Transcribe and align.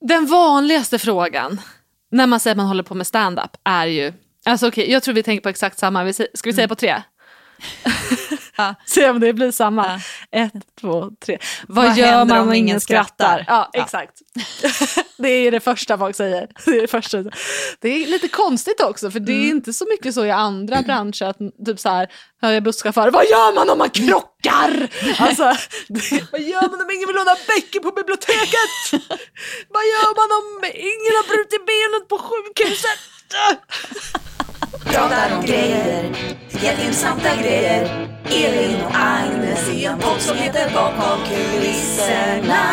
Den 0.00 0.26
vanligaste 0.26 0.98
frågan 0.98 1.60
när 2.10 2.26
man 2.26 2.40
säger 2.40 2.52
att 2.52 2.56
man 2.56 2.66
håller 2.66 2.82
på 2.82 2.94
med 2.94 3.06
stand-up 3.06 3.50
är 3.64 3.86
ju, 3.86 4.12
alltså 4.44 4.68
okej, 4.68 4.82
okay, 4.82 4.92
jag 4.92 5.02
tror 5.02 5.14
vi 5.14 5.22
tänker 5.22 5.42
på 5.42 5.48
exakt 5.48 5.78
samma, 5.78 6.12
ska 6.12 6.26
vi 6.44 6.52
säga 6.52 6.68
på 6.68 6.74
tre? 6.74 7.02
Ja. 8.58 8.74
Se 8.86 9.10
om 9.10 9.20
det 9.20 9.32
blir 9.32 9.50
samma. 9.50 10.00
Ja. 10.30 10.38
Ett, 10.40 10.52
två, 10.80 11.10
tre. 11.24 11.38
Vad, 11.68 11.86
Vad 11.86 11.96
gör 11.96 12.24
man 12.24 12.38
om 12.40 12.54
ingen 12.54 12.80
skrattar? 12.80 13.04
skrattar? 13.04 13.44
Ja, 13.48 13.70
ja, 13.72 13.82
exakt. 13.82 14.12
det 15.16 15.28
är 15.28 15.50
det 15.50 15.60
första 15.60 15.98
folk 15.98 16.16
säger. 16.16 16.48
Det 16.64 16.70
är, 16.76 16.80
det 16.80 16.88
första. 16.88 17.22
det 17.80 17.88
är 17.88 18.06
lite 18.06 18.28
konstigt 18.28 18.80
också, 18.80 19.10
för 19.10 19.20
det 19.20 19.32
är 19.32 19.44
mm. 19.44 19.56
inte 19.56 19.72
så 19.72 19.86
mycket 19.90 20.14
så 20.14 20.24
i 20.24 20.30
andra 20.30 20.82
branscher. 20.82 21.24
Att, 21.24 21.38
typ 21.66 21.80
så 21.80 21.88
här, 21.88 22.08
jag 22.40 22.62
busschaufförer, 22.62 23.10
vad 23.10 23.24
gör 23.24 23.54
man 23.54 23.70
om 23.70 23.78
man 23.78 23.90
krockar? 23.90 24.88
alltså, 25.18 25.44
vad 26.32 26.40
gör 26.40 26.68
man 26.70 26.80
om 26.80 26.90
ingen 26.90 27.06
vill 27.08 27.16
låna 27.16 27.36
böcker 27.46 27.80
på 27.80 27.90
biblioteket? 27.90 28.72
vad 29.68 29.84
gör 29.92 30.10
man 30.20 30.30
om 30.40 30.48
ingen 30.74 31.12
har 31.18 31.26
brutit 31.28 31.66
benet 31.66 32.08
på 32.08 32.18
sjukhuset? 32.18 32.98
Pratar 34.72 35.36
om 35.38 35.44
grejer, 35.44 36.16
jätteintressanta 36.50 37.36
grejer. 37.42 38.08
Elin 38.24 38.84
och 38.84 38.92
Agnes 38.94 39.68
i 39.68 39.84
en 39.84 39.98
podd 39.98 40.20
som 40.20 40.36
heter 40.36 40.74
Bakom 40.74 41.18
kulisserna. 41.28 42.64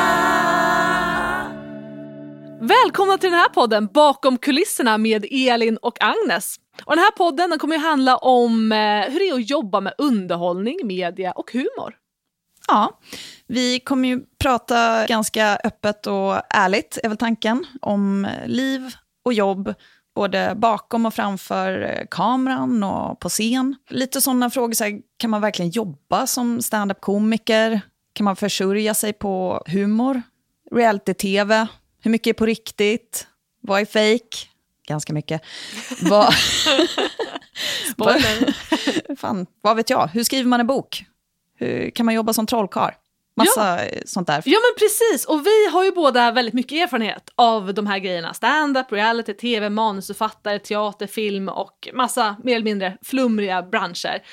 Välkomna 2.61 3.17
till 3.17 3.29
den 3.29 3.39
här 3.39 3.49
podden 3.49 3.87
Bakom 3.87 4.37
kulisserna 4.37 4.97
med 4.97 5.25
Elin 5.31 5.77
och 5.77 5.97
Agnes. 5.99 6.55
Och 6.85 6.95
den 6.95 7.03
här 7.03 7.11
podden 7.11 7.49
den 7.49 7.59
kommer 7.59 7.75
ju 7.75 7.81
handla 7.81 8.17
om 8.17 8.71
eh, 8.71 8.77
hur 8.77 9.19
det 9.19 9.29
är 9.29 9.33
att 9.33 9.49
jobba 9.49 9.81
med 9.81 9.93
underhållning, 9.97 10.79
media 10.83 11.31
och 11.31 11.51
humor. 11.51 11.95
Ja, 12.67 12.99
vi 13.47 13.79
kommer 13.79 14.07
ju 14.09 14.21
prata 14.39 15.05
ganska 15.05 15.59
öppet 15.63 16.07
och 16.07 16.41
ärligt, 16.49 16.97
är 17.03 17.09
väl 17.09 17.17
tanken, 17.17 17.65
om 17.81 18.27
liv 18.45 18.95
och 19.25 19.33
jobb 19.33 19.73
både 20.15 20.53
bakom 20.55 21.05
och 21.05 21.13
framför 21.13 21.81
eh, 21.81 22.05
kameran 22.11 22.83
och 22.83 23.19
på 23.19 23.29
scen. 23.29 23.75
Lite 23.89 24.21
sådana 24.21 24.49
frågor, 24.49 24.73
så 24.73 24.83
här, 24.83 25.01
kan 25.17 25.29
man 25.29 25.41
verkligen 25.41 25.71
jobba 25.71 26.27
som 26.27 26.61
stand-up-komiker? 26.61 27.81
Kan 28.13 28.23
man 28.23 28.35
försörja 28.35 28.93
sig 28.93 29.13
på 29.13 29.63
humor? 29.67 30.21
Reality-tv? 30.71 31.67
Hur 32.01 32.11
mycket 32.11 32.27
är 32.27 32.33
på 32.33 32.45
riktigt? 32.45 33.27
Vad 33.61 33.81
är 33.81 33.85
fake? 33.85 34.47
Ganska 34.87 35.13
mycket. 35.13 35.41
vad... 36.01 36.33
Fan, 39.17 39.45
vad 39.61 39.75
vet 39.75 39.89
jag? 39.89 40.07
Hur 40.07 40.23
skriver 40.23 40.49
man 40.49 40.59
en 40.59 40.67
bok? 40.67 41.05
Hur 41.55 41.89
kan 41.89 42.05
man 42.05 42.15
jobba 42.15 42.33
som 42.33 42.45
trollkarl? 42.45 42.93
Massa 43.37 43.85
ja. 43.85 44.01
sånt 44.05 44.27
där. 44.27 44.43
Ja 44.45 44.59
men 44.59 44.79
precis, 44.79 45.25
och 45.25 45.45
vi 45.45 45.69
har 45.71 45.83
ju 45.83 45.91
båda 45.91 46.31
väldigt 46.31 46.53
mycket 46.53 46.83
erfarenhet 46.83 47.29
av 47.35 47.73
de 47.73 47.87
här 47.87 47.99
grejerna. 47.99 48.33
Stand-up, 48.33 48.91
reality, 48.91 49.33
tv, 49.33 49.69
manusförfattare, 49.69 50.59
teater, 50.59 51.07
film 51.07 51.49
och 51.49 51.89
massa 51.93 52.35
mer 52.43 52.55
eller 52.55 52.63
mindre 52.63 52.97
flumriga 53.03 53.63
branscher. 53.63 54.23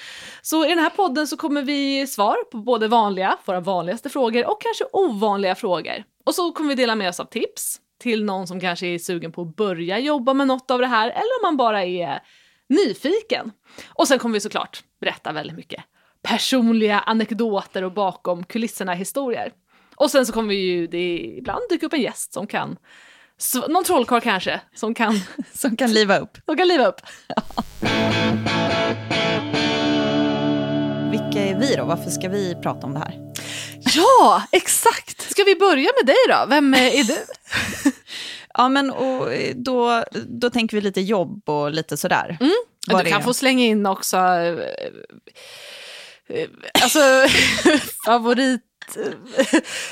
Så 0.43 0.67
i 0.67 0.69
den 0.69 0.79
här 0.79 0.91
podden 0.91 1.27
så 1.27 1.37
kommer 1.37 1.63
vi 1.63 2.07
svar 2.07 2.37
på 2.51 2.57
både 2.57 2.89
vanliga, 2.89 3.39
våra 3.45 3.61
vanligaste 3.61 4.11
frågor 4.11 4.47
och 4.51 4.63
kanske 4.63 4.85
ovanliga 4.93 5.55
frågor. 5.55 6.05
Och 6.27 6.35
så 6.35 6.53
kommer 6.53 6.69
vi 6.69 6.75
dela 6.75 6.95
med 6.95 7.09
oss 7.09 7.21
av 7.21 7.25
tips 7.25 7.81
till 8.01 8.25
någon 8.25 8.47
som 8.47 8.61
kanske 8.61 8.87
är 8.87 8.99
sugen 8.99 9.33
på 9.33 9.43
att 9.43 9.57
börja 9.57 9.99
jobba 9.99 10.35
med 10.35 10.47
något 10.47 10.71
av 10.71 10.79
det 10.79 10.87
här 10.87 11.11
eller 11.11 11.41
om 11.41 11.43
man 11.43 11.57
bara 11.57 11.85
är 11.85 12.23
nyfiken. 12.69 13.53
Och 13.89 14.09
sen 14.09 14.19
kommer 14.19 14.35
vi 14.35 14.41
såklart 14.41 14.83
berätta 15.01 15.33
väldigt 15.33 15.57
mycket 15.57 15.85
personliga 16.23 17.01
anekdoter 17.01 17.85
och 17.85 17.93
bakom 17.93 18.45
kulisserna 18.45 18.95
historier. 18.95 19.53
Och 19.97 20.11
sen 20.11 20.27
så 20.27 20.33
kommer 20.33 20.49
vi 20.49 20.57
ju 20.57 20.87
det 20.87 21.35
ibland 21.39 21.61
dyka 21.71 21.87
upp 21.87 21.93
en 21.93 22.01
gäst 22.01 22.33
som 22.33 22.47
kan, 22.47 22.77
någon 23.69 23.85
trollkarl 23.85 24.21
kanske, 24.21 24.61
som 24.75 24.95
kan, 24.95 25.21
som 25.55 25.77
kan 25.77 25.93
liva 25.93 26.19
upp. 26.19 26.39
Som 26.47 26.57
kan 26.57 26.69
liva 26.69 26.87
upp. 26.87 27.01
Vilka 31.11 31.41
är 31.41 31.59
vi 31.61 31.75
då? 31.77 31.85
Varför 31.85 32.11
ska 32.11 32.29
vi 32.29 32.55
prata 32.63 32.87
om 32.87 32.95
det 32.95 32.99
här? 32.99 33.33
Ja, 33.95 34.43
exakt! 34.53 35.31
Ska 35.31 35.45
vi 35.45 35.57
börja 35.57 35.91
med 36.01 36.07
dig 36.07 36.17
då? 36.29 36.47
Vem 36.49 36.75
är 36.75 37.05
du? 37.05 37.17
ja, 38.55 38.69
men 38.69 38.91
och 38.91 39.29
då, 39.55 40.05
då 40.29 40.51
tänker 40.51 40.77
vi 40.77 40.81
lite 40.81 41.01
jobb 41.01 41.49
och 41.49 41.71
lite 41.71 41.97
sådär. 41.97 42.37
Mm. 42.41 42.53
Du 43.05 43.11
kan 43.11 43.23
få 43.23 43.35
slänga 43.35 43.65
in 43.65 43.87
också 43.87 44.17
eh, 44.17 44.55
Eh, 44.83 45.82
alltså, 46.83 47.01
favorit... 48.07 48.61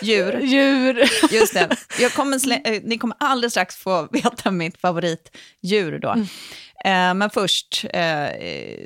Djur. 0.03 0.41
Djur. 0.43 1.05
Just 1.31 1.55
det. 1.55 1.77
Jag 2.01 2.13
kommer 2.13 2.53
eh, 2.69 2.81
ni 2.85 2.99
kommer 2.99 3.17
alldeles 3.21 3.53
strax 3.53 3.77
få 3.77 4.09
veta 4.13 4.51
mitt 4.51 4.81
favoritdjur 4.81 5.99
då. 5.99 6.11
Mm. 6.11 6.27
Eh, 6.85 7.15
men 7.15 7.31
först, 7.31 7.85
eh, 7.91 8.29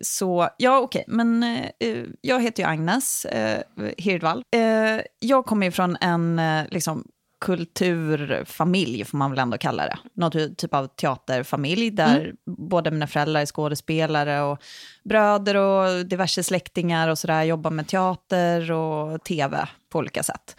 så, 0.03 0.49
ja 0.57 0.79
okej, 0.79 1.05
okay. 1.07 1.15
men 1.17 1.43
eh, 1.81 2.05
jag 2.21 2.43
heter 2.43 2.63
ju 2.63 2.69
Agnes 2.69 3.25
eh, 3.25 3.63
Hirdvall. 3.99 4.43
Eh, 4.57 5.01
jag 5.19 5.47
kommer 5.47 5.71
från 5.71 5.97
en 6.01 6.41
liksom, 6.71 7.05
kulturfamilj, 7.45 9.05
får 9.05 9.19
man 9.19 9.31
väl 9.31 9.39
ändå 9.39 9.59
kalla 9.59 9.87
det. 9.87 9.99
Någon 10.15 10.55
typ 10.57 10.75
av 10.75 10.87
teaterfamilj 10.87 11.91
där 11.91 12.21
mm. 12.21 12.37
båda 12.47 12.91
mina 12.91 13.07
föräldrar 13.07 13.41
är 13.41 13.47
skådespelare 13.47 14.43
och 14.43 14.59
bröder 15.05 15.55
och 15.57 16.07
diverse 16.07 16.43
släktingar 16.43 17.09
och 17.09 17.19
sådär 17.19 17.43
jobbar 17.43 17.71
med 17.71 17.87
teater 17.89 18.73
och 18.73 19.25
tv 19.25 19.69
på 19.91 19.99
olika 19.99 20.23
sätt. 20.23 20.57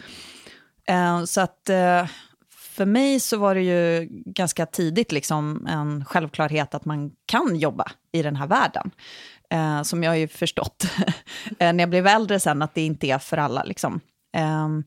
Uh, 0.90 1.24
så 1.24 1.40
att 1.40 1.70
uh, 1.70 2.10
för 2.50 2.86
mig 2.86 3.20
så 3.20 3.36
var 3.36 3.54
det 3.54 3.62
ju 3.62 4.08
ganska 4.10 4.66
tidigt 4.66 5.12
liksom 5.12 5.66
en 5.66 6.04
självklarhet 6.04 6.74
att 6.74 6.84
man 6.84 7.10
kan 7.26 7.56
jobba 7.56 7.92
i 8.12 8.22
den 8.22 8.36
här 8.36 8.46
världen. 8.46 8.90
Uh, 9.54 9.82
som 9.82 10.02
jag 10.02 10.10
har 10.10 10.16
ju 10.16 10.28
förstått 10.28 10.86
när 11.58 11.80
jag 11.80 11.90
blev 11.90 12.06
äldre 12.06 12.40
sen, 12.40 12.62
att 12.62 12.74
det 12.74 12.82
inte 12.82 13.06
är 13.06 13.18
för 13.18 13.36
alla. 13.36 13.64
Liksom. 13.64 14.00
Um, 14.36 14.84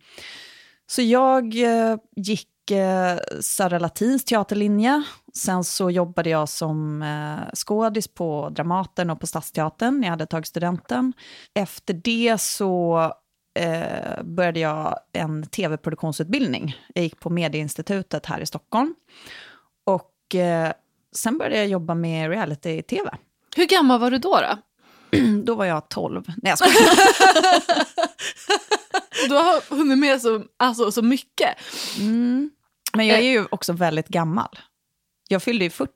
så 0.89 1.01
jag 1.01 1.55
eh, 1.55 1.97
gick 2.15 2.71
eh, 2.71 3.17
Södra 3.41 3.79
Latins 3.79 4.25
teaterlinje. 4.25 5.03
Sen 5.33 5.63
så 5.63 5.91
jobbade 5.91 6.29
jag 6.29 6.49
som 6.49 7.01
eh, 7.01 7.53
skådis 7.53 8.07
på 8.07 8.49
Dramaten 8.49 9.09
och 9.09 9.19
på 9.19 9.27
Stadsteatern 9.27 9.99
när 9.99 10.07
jag 10.07 10.11
hade 10.11 10.25
tagit 10.25 10.47
studenten. 10.47 11.13
Efter 11.53 11.93
det 11.93 12.41
så 12.41 12.99
eh, 13.59 14.23
började 14.23 14.59
jag 14.59 14.99
en 15.13 15.43
tv-produktionsutbildning. 15.43 16.77
Jag 16.93 17.03
gick 17.03 17.19
på 17.19 17.29
Medieinstitutet 17.29 18.25
här 18.25 18.39
i 18.39 18.45
Stockholm. 18.45 18.95
Och 19.85 20.35
eh, 20.35 20.71
sen 21.15 21.37
började 21.37 21.57
jag 21.57 21.67
jobba 21.67 21.95
med 21.95 22.29
reality-tv. 22.29 23.09
Hur 23.55 23.65
gammal 23.65 23.99
var 23.99 24.11
du 24.11 24.17
då? 24.17 24.39
Då, 25.11 25.17
då 25.43 25.55
var 25.55 25.65
jag 25.65 25.89
12. 25.89 26.23
Nej, 26.37 26.53
jag 26.59 26.59
Du 29.27 29.35
har 29.35 29.75
hunnit 29.75 29.97
med 29.97 30.21
så, 30.21 30.43
alltså, 30.57 30.91
så 30.91 31.01
mycket. 31.01 31.57
Mm. 31.99 32.51
Men 32.93 33.07
jag 33.07 33.17
är 33.17 33.23
ju 33.23 33.47
också 33.51 33.73
väldigt 33.73 34.07
gammal. 34.07 34.59
Jag 35.27 35.43
fyllde 35.43 35.63
ju 35.63 35.69
40 35.69 35.89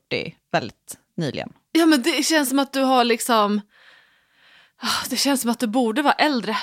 väldigt 0.52 0.98
nyligen. 1.16 1.52
Ja 1.72 1.86
men 1.86 2.02
det 2.02 2.22
känns 2.22 2.48
som 2.48 2.58
att 2.58 2.72
du 2.72 2.80
har 2.80 3.04
liksom... 3.04 3.60
Ah, 4.76 5.06
det 5.10 5.16
känns 5.16 5.40
som 5.40 5.50
att 5.50 5.60
du 5.60 5.66
borde 5.66 6.02
vara 6.02 6.14
äldre. 6.14 6.56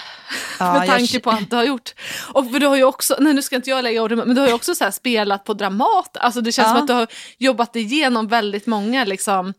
Ja, 0.60 0.74
med 0.74 0.88
tanke 0.88 1.14
jag... 1.14 1.24
på 1.24 1.32
allt 1.32 1.50
du 1.50 1.56
har 1.56 1.64
gjort. 1.64 1.94
Och 2.34 2.60
du 2.60 2.68
har 2.68 2.76
ju 2.76 2.84
också, 2.84 3.16
nej 3.20 3.34
nu 3.34 3.42
ska 3.42 3.56
inte 3.56 3.70
jag 3.70 3.84
lägga 3.84 4.04
ord 4.04 4.12
men 4.12 4.36
du 4.36 4.42
har 4.42 4.48
ju 4.48 4.54
också 4.54 4.76
så 4.76 4.92
spelat 4.92 5.44
på 5.44 5.54
Dramat. 5.54 6.18
Alltså 6.18 6.42
det 6.42 6.52
känns 6.52 6.66
ja. 6.66 6.74
som 6.74 6.82
att 6.82 6.88
du 6.88 6.94
har 6.94 7.08
jobbat 7.38 7.76
igenom 7.76 8.28
väldigt 8.28 8.66
många 8.66 9.06
liksom, 9.06 9.54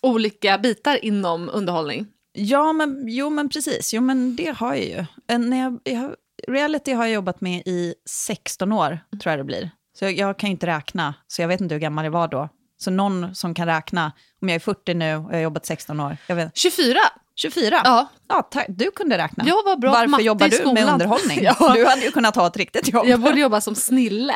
olika 0.00 0.58
bitar 0.58 1.04
inom 1.04 1.50
underhållning. 1.52 2.06
Ja, 2.36 2.72
men, 2.72 3.04
jo 3.08 3.30
men 3.30 3.48
precis. 3.48 3.94
Jo 3.94 4.02
men 4.02 4.36
det 4.36 4.56
har 4.56 4.74
jag 4.74 4.84
ju. 4.84 5.04
Eh, 5.28 5.38
när 5.38 5.58
jag, 5.58 5.80
jag 5.84 6.14
reality 6.48 6.92
har 6.92 7.04
jag 7.04 7.14
jobbat 7.14 7.40
med 7.40 7.62
i 7.66 7.94
16 8.10 8.72
år, 8.72 8.98
tror 9.22 9.32
jag 9.32 9.38
det 9.38 9.44
blir. 9.44 9.70
Så 9.98 10.04
jag, 10.04 10.12
jag, 10.12 10.38
kan 10.38 10.50
inte 10.50 10.66
räkna, 10.66 11.14
så 11.26 11.42
jag 11.42 11.48
vet 11.48 11.60
inte 11.60 11.74
hur 11.74 11.80
gammal 11.80 12.04
jag 12.04 12.12
var 12.12 12.28
då. 12.28 12.48
Så 12.78 12.90
någon 12.90 13.34
som 13.34 13.54
kan 13.54 13.66
räkna, 13.66 14.12
om 14.42 14.48
jag 14.48 14.54
är 14.54 14.60
40 14.60 14.94
nu 14.94 15.16
och 15.16 15.30
jag 15.30 15.36
har 15.36 15.40
jobbat 15.42 15.66
16 15.66 16.00
år. 16.00 16.16
Jag 16.26 16.36
vet. 16.36 16.56
24! 16.56 16.98
24? 17.36 17.80
Ja. 17.84 18.08
ja 18.28 18.50
du 18.68 18.90
kunde 18.90 19.18
räkna. 19.18 19.44
Jag 19.46 19.62
var 19.64 19.76
bra 19.76 19.92
Varför 19.92 20.22
jobbar 20.22 20.48
du 20.48 20.72
med 20.72 20.92
underhållning? 20.92 21.38
ja. 21.42 21.72
Du 21.74 21.86
hade 21.86 22.02
ju 22.02 22.10
kunnat 22.10 22.36
ha 22.36 22.46
ett 22.46 22.56
riktigt 22.56 22.88
jobb. 22.88 23.06
Jag 23.06 23.20
borde 23.20 23.40
jobba 23.40 23.60
som 23.60 23.74
snille. 23.74 24.34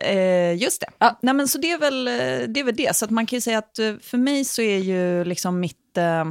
Eh, 0.00 0.54
just 0.54 0.80
det. 0.80 0.86
Ja. 0.98 1.18
Nej, 1.22 1.34
men 1.34 1.48
så 1.48 1.58
det 1.58 1.70
är, 1.70 1.78
väl, 1.78 2.08
eh, 2.08 2.48
det 2.48 2.60
är 2.60 2.64
väl 2.64 2.76
det. 2.76 2.96
Så 2.96 3.04
att 3.04 3.10
man 3.10 3.26
kan 3.26 3.36
ju 3.36 3.40
säga 3.40 3.58
att 3.58 3.78
eh, 3.78 3.94
för 4.02 4.18
mig 4.18 4.44
så 4.44 4.62
är 4.62 4.78
ju 4.78 5.24
liksom 5.24 5.60
mitt... 5.60 5.96
Eh, 5.96 6.24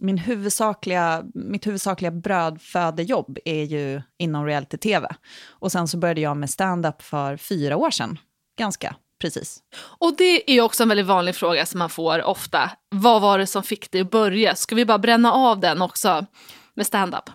min 0.00 0.18
huvudsakliga, 0.18 1.24
mitt 1.34 1.66
huvudsakliga 1.66 2.10
brödfödejobb 2.10 3.38
är 3.44 3.64
ju 3.64 4.02
inom 4.18 4.46
reality-tv. 4.46 5.08
Och 5.48 5.72
sen 5.72 5.88
så 5.88 5.96
började 5.98 6.20
jag 6.20 6.36
med 6.36 6.50
stand-up 6.50 7.02
för 7.02 7.36
fyra 7.36 7.76
år 7.76 7.90
sedan, 7.90 8.18
ganska 8.58 8.96
precis. 9.20 9.58
Och 9.98 10.16
det 10.16 10.56
är 10.56 10.60
också 10.60 10.82
en 10.82 10.88
väldigt 10.88 11.06
vanlig 11.06 11.34
fråga 11.34 11.66
som 11.66 11.78
man 11.78 11.90
får 11.90 12.22
ofta. 12.22 12.70
Vad 12.90 13.22
var 13.22 13.38
det 13.38 13.46
som 13.46 13.62
fick 13.62 13.90
dig 13.90 14.00
att 14.00 14.10
börja? 14.10 14.54
Ska 14.54 14.74
vi 14.74 14.84
bara 14.84 14.98
bränna 14.98 15.32
av 15.32 15.60
den 15.60 15.82
också 15.82 16.26
med 16.74 16.86
stand-up? 16.86 17.30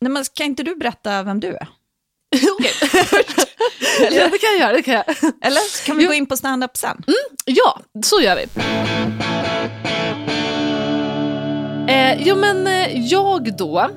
Nej, 0.00 0.12
men 0.12 0.24
kan 0.34 0.46
inte 0.46 0.62
du 0.62 0.76
berätta 0.76 1.22
vem 1.22 1.40
du 1.40 1.48
är? 1.48 1.68
Okej. 2.58 2.72
ja, 4.00 4.28
det 4.28 4.38
kan 4.38 4.50
jag 4.50 4.58
göra. 4.58 4.72
Det 4.72 4.82
kan 4.82 4.94
jag. 4.94 5.04
Eller 5.42 5.86
kan 5.86 5.96
vi 5.96 6.02
Jo. 6.02 6.08
gå 6.08 6.14
in 6.14 6.26
på 6.26 6.36
stand-up 6.36 6.76
sen? 6.76 7.02
Ja, 7.44 7.80
så 8.04 8.20
gör 8.20 8.36
vi. 8.36 8.46
Eh, 11.92 12.22
jo 12.22 12.36
men 12.36 12.66
eh, 12.66 12.98
jag 13.06 13.56
då, 13.56 13.90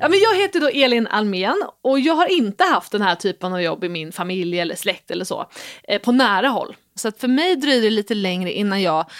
ja, 0.00 0.08
men 0.08 0.18
jag 0.18 0.36
heter 0.36 0.60
då 0.60 0.68
Elin 0.68 1.06
Almen 1.06 1.62
och 1.82 2.00
jag 2.00 2.14
har 2.14 2.26
inte 2.26 2.64
haft 2.64 2.92
den 2.92 3.02
här 3.02 3.14
typen 3.14 3.52
av 3.52 3.62
jobb 3.62 3.84
i 3.84 3.88
min 3.88 4.12
familj 4.12 4.60
eller 4.60 4.74
släkt 4.74 5.10
eller 5.10 5.24
så, 5.24 5.46
eh, 5.88 6.00
på 6.00 6.12
nära 6.12 6.48
håll. 6.48 6.76
Så 6.94 7.08
att 7.08 7.18
för 7.18 7.28
mig 7.28 7.56
dröjde 7.56 7.86
det 7.86 7.90
lite 7.90 8.14
längre 8.14 8.52
innan 8.52 8.82
jag, 8.82 9.10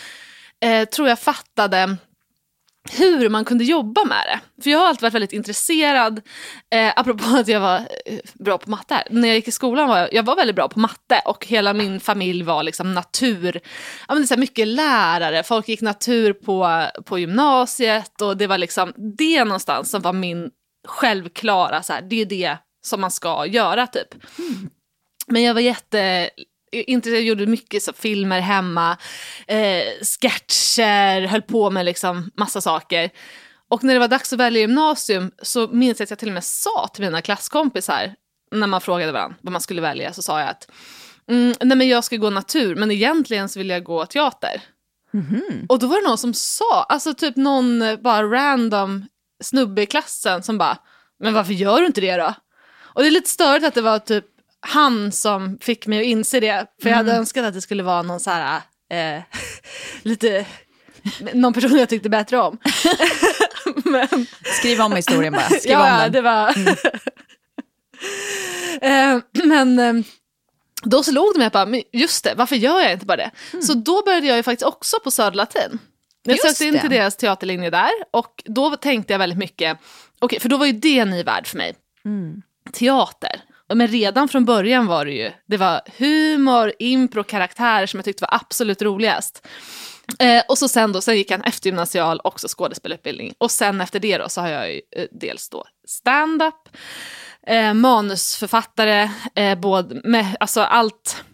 eh, 0.61 0.89
tror 0.89 1.09
jag 1.09 1.19
fattade 1.19 1.97
hur 2.91 3.29
man 3.29 3.45
kunde 3.45 3.65
jobba 3.65 4.05
med 4.05 4.25
det. 4.27 4.63
För 4.63 4.71
jag 4.71 4.79
har 4.79 4.87
alltid 4.87 5.03
varit 5.03 5.15
väldigt 5.15 5.33
intresserad, 5.33 6.21
eh, 6.75 6.93
apropå 6.97 7.25
att 7.37 7.49
jag 7.49 7.61
var 7.61 7.77
eh, 8.07 8.19
bra 8.35 8.59
på 8.59 8.71
matte 8.71 8.95
här. 8.95 9.07
När 9.11 9.29
jag 9.29 9.37
gick 9.37 9.49
i 9.49 9.53
skolan 9.53 9.89
var 9.89 9.99
jag, 9.99 10.15
jag 10.15 10.23
var 10.23 10.37
väldigt 10.37 10.57
bra 10.57 10.69
på 10.69 10.79
matte 10.79 11.23
och 11.25 11.47
hela 11.47 11.73
min 11.73 12.01
familj 12.01 12.43
var 12.43 12.63
liksom 12.63 12.95
natur, 12.95 13.61
ja 14.09 14.15
men 14.15 14.27
det 14.27 14.35
är 14.35 14.37
mycket 14.37 14.69
lärare, 14.69 15.43
folk 15.43 15.69
gick 15.69 15.81
natur 15.81 16.33
på, 16.33 16.87
på 17.05 17.19
gymnasiet 17.19 18.21
och 18.21 18.37
det 18.37 18.47
var 18.47 18.59
liksom 18.59 18.93
det 19.19 19.45
någonstans 19.45 19.91
som 19.91 20.03
var 20.03 20.13
min 20.13 20.51
självklara, 20.89 21.83
så 21.83 21.93
här, 21.93 22.03
det 22.03 22.21
är 22.21 22.27
det 22.27 22.57
som 22.85 23.01
man 23.01 23.11
ska 23.11 23.47
göra 23.47 23.87
typ. 23.87 24.15
Men 25.27 25.43
jag 25.43 25.55
var 25.55 25.61
jätte 25.61 26.31
inte, 26.73 27.11
jag 27.11 27.23
gjorde 27.23 27.47
mycket 27.47 27.83
så, 27.83 27.93
filmer 27.93 28.41
hemma, 28.41 28.97
eh, 29.47 29.85
sketcher, 30.21 31.27
höll 31.27 31.43
på 31.43 31.71
med 31.71 31.85
liksom 31.85 32.31
massa 32.37 32.61
saker. 32.61 33.11
Och 33.69 33.85
när 33.85 33.95
det 33.95 34.01
var 34.01 34.09
dags 34.09 34.33
att 34.33 34.39
välja 34.39 34.61
gymnasium 34.61 35.31
så 35.43 35.69
minns 35.69 36.01
jag 36.01 36.05
att 36.05 36.11
jag 36.11 36.19
till 36.19 36.29
och 36.29 36.35
med 36.35 36.45
sa 36.45 36.89
till 36.95 37.05
mina 37.05 37.23
klasskompisar, 37.23 38.15
när 38.51 38.67
man 38.67 38.81
frågade 38.81 39.13
varandra 39.13 39.37
vad 39.41 39.53
man 39.53 39.61
skulle 39.61 39.81
välja, 39.81 40.13
så 40.13 40.23
sa 40.23 40.41
jag 40.41 40.49
att 40.49 40.71
mm, 41.31 41.55
nej 41.61 41.79
men 41.79 41.89
jag 41.89 42.05
ska 42.05 42.17
gå 42.17 42.31
natur, 42.31 42.77
men 42.77 42.91
egentligen 42.91 43.49
så 43.49 43.59
vill 43.59 43.71
jag 43.71 43.85
gå 43.85 44.07
teater. 44.07 44.63
Och 45.69 45.79
då 45.79 45.87
var 45.87 46.01
det 46.03 46.09
någon 46.09 46.19
som 46.19 46.35
sa, 46.35 46.87
alltså 46.89 47.15
typ 47.15 47.37
någon 47.37 47.83
eh, 47.83 47.97
bara 47.97 48.23
random 48.23 49.07
snubbe 49.43 49.83
i 49.83 49.87
klassen 49.87 50.43
som 50.43 50.59
bara, 50.59 50.79
men 51.21 51.35
varför 51.35 51.53
gör 51.53 51.81
du 51.81 51.87
inte 51.87 52.01
det 52.01 52.17
då? 52.17 52.35
Och 52.95 53.03
det 53.03 53.09
är 53.09 53.11
lite 53.11 53.31
störigt 53.31 53.67
att 53.67 53.75
det 53.75 53.83
var 53.83 53.99
typ 53.99 54.25
han 54.63 55.13
som 55.13 55.59
fick 55.61 55.87
mig 55.87 55.99
att 55.99 56.05
inse 56.05 56.41
det, 56.41 56.67
för 56.83 56.89
jag 56.89 56.97
hade 56.97 57.13
önskat 57.13 57.45
att 57.45 57.55
det 57.55 57.61
skulle 57.61 57.83
vara 57.83 58.03
någon 58.03 58.21
så 58.21 58.31
här, 58.31 58.61
eh, 58.91 59.23
lite, 60.03 60.47
någon 61.33 61.53
person 61.53 61.79
jag 61.79 61.89
tyckte 61.89 62.09
bättre 62.09 62.39
om. 62.39 62.59
men, 63.85 64.27
Skriv 64.45 64.81
om 64.81 64.93
historien 64.93 65.33
bara. 65.33 65.49
Skriv 65.49 65.73
ja, 65.73 65.95
om 65.95 65.99
den. 65.99 66.13
det 66.13 66.21
var... 66.21 66.55
Eh, 68.83 69.19
men 69.45 69.79
eh, 69.79 69.95
då 70.83 71.03
slog 71.03 71.35
det 71.35 71.39
mig 71.39 71.47
att 71.47 71.53
bara, 71.53 71.67
men 71.67 71.83
just 71.93 72.25
det, 72.25 72.35
varför 72.37 72.57
gör 72.57 72.81
jag 72.81 72.93
inte 72.93 73.07
bara 73.07 73.17
det? 73.17 73.31
Så 73.63 73.75
då 73.75 74.03
började 74.03 74.27
jag 74.27 74.37
ju 74.37 74.43
faktiskt 74.43 74.67
också 74.67 74.97
på 75.05 75.11
Södra 75.11 75.37
Latin. 75.37 75.79
Jag 76.23 76.33
Just 76.33 76.47
sökte 76.47 76.65
in 76.65 76.73
det. 76.73 76.81
till 76.81 76.91
deras 76.91 77.17
teaterlinje 77.17 77.71
där 77.71 77.91
och 78.11 78.43
då 78.45 78.77
tänkte 78.77 79.13
jag 79.13 79.19
väldigt 79.19 79.39
mycket, 79.39 79.79
okej, 80.19 80.41
för 80.41 80.49
då 80.49 80.57
var 80.57 80.67
ju 80.67 80.73
det 80.73 80.99
en 80.99 81.11
ny 81.11 81.23
värld 81.23 81.47
för 81.47 81.59
mig. 81.59 81.75
Teater. 82.73 83.43
Men 83.75 83.89
redan 83.89 84.29
från 84.29 84.45
början 84.45 84.87
var 84.87 85.05
det 85.05 85.13
ju, 85.13 85.33
det 85.47 85.57
var 85.57 85.81
humor, 85.99 86.73
impro, 86.79 87.25
karaktärer 87.25 87.87
som 87.87 87.99
jag 87.99 88.05
tyckte 88.05 88.25
var 88.31 88.35
absolut 88.35 88.83
roligast. 88.83 89.47
Eh, 90.19 90.43
och 90.49 90.59
så 90.59 90.69
sen 90.69 90.93
då, 90.93 91.01
sen 91.01 91.17
gick 91.17 91.31
jag 91.31 91.41
en 91.41 91.45
eftergymnasial 91.45 92.21
också 92.25 92.49
skådespelarutbildning. 92.49 93.35
Och 93.39 93.51
sen 93.51 93.81
efter 93.81 94.01
det 94.01 94.19
då 94.19 94.29
så 94.29 94.41
har 94.41 94.49
jag 94.49 94.73
ju 94.73 94.81
eh, 94.97 95.07
dels 95.13 95.49
då 95.49 95.65
stand-up, 95.87 96.69
eh, 97.47 97.75
manusförfattare, 97.75 99.11
eh, 99.35 99.59
både 99.59 100.01
med, 100.05 100.37
alltså 100.41 100.61
allt. 100.61 101.25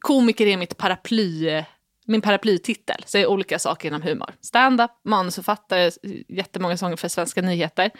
Komiker 0.00 0.46
är 0.46 0.56
mitt 0.56 0.76
paraply, 0.76 1.62
min 2.06 2.20
paraplytitel, 2.20 3.02
så 3.06 3.16
jag 3.16 3.22
är 3.22 3.26
olika 3.26 3.58
saker 3.58 3.88
inom 3.88 4.02
humor. 4.02 4.34
Stand-up, 4.40 4.90
manusförfattare, 5.04 5.90
jättemånga 6.28 6.76
sånger 6.76 6.96
för 6.96 7.08
Svenska 7.08 7.42
nyheter. 7.42 7.90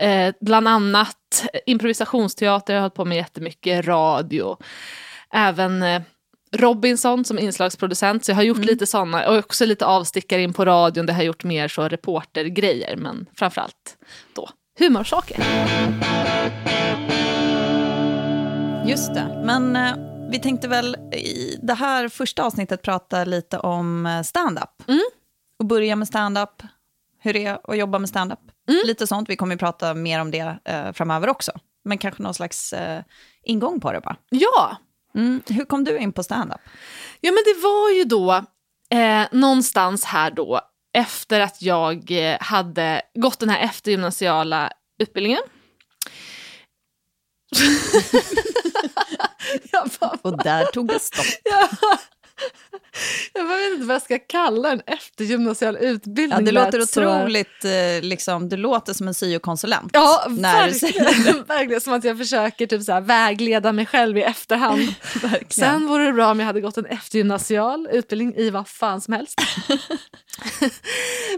Eh, 0.00 0.34
bland 0.40 0.68
annat 0.68 1.46
improvisationsteater, 1.66 2.74
jag 2.74 2.80
har 2.80 2.82
hållit 2.82 2.94
på 2.94 3.04
med 3.04 3.16
jättemycket 3.16 3.86
radio. 3.86 4.56
Även 5.32 5.82
eh, 5.82 6.02
Robinson 6.56 7.24
som 7.24 7.38
inslagsproducent, 7.38 8.24
så 8.24 8.30
jag 8.30 8.36
har 8.36 8.42
gjort 8.42 8.64
lite 8.64 8.86
sådana. 8.86 9.28
Och 9.28 9.36
också 9.36 9.66
lite 9.66 9.86
avstickare 9.86 10.42
in 10.42 10.52
på 10.52 10.64
radion, 10.64 11.06
där 11.06 11.12
jag 11.12 11.18
har 11.18 11.24
gjort 11.24 11.44
mer 11.44 11.68
så 11.68 11.88
reportergrejer, 11.88 12.96
men 12.96 13.26
framförallt 13.34 13.96
då 14.34 14.48
humorsaker. 14.78 15.38
Just 18.86 19.14
det. 19.14 19.42
Men 19.44 19.76
eh, 19.76 19.94
vi 20.30 20.38
tänkte 20.38 20.68
väl 20.68 20.96
i 21.12 21.58
det 21.62 21.74
här 21.74 22.08
första 22.08 22.44
avsnittet 22.44 22.82
prata 22.82 23.24
lite 23.24 23.58
om 23.58 24.06
eh, 24.06 24.22
stand-up. 24.22 24.88
Mm. 24.88 25.00
Och 25.58 25.66
börja 25.66 25.96
med 25.96 26.08
stand-up, 26.08 26.62
hur 27.18 27.32
det 27.32 27.46
är 27.46 27.58
att 27.70 27.78
jobba 27.78 27.98
med 27.98 28.08
stand-up. 28.08 28.40
Mm. 28.70 28.86
Lite 28.86 29.06
sånt, 29.06 29.28
vi 29.28 29.36
kommer 29.36 29.54
ju 29.54 29.58
prata 29.58 29.94
mer 29.94 30.20
om 30.20 30.30
det 30.30 30.58
eh, 30.64 30.92
framöver 30.92 31.28
också. 31.28 31.52
Men 31.84 31.98
kanske 31.98 32.22
någon 32.22 32.34
slags 32.34 32.72
eh, 32.72 33.02
ingång 33.42 33.80
på 33.80 33.92
det 33.92 34.00
bara. 34.00 34.16
Ja, 34.30 34.76
Mm. 35.14 35.42
Hur 35.48 35.64
kom 35.64 35.84
du 35.84 35.98
in 35.98 36.12
på 36.12 36.22
stand-up? 36.22 36.60
Ja 37.20 37.32
men 37.32 37.42
det 37.44 37.60
var 37.62 37.90
ju 37.90 38.04
då 38.04 38.32
eh, 38.90 39.26
någonstans 39.32 40.04
här 40.04 40.30
då 40.30 40.60
efter 40.92 41.40
att 41.40 41.62
jag 41.62 42.10
eh, 42.10 42.36
hade 42.40 43.02
gått 43.14 43.38
den 43.40 43.48
här 43.48 43.60
eftergymnasiala 43.64 44.72
utbildningen. 44.98 45.42
bara, 50.00 50.18
Och 50.22 50.42
där 50.42 50.64
tog 50.64 50.88
det 50.88 51.00
stopp. 51.00 51.26
jag 53.32 53.44
vet 53.46 53.72
inte 53.72 53.86
vad 53.86 53.94
jag 53.94 54.02
ska 54.02 54.18
kalla 54.18 54.72
en 54.72 54.80
eftergymnasial 54.86 55.76
utbildning. 55.76 56.38
Ja, 56.38 56.44
det 56.44 56.52
låter 56.52 56.78
Lät 56.78 56.90
så- 56.90 57.00
otroligt, 57.06 57.64
eh, 57.64 58.02
liksom, 58.02 58.48
du 58.48 58.56
låter 58.56 58.92
som 58.92 59.08
en 59.08 59.14
syokonsulent. 59.14 59.90
Ja, 59.94 60.24
när 60.28 60.68
verkligen, 60.68 61.44
verkligen. 61.48 61.80
Som 61.80 61.92
att 61.92 62.04
jag 62.04 62.18
försöker 62.18 62.66
typ 62.66 62.82
så 62.82 62.92
här, 62.92 63.00
vägleda 63.00 63.72
mig 63.72 63.86
själv 63.86 64.18
i 64.18 64.22
efterhand. 64.22 64.94
Sen 65.48 65.86
vore 65.86 66.06
det 66.06 66.12
bra 66.12 66.30
om 66.30 66.40
jag 66.40 66.46
hade 66.46 66.60
gått 66.60 66.76
en 66.78 66.86
eftergymnasial 66.86 67.88
utbildning 67.92 68.34
i 68.36 68.50
vad 68.50 68.68
fan 68.68 69.00
som 69.00 69.14
helst. 69.14 69.40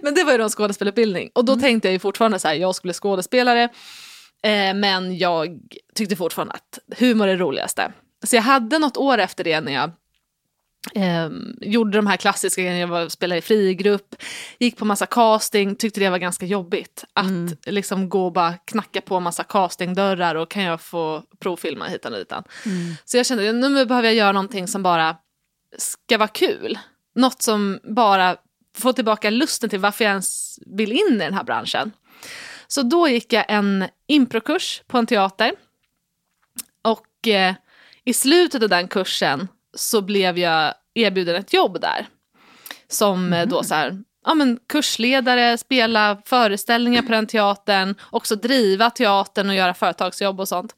men 0.02 0.14
det 0.14 0.24
var 0.24 0.32
ju 0.32 0.38
då 0.38 0.44
en 0.44 0.50
skådespelarutbildning. 0.50 1.30
Och 1.34 1.44
då 1.44 1.56
tänkte 1.56 1.88
jag 1.88 1.92
ju 1.92 1.98
fortfarande 1.98 2.38
så 2.38 2.48
här, 2.48 2.54
jag 2.54 2.74
skulle 2.74 2.88
bli 2.90 2.94
skådespelare. 2.94 3.62
Eh, 4.42 4.74
men 4.74 5.18
jag 5.18 5.58
tyckte 5.94 6.16
fortfarande 6.16 6.54
att 6.54 6.98
humor 6.98 7.28
är 7.28 7.32
det 7.36 7.42
roligaste. 7.42 7.92
Så 8.24 8.36
jag 8.36 8.42
hade 8.42 8.78
något 8.78 8.96
år 8.96 9.18
efter 9.18 9.44
det 9.44 9.60
när 9.60 9.72
jag 9.72 9.90
eh, 10.94 11.28
gjorde 11.60 11.98
de 11.98 12.06
här 12.06 12.16
klassiska 12.16 12.62
grejerna, 12.62 12.80
jag 12.80 12.88
var, 12.88 13.08
spelade 13.08 13.38
i 13.38 13.42
frigrupp, 13.42 14.14
gick 14.58 14.76
på 14.76 14.84
massa 14.84 15.06
casting, 15.06 15.76
tyckte 15.76 16.00
det 16.00 16.10
var 16.10 16.18
ganska 16.18 16.46
jobbigt. 16.46 17.04
Att 17.12 17.66
liksom 17.66 18.08
gå 18.08 18.26
och 18.26 18.32
bara 18.32 18.52
knacka 18.52 19.00
på 19.00 19.20
massa 19.20 19.44
castingdörrar 19.44 20.34
och 20.34 20.50
kan 20.50 20.62
jag 20.62 20.80
få 20.80 21.22
provfilma 21.38 21.86
hitan 21.86 22.12
och 22.12 22.18
ditan. 22.18 22.44
Så 23.04 23.16
jag 23.16 23.26
kände, 23.26 23.52
nu 23.52 23.86
behöver 23.86 24.08
jag 24.08 24.14
göra 24.14 24.32
någonting 24.32 24.68
som 24.68 24.82
bara 24.82 25.16
ska 25.78 26.18
vara 26.18 26.28
kul. 26.28 26.78
Något 27.14 27.42
som 27.42 27.80
bara 27.84 28.36
får 28.78 28.92
tillbaka 28.92 29.30
lusten 29.30 29.70
till 29.70 29.78
varför 29.78 30.04
jag 30.04 30.10
ens 30.10 30.58
vill 30.66 30.92
in 30.92 31.14
i 31.14 31.18
den 31.18 31.34
här 31.34 31.44
branschen. 31.44 31.92
Så 32.66 32.82
då 32.82 33.08
gick 33.08 33.32
jag 33.32 33.44
en 33.48 33.84
improkurs 34.06 34.82
på 34.86 34.98
en 34.98 35.06
teater. 35.06 35.52
Och 36.82 37.28
eh, 37.28 37.54
i 38.04 38.12
slutet 38.12 38.62
av 38.62 38.68
den 38.68 38.88
kursen 38.88 39.48
så 39.74 40.02
blev 40.02 40.38
jag 40.38 40.74
erbjuden 40.94 41.36
ett 41.36 41.52
jobb 41.52 41.80
där. 41.80 42.06
Som 42.88 43.32
eh, 43.32 43.48
då 43.48 43.62
så 43.62 43.74
här, 43.74 44.02
ja 44.24 44.34
men 44.34 44.58
kursledare, 44.68 45.58
spela 45.58 46.22
föreställningar 46.24 47.02
på 47.02 47.12
den 47.12 47.26
teatern, 47.26 47.94
också 48.10 48.36
driva 48.36 48.90
teatern 48.90 49.48
och 49.48 49.54
göra 49.54 49.74
företagsjobb 49.74 50.40
och 50.40 50.48
sånt. 50.48 50.74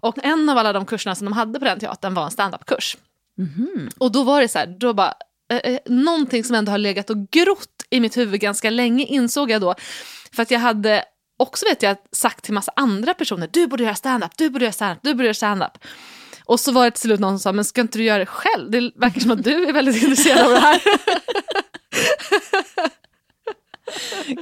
Och 0.00 0.24
en 0.24 0.48
av 0.48 0.58
alla 0.58 0.72
de 0.72 0.86
kurserna 0.86 1.14
som 1.14 1.24
de 1.24 1.32
hade 1.32 1.58
på 1.58 1.64
den 1.64 1.80
teatern 1.80 2.14
var 2.14 2.24
en 2.24 2.30
standupkurs. 2.30 2.96
Och 3.98 4.12
då 4.12 4.22
var 4.22 4.40
det 4.40 4.48
så 4.48 4.58
här, 4.58 4.66
då 4.66 4.92
bara, 4.94 5.14
eh, 5.50 5.56
eh, 5.56 5.78
någonting 5.86 6.44
som 6.44 6.54
ändå 6.54 6.72
har 6.72 6.78
legat 6.78 7.10
och 7.10 7.30
grott 7.30 7.84
i 7.90 8.00
mitt 8.00 8.16
huvud 8.16 8.40
ganska 8.40 8.70
länge 8.70 9.04
insåg 9.04 9.50
jag 9.50 9.60
då. 9.60 9.74
För 10.32 10.42
att 10.42 10.50
jag 10.50 10.60
hade 10.60 11.04
också 11.36 11.66
vet 11.66 11.82
jag 11.82 11.96
sagt 12.12 12.44
till 12.44 12.54
massa 12.54 12.72
andra 12.76 13.14
personer, 13.14 13.48
du 13.52 13.66
borde 13.66 13.82
göra 13.84 13.94
stand-up, 13.94 14.30
du 14.36 14.50
borde 14.50 14.64
göra 14.64 14.72
stand-up, 14.72 14.98
du 15.02 15.14
borde 15.14 15.24
göra 15.24 15.34
stand-up. 15.34 15.78
Och 16.48 16.60
så 16.60 16.72
var 16.72 16.84
det 16.84 16.90
till 16.90 17.00
slut 17.00 17.20
någon 17.20 17.38
som 17.38 17.38
sa, 17.38 17.52
men 17.52 17.64
ska 17.64 17.80
inte 17.80 17.98
du 17.98 18.04
göra 18.04 18.18
det 18.18 18.26
själv? 18.26 18.70
Det 18.70 18.92
verkar 18.96 19.20
som 19.20 19.30
att 19.30 19.44
du 19.44 19.68
är 19.68 19.72
väldigt 19.72 19.96
intresserad 20.02 20.46
av 20.46 20.50
det 20.50 20.58
här. 20.58 20.80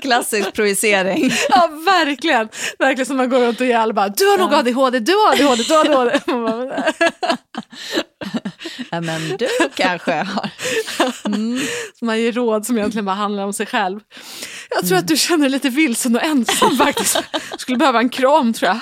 Klassisk 0.02 0.52
projicering. 0.52 1.30
ja, 1.48 1.70
verkligen. 1.86 2.48
Verkligen 2.78 3.06
som 3.06 3.16
man 3.16 3.28
går 3.28 3.40
runt 3.40 3.60
och 3.60 3.66
ger 3.66 3.76
alla 3.76 3.92
bara, 3.92 4.08
du 4.08 4.26
har 4.26 4.38
nog 4.38 4.54
ADHD, 4.54 4.98
du 4.98 5.12
har 5.12 5.32
ADHD, 5.32 5.62
du 5.62 5.74
har 5.74 5.80
ADHD. 5.80 6.20
Bara, 6.26 6.84
ja, 8.90 9.00
men 9.00 9.36
du 9.36 9.48
kanske 9.74 10.12
har... 10.12 10.50
Så 11.98 12.04
man 12.04 12.20
ger 12.20 12.32
råd 12.32 12.66
som 12.66 12.78
egentligen 12.78 13.04
bara 13.04 13.16
handlar 13.16 13.44
om 13.44 13.52
sig 13.52 13.66
själv. 13.66 14.00
Jag 14.70 14.88
tror 14.88 14.98
att 14.98 15.08
du 15.08 15.16
känner 15.16 15.42
dig 15.42 15.50
lite 15.50 15.68
vilsen 15.68 16.16
och 16.16 16.22
ensam 16.22 16.76
faktiskt. 16.76 17.22
Skulle 17.58 17.78
behöva 17.78 17.98
en 17.98 18.08
kram 18.08 18.52
tror 18.52 18.68
jag. 18.68 18.78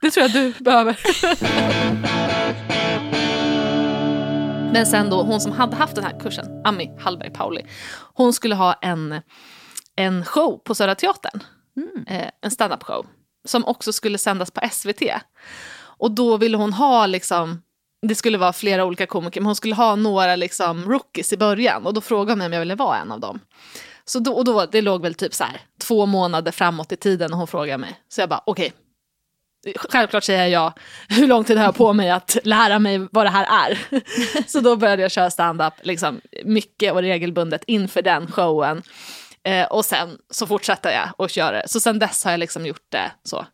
Det 0.00 0.10
tror 0.10 0.22
jag 0.22 0.32
du 0.32 0.64
behöver. 0.64 0.96
Men 4.74 4.86
sen 4.86 5.10
då, 5.10 5.22
hon 5.22 5.40
som 5.40 5.52
hade 5.52 5.76
haft 5.76 5.94
den 5.94 6.04
här 6.04 6.20
kursen, 6.20 6.62
Ami 6.64 6.90
Hallberg 6.98 7.30
Pauli, 7.30 7.62
hon 8.14 8.32
skulle 8.32 8.54
ha 8.54 8.72
en, 8.72 9.20
en 9.96 10.24
show 10.24 10.60
på 10.64 10.74
Södra 10.74 10.94
Teatern. 10.94 11.40
Mm. 11.76 12.06
Eh, 12.06 12.30
en 12.42 12.50
stand-up 12.50 12.82
show. 12.82 13.06
Som 13.44 13.64
också 13.64 13.92
skulle 13.92 14.18
sändas 14.18 14.50
på 14.50 14.60
SVT. 14.72 15.02
Och 15.76 16.10
då 16.10 16.36
ville 16.36 16.56
hon 16.56 16.72
ha 16.72 17.06
liksom, 17.06 17.62
det 18.08 18.14
skulle 18.14 18.38
vara 18.38 18.52
flera 18.52 18.84
olika 18.84 19.06
komiker, 19.06 19.40
men 19.40 19.46
hon 19.46 19.56
skulle 19.56 19.74
ha 19.74 19.96
några 19.96 20.36
liksom 20.36 20.84
rookies 20.90 21.32
i 21.32 21.36
början. 21.36 21.86
Och 21.86 21.94
då 21.94 22.00
frågade 22.00 22.32
hon 22.32 22.38
mig 22.38 22.46
om 22.46 22.52
jag 22.52 22.60
ville 22.60 22.74
vara 22.74 22.98
en 22.98 23.12
av 23.12 23.20
dem. 23.20 23.40
Så 24.04 24.18
då, 24.18 24.32
och 24.32 24.44
då, 24.44 24.66
det 24.66 24.82
låg 24.82 25.02
väl 25.02 25.14
typ 25.14 25.34
så 25.34 25.44
här 25.44 25.60
två 25.80 26.06
månader 26.06 26.52
framåt 26.52 26.92
i 26.92 26.96
tiden 26.96 27.32
och 27.32 27.38
hon 27.38 27.46
frågade 27.46 27.78
mig. 27.78 28.00
Så 28.08 28.20
jag 28.20 28.28
bara 28.28 28.42
okej. 28.46 28.72
Självklart 29.76 30.24
säger 30.24 30.46
jag 30.46 30.72
hur 31.08 31.26
lång 31.26 31.44
tid 31.44 31.58
har 31.58 31.64
jag 31.64 31.74
på 31.74 31.92
mig 31.92 32.10
att 32.10 32.36
lära 32.44 32.78
mig 32.78 33.08
vad 33.12 33.26
det 33.26 33.30
här 33.30 33.68
är. 33.70 33.78
så 34.50 34.60
då 34.60 34.76
började 34.76 35.02
jag 35.02 35.10
köra 35.10 35.30
stand-up 35.30 35.74
liksom, 35.82 36.20
mycket 36.44 36.92
och 36.92 37.00
regelbundet 37.02 37.64
inför 37.66 38.02
den 38.02 38.26
showen. 38.32 38.82
Eh, 39.42 39.66
och 39.66 39.84
sen 39.84 40.18
så 40.30 40.46
fortsatte 40.46 40.90
jag 40.90 41.24
att 41.24 41.30
köra 41.30 41.56
det. 41.62 41.68
Så 41.68 41.80
sen 41.80 41.98
dess 41.98 42.24
har 42.24 42.30
jag 42.30 42.40
liksom 42.40 42.66
gjort 42.66 42.86
det 42.88 43.10
så 43.22 43.46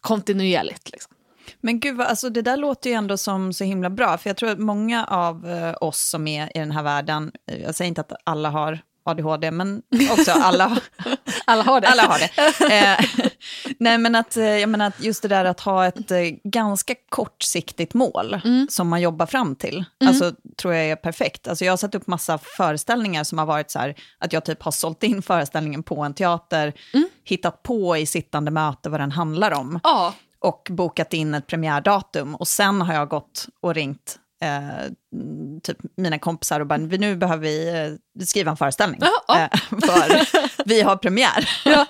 kontinuerligt. 0.00 0.90
Liksom. 0.92 1.12
Men 1.60 1.80
gud, 1.80 1.96
vad- 1.96 2.06
alltså, 2.06 2.30
det 2.30 2.42
där 2.42 2.56
låter 2.56 2.90
ju 2.90 2.96
ändå 2.96 3.16
som 3.16 3.52
så 3.52 3.64
himla 3.64 3.90
bra, 3.90 4.18
för 4.18 4.30
jag 4.30 4.36
tror 4.36 4.50
att 4.50 4.58
många 4.58 5.04
av 5.04 5.50
eh, 5.50 5.74
oss 5.80 6.08
som 6.10 6.26
är 6.28 6.56
i 6.56 6.58
den 6.58 6.70
här 6.70 6.82
världen, 6.82 7.32
eh, 7.50 7.58
jag 7.62 7.74
säger 7.74 7.88
inte 7.88 8.00
att 8.00 8.12
alla 8.24 8.50
har 8.50 8.78
ADHD, 9.04 9.50
men 9.50 9.82
också 10.10 10.30
alla, 10.32 10.76
Alla 11.44 11.62
har 11.62 11.80
det. 11.80 11.88
alla 11.88 12.02
har 12.02 12.18
det. 12.18 12.30
Eh, 12.74 13.26
nej, 13.80 13.98
men 13.98 14.14
att, 14.14 14.36
eh, 14.36 14.44
jag 14.44 14.68
menar 14.68 14.86
att 14.86 15.00
just 15.02 15.22
det 15.22 15.28
där 15.28 15.44
att 15.44 15.60
ha 15.60 15.86
ett 15.86 16.10
eh, 16.10 16.18
ganska 16.44 16.94
kortsiktigt 17.08 17.94
mål 17.94 18.40
som 18.70 18.88
man 18.88 19.00
jobbar 19.00 19.26
fram 19.26 19.56
till, 19.56 19.84
alltså 20.04 20.32
tror 20.56 20.74
jag 20.74 20.84
är 20.86 20.96
perfekt. 20.96 21.48
Alltså, 21.48 21.64
jag 21.64 21.72
har 21.72 21.76
satt 21.76 21.94
upp 21.94 22.06
massa 22.06 22.38
föreställningar 22.38 23.24
som 23.24 23.38
har 23.38 23.46
varit 23.46 23.70
så 23.70 23.78
här, 23.78 23.94
att 24.18 24.32
jag 24.32 24.44
typ 24.44 24.62
har 24.62 24.72
sålt 24.72 25.02
in 25.02 25.22
föreställningen 25.22 25.82
på 25.82 26.00
en 26.02 26.14
teater, 26.14 26.72
hittat 27.24 27.62
på 27.62 27.96
i 27.96 28.06
sittande 28.06 28.50
möte 28.50 28.88
vad 28.90 29.00
den 29.00 29.12
handlar 29.12 29.50
om 29.52 29.80
Ja, 29.84 30.14
och 30.40 30.68
bokat 30.70 31.12
in 31.14 31.34
ett 31.34 31.46
premiärdatum. 31.46 32.34
Och 32.34 32.48
sen 32.48 32.80
har 32.80 32.94
jag 32.94 33.08
gått 33.08 33.46
och 33.62 33.74
ringt 33.74 34.16
eh, 34.42 34.58
mm, 35.14 35.60
typ 35.62 35.76
mina 35.96 36.18
kompisar 36.18 36.60
och 36.60 36.66
bara, 36.66 36.78
"Vi- 36.78 36.98
nu 36.98 37.16
behöver 37.16 37.42
vi 37.42 37.68
eh, 38.18 38.24
skriva 38.24 38.50
en 38.50 38.56
föreställning. 38.56 39.00
Ja, 39.02 39.10
ja. 39.28 39.38
Eh, 39.38 39.48
för 39.80 40.26
vi 40.68 40.82
har 40.82 40.96
premiär 40.96 41.48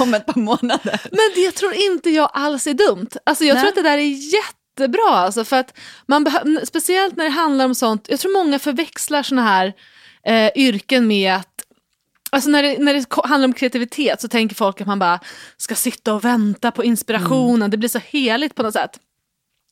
om 0.00 0.14
ett 0.14 0.26
par 0.26 0.40
månader. 0.40 1.00
Men 1.10 1.30
det 1.34 1.52
tror 1.52 1.74
inte 1.74 2.10
jag 2.10 2.30
alls 2.32 2.66
är 2.66 2.74
dumt. 2.74 3.08
Alltså 3.24 3.44
jag 3.44 3.54
Nej. 3.54 3.62
tror 3.62 3.68
att 3.68 3.74
det 3.74 3.82
där 3.82 3.98
är 3.98 4.34
jättebra. 4.34 5.10
Alltså 5.10 5.44
för 5.44 5.56
att 5.56 5.78
man 6.06 6.26
speciellt 6.64 7.16
när 7.16 7.24
det 7.24 7.30
handlar 7.30 7.64
om 7.64 7.74
sånt, 7.74 8.06
jag 8.08 8.20
tror 8.20 8.44
många 8.44 8.58
förväxlar 8.58 9.22
såna 9.22 9.42
här 9.42 9.72
eh, 10.26 10.50
yrken 10.56 11.06
med 11.06 11.34
att 11.34 11.46
Alltså 12.32 12.50
när 12.50 12.62
det, 12.62 12.78
när 12.78 12.94
det 12.94 13.28
handlar 13.28 13.48
om 13.48 13.52
kreativitet 13.52 14.20
så 14.20 14.28
tänker 14.28 14.56
folk 14.56 14.80
att 14.80 14.86
man 14.86 14.98
bara 14.98 15.20
ska 15.56 15.74
sitta 15.74 16.14
och 16.14 16.24
vänta 16.24 16.70
på 16.70 16.84
inspirationen. 16.84 17.70
Det 17.70 17.76
blir 17.76 17.88
så 17.88 17.98
heligt 17.98 18.54
på 18.54 18.62
något 18.62 18.72
sätt. 18.72 18.98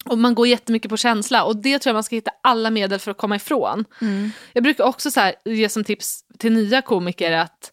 Och 0.05 0.19
man 0.19 0.35
går 0.35 0.47
jättemycket 0.47 0.89
på 0.89 0.97
känsla 0.97 1.45
och 1.45 1.57
det 1.57 1.79
tror 1.79 1.91
jag 1.91 1.95
man 1.95 2.05
ska 2.05 2.17
hitta 2.17 2.31
alla 2.43 2.71
medel 2.71 2.99
för 2.99 3.11
att 3.11 3.19
komma 3.19 3.37
ifrån. 3.37 3.85
Jag 4.53 4.63
brukar 4.63 4.85
också 4.85 5.11
så 5.11 5.21
här, 5.21 5.35
ge 5.45 5.69
som 5.69 5.85
tips 5.85 6.21
till 6.39 6.53
nya 6.53 6.83
komiker 6.83 7.33
att 7.33 7.73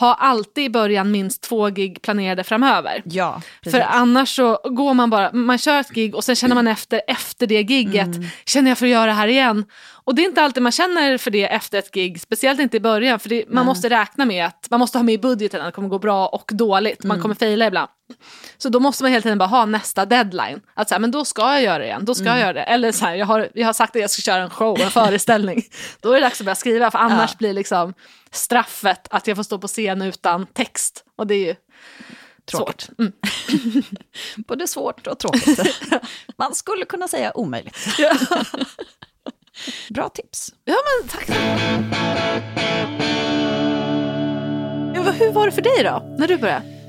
ha 0.00 0.14
alltid 0.14 0.64
i 0.64 0.70
början 0.70 1.10
minst 1.10 1.42
två 1.42 1.68
gig 1.68 2.02
planerade 2.02 2.44
framöver. 2.44 3.02
Ja, 3.04 3.42
precis. 3.62 3.78
För 3.78 3.86
annars 3.88 4.36
så 4.36 4.60
går 4.64 4.94
man 4.94 5.10
bara, 5.10 5.32
man 5.32 5.58
kör 5.58 5.80
ett 5.80 5.90
gig 5.90 6.14
och 6.14 6.24
sen 6.24 6.36
känner 6.36 6.54
man 6.54 6.68
efter, 6.68 7.02
efter 7.06 7.46
det 7.46 7.62
gigget, 7.62 8.08
känner 8.46 8.70
jag 8.70 8.78
för 8.78 8.86
att 8.86 8.92
göra 8.92 9.06
det 9.06 9.12
här 9.12 9.28
igen? 9.28 9.64
Och 10.04 10.14
det 10.14 10.22
är 10.22 10.26
inte 10.26 10.42
alltid 10.42 10.62
man 10.62 10.72
känner 10.72 11.18
för 11.18 11.30
det 11.30 11.44
efter 11.44 11.78
ett 11.78 11.90
gig, 11.90 12.20
speciellt 12.20 12.60
inte 12.60 12.76
i 12.76 12.80
början, 12.80 13.18
för 13.18 13.28
det, 13.28 13.44
man 13.48 13.66
måste 13.66 13.88
räkna 13.88 14.24
med 14.24 14.46
att 14.46 14.66
man 14.70 14.80
måste 14.80 14.98
ha 14.98 15.02
med 15.02 15.14
i 15.14 15.18
budgeten 15.18 15.60
att 15.60 15.66
det 15.66 15.72
kommer 15.72 15.88
gå 15.88 15.98
bra 15.98 16.26
och 16.26 16.50
dåligt, 16.54 17.04
man 17.04 17.20
kommer 17.22 17.34
fejla 17.34 17.66
ibland. 17.66 17.88
Så 18.58 18.68
då 18.68 18.80
måste 18.80 19.04
man 19.04 19.12
hela 19.12 19.22
tiden 19.22 19.38
bara 19.38 19.48
ha 19.48 19.64
nästa 19.66 20.06
deadline. 20.06 20.60
Att 20.74 20.88
så 20.88 20.94
här, 20.94 21.00
men 21.00 21.10
då 21.10 21.24
ska 21.24 21.42
jag 21.52 21.62
göra 21.62 21.78
det 21.78 21.84
igen, 21.84 22.04
då 22.04 22.14
ska 22.14 22.24
jag 22.24 22.38
göra 22.40 22.52
det. 22.52 22.62
Eller 22.62 22.92
så 22.92 23.04
här, 23.06 23.14
jag 23.14 23.26
har, 23.26 23.48
jag 23.54 23.66
har 23.66 23.72
sagt 23.72 23.96
att 23.96 24.02
jag 24.02 24.10
ska 24.10 24.22
köra 24.22 24.42
en 24.42 24.50
show, 24.50 24.80
en 24.80 24.90
föreställning. 24.90 25.62
Då 26.00 26.10
är 26.10 26.14
det 26.14 26.20
dags 26.20 26.40
att 26.40 26.44
börja 26.44 26.54
skriva, 26.56 26.90
för 26.90 26.98
annars 26.98 27.30
Ja. 27.30 27.36
blir 27.38 27.52
liksom 27.52 27.94
straffet 28.30 29.06
att 29.10 29.26
jag 29.26 29.36
får 29.36 29.42
stå 29.42 29.58
på 29.58 29.68
scen 29.68 30.02
utan 30.02 30.46
text. 30.46 31.04
Och 31.16 31.26
det 31.26 31.34
är 31.34 31.46
ju 31.46 31.54
Tråkigt. 32.50 32.80
svårt. 32.82 32.98
Mm. 32.98 33.12
Både 34.48 34.66
svårt 34.68 35.06
och 35.06 35.18
tråkigt. 35.18 35.60
Man 36.38 36.54
skulle 36.54 36.84
kunna 36.84 37.08
säga 37.08 37.32
omöjligt. 37.36 37.78
Bra 39.90 40.08
tips. 40.08 40.52
Ja 40.64 40.76
men 41.00 41.08
tack. 41.08 41.28
Ja, 44.94 45.10
hur 45.10 45.32
var 45.32 45.46
det 45.46 45.52
för 45.52 45.62
dig 45.62 45.84
då, 45.84 46.14
när 46.18 46.28
du 46.28 46.36
började? 46.36 46.79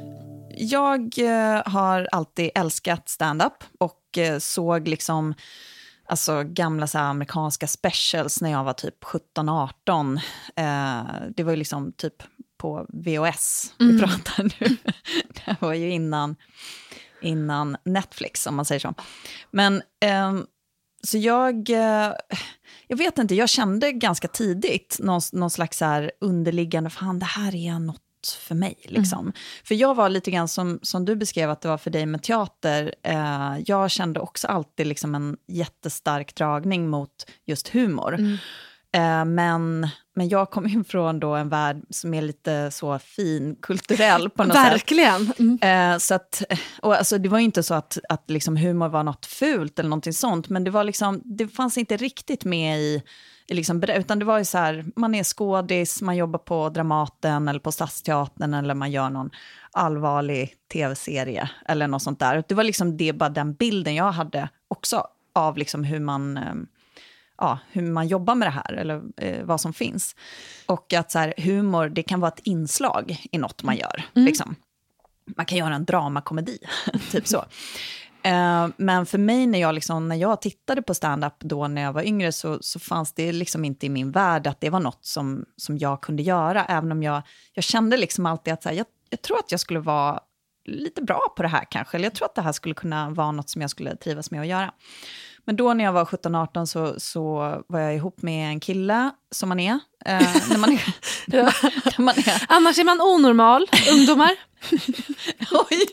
Jag 0.57 1.17
eh, 1.17 1.61
har 1.65 2.07
alltid 2.11 2.49
älskat 2.55 3.09
stand-up 3.09 3.63
och 3.79 4.17
eh, 4.17 4.39
såg 4.39 4.87
liksom 4.87 5.33
alltså, 6.05 6.43
gamla 6.43 6.87
så 6.87 6.97
amerikanska 6.97 7.67
specials 7.67 8.41
när 8.41 8.51
jag 8.51 8.63
var 8.63 8.73
typ 8.73 9.03
17-18. 9.03 10.19
Eh, 10.55 11.29
det 11.35 11.43
var 11.43 11.51
ju 11.51 11.57
liksom 11.57 11.91
typ 11.91 12.23
på 12.57 12.85
VHS 12.89 13.73
vi 13.79 13.99
pratar 13.99 14.43
nu. 14.43 14.77
det 15.45 15.55
var 15.59 15.73
ju 15.73 15.91
innan, 15.91 16.35
innan 17.21 17.77
Netflix, 17.85 18.47
om 18.47 18.55
man 18.55 18.65
säger 18.65 18.79
så. 18.79 18.93
Men 19.51 19.81
ehm, 19.99 20.45
så 21.03 21.17
jag, 21.17 21.69
eh, 21.69 22.13
jag 22.87 22.97
vet 22.97 23.17
inte, 23.17 23.35
jag 23.35 23.49
kände 23.49 23.91
ganska 23.91 24.27
tidigt 24.27 24.97
någon, 24.99 25.21
någon 25.33 25.49
slags 25.49 25.77
så 25.77 26.09
underliggande, 26.21 26.89
fan 26.89 27.19
det 27.19 27.25
här 27.25 27.55
är 27.55 27.79
något 27.79 28.01
för 28.27 28.55
mig. 28.55 28.75
Liksom. 28.83 29.33
För 29.63 29.75
jag 29.75 29.95
var 29.95 30.09
lite 30.09 30.31
grann 30.31 30.47
som, 30.47 30.79
som 30.81 31.05
du 31.05 31.15
beskrev 31.15 31.49
att 31.49 31.61
det 31.61 31.67
var 31.67 31.77
för 31.77 31.89
dig 31.89 32.05
med 32.05 32.23
teater. 32.23 32.95
Eh, 33.03 33.57
jag 33.65 33.91
kände 33.91 34.19
också 34.19 34.47
alltid 34.47 34.87
liksom 34.87 35.15
en 35.15 35.37
jättestark 35.47 36.35
dragning 36.35 36.89
mot 36.89 37.29
just 37.45 37.67
humor. 37.67 38.19
Eh, 38.19 38.35
men, 39.25 39.87
men 40.15 40.29
jag 40.29 40.49
kom 40.49 40.67
in 40.67 40.83
från 40.83 41.19
då 41.19 41.35
en 41.35 41.49
värld 41.49 41.81
som 41.89 42.13
är 42.13 42.21
lite 42.21 42.71
så 42.71 42.99
fin, 42.99 43.55
kulturell 43.61 44.29
på 44.29 44.43
något 44.43 44.55
sätt. 44.55 44.73
Verkligen. 44.73 45.33
Mm. 45.39 45.93
Eh, 45.93 45.97
så 45.97 46.13
att, 46.13 46.43
och 46.81 46.95
alltså, 46.95 47.17
det 47.17 47.29
var 47.29 47.37
ju 47.39 47.45
inte 47.45 47.63
så 47.63 47.73
att, 47.73 47.97
att 48.09 48.29
liksom 48.29 48.57
humor 48.57 48.89
var 48.89 49.03
något 49.03 49.25
fult 49.25 49.79
eller 49.79 49.89
någonting 49.89 50.13
sånt, 50.13 50.49
men 50.49 50.63
det, 50.63 50.71
var 50.71 50.83
liksom, 50.83 51.21
det 51.25 51.47
fanns 51.47 51.77
inte 51.77 51.97
riktigt 51.97 52.45
med 52.45 52.79
i, 52.79 53.03
liksom, 53.47 53.83
utan 53.83 54.19
det 54.19 54.25
var 54.25 54.37
ju 54.37 54.45
så 54.45 54.57
här, 54.57 54.85
man 54.95 55.15
är 55.15 55.23
skådis, 55.23 56.01
man 56.01 56.17
jobbar 56.17 56.39
på 56.39 56.69
Dramaten 56.69 57.47
eller 57.47 57.59
på 57.59 57.71
Stadsteatern 57.71 58.53
eller 58.53 58.73
man 58.73 58.91
gör 58.91 59.09
någon 59.09 59.29
allvarlig 59.71 60.53
tv-serie 60.73 61.49
eller 61.65 61.87
något 61.87 62.03
sånt 62.03 62.19
där. 62.19 62.43
Det 62.47 62.55
var 62.55 62.63
liksom 62.63 62.97
det, 62.97 63.13
bara 63.13 63.29
den 63.29 63.53
bilden 63.53 63.95
jag 63.95 64.11
hade 64.11 64.49
också 64.67 65.07
av 65.35 65.57
liksom 65.57 65.83
hur 65.83 65.99
man... 65.99 66.39
Ja, 67.41 67.59
hur 67.71 67.81
man 67.81 68.07
jobbar 68.07 68.35
med 68.35 68.47
det 68.47 68.51
här, 68.51 68.73
eller 68.73 69.01
eh, 69.17 69.43
vad 69.43 69.61
som 69.61 69.73
finns. 69.73 70.15
Och 70.65 70.93
att 70.93 71.11
så 71.11 71.19
här, 71.19 71.33
humor, 71.37 71.89
det 71.89 72.03
kan 72.03 72.19
vara 72.19 72.31
ett 72.31 72.41
inslag 72.43 73.25
i 73.31 73.37
något 73.37 73.63
man 73.63 73.75
gör. 73.75 74.03
Liksom. 74.13 74.55
Man 75.37 75.45
kan 75.45 75.57
göra 75.57 75.75
en 75.75 75.85
dramakomedi, 75.85 76.57
typ 77.11 77.27
så. 77.27 77.45
Eh, 78.23 78.67
men 78.77 79.05
för 79.05 79.17
mig, 79.17 79.47
när 79.47 79.59
jag, 79.59 79.75
liksom, 79.75 80.07
när 80.07 80.15
jag 80.15 80.41
tittade 80.41 80.81
på 80.81 80.93
stand-up 80.93 81.33
då 81.39 81.67
när 81.67 81.81
jag 81.81 81.93
var 81.93 82.03
yngre, 82.03 82.31
så, 82.31 82.57
så 82.61 82.79
fanns 82.79 83.13
det 83.13 83.31
liksom 83.31 83.65
inte 83.65 83.85
i 83.85 83.89
min 83.89 84.11
värld 84.11 84.47
att 84.47 84.61
det 84.61 84.69
var 84.69 84.79
något 84.79 85.05
som, 85.05 85.45
som 85.55 85.77
jag 85.77 86.01
kunde 86.01 86.23
göra, 86.23 86.65
även 86.65 86.91
om 86.91 87.03
jag, 87.03 87.21
jag 87.53 87.63
kände 87.63 87.97
liksom 87.97 88.25
alltid 88.25 88.53
att 88.53 88.63
så 88.63 88.69
här, 88.69 88.75
jag, 88.75 88.85
jag 89.09 89.21
tror 89.21 89.37
att 89.37 89.51
jag 89.51 89.59
skulle 89.59 89.79
vara 89.79 90.19
lite 90.65 91.01
bra 91.01 91.33
på 91.35 91.43
det 91.43 91.49
här 91.49 91.65
kanske, 91.71 91.97
eller 91.97 92.05
jag 92.05 92.15
tror 92.15 92.25
att 92.25 92.35
det 92.35 92.41
här 92.41 92.51
skulle 92.51 92.75
kunna 92.75 93.09
vara 93.09 93.31
något 93.31 93.49
som 93.49 93.61
jag 93.61 93.69
skulle 93.69 93.95
trivas 93.95 94.31
med 94.31 94.41
att 94.41 94.47
göra. 94.47 94.73
Men 95.45 95.55
då 95.55 95.73
när 95.73 95.83
jag 95.83 95.93
var 95.93 96.05
17-18 96.05 96.65
så, 96.65 96.99
så 96.99 97.35
var 97.67 97.79
jag 97.79 97.95
ihop 97.95 98.21
med 98.21 98.49
en 98.49 98.59
kille, 98.59 99.11
som 99.31 99.49
man 99.49 99.59
är. 99.59 99.79
Eh, 100.05 100.49
när 100.49 100.57
man 100.57 100.71
är, 100.71 100.81
när 101.27 102.01
man 102.01 102.17
är 102.17 102.45
Annars 102.47 102.79
är 102.79 102.83
man 102.83 103.01
onormal, 103.01 103.67
ungdomar. 103.91 104.31
oj, 105.51 105.85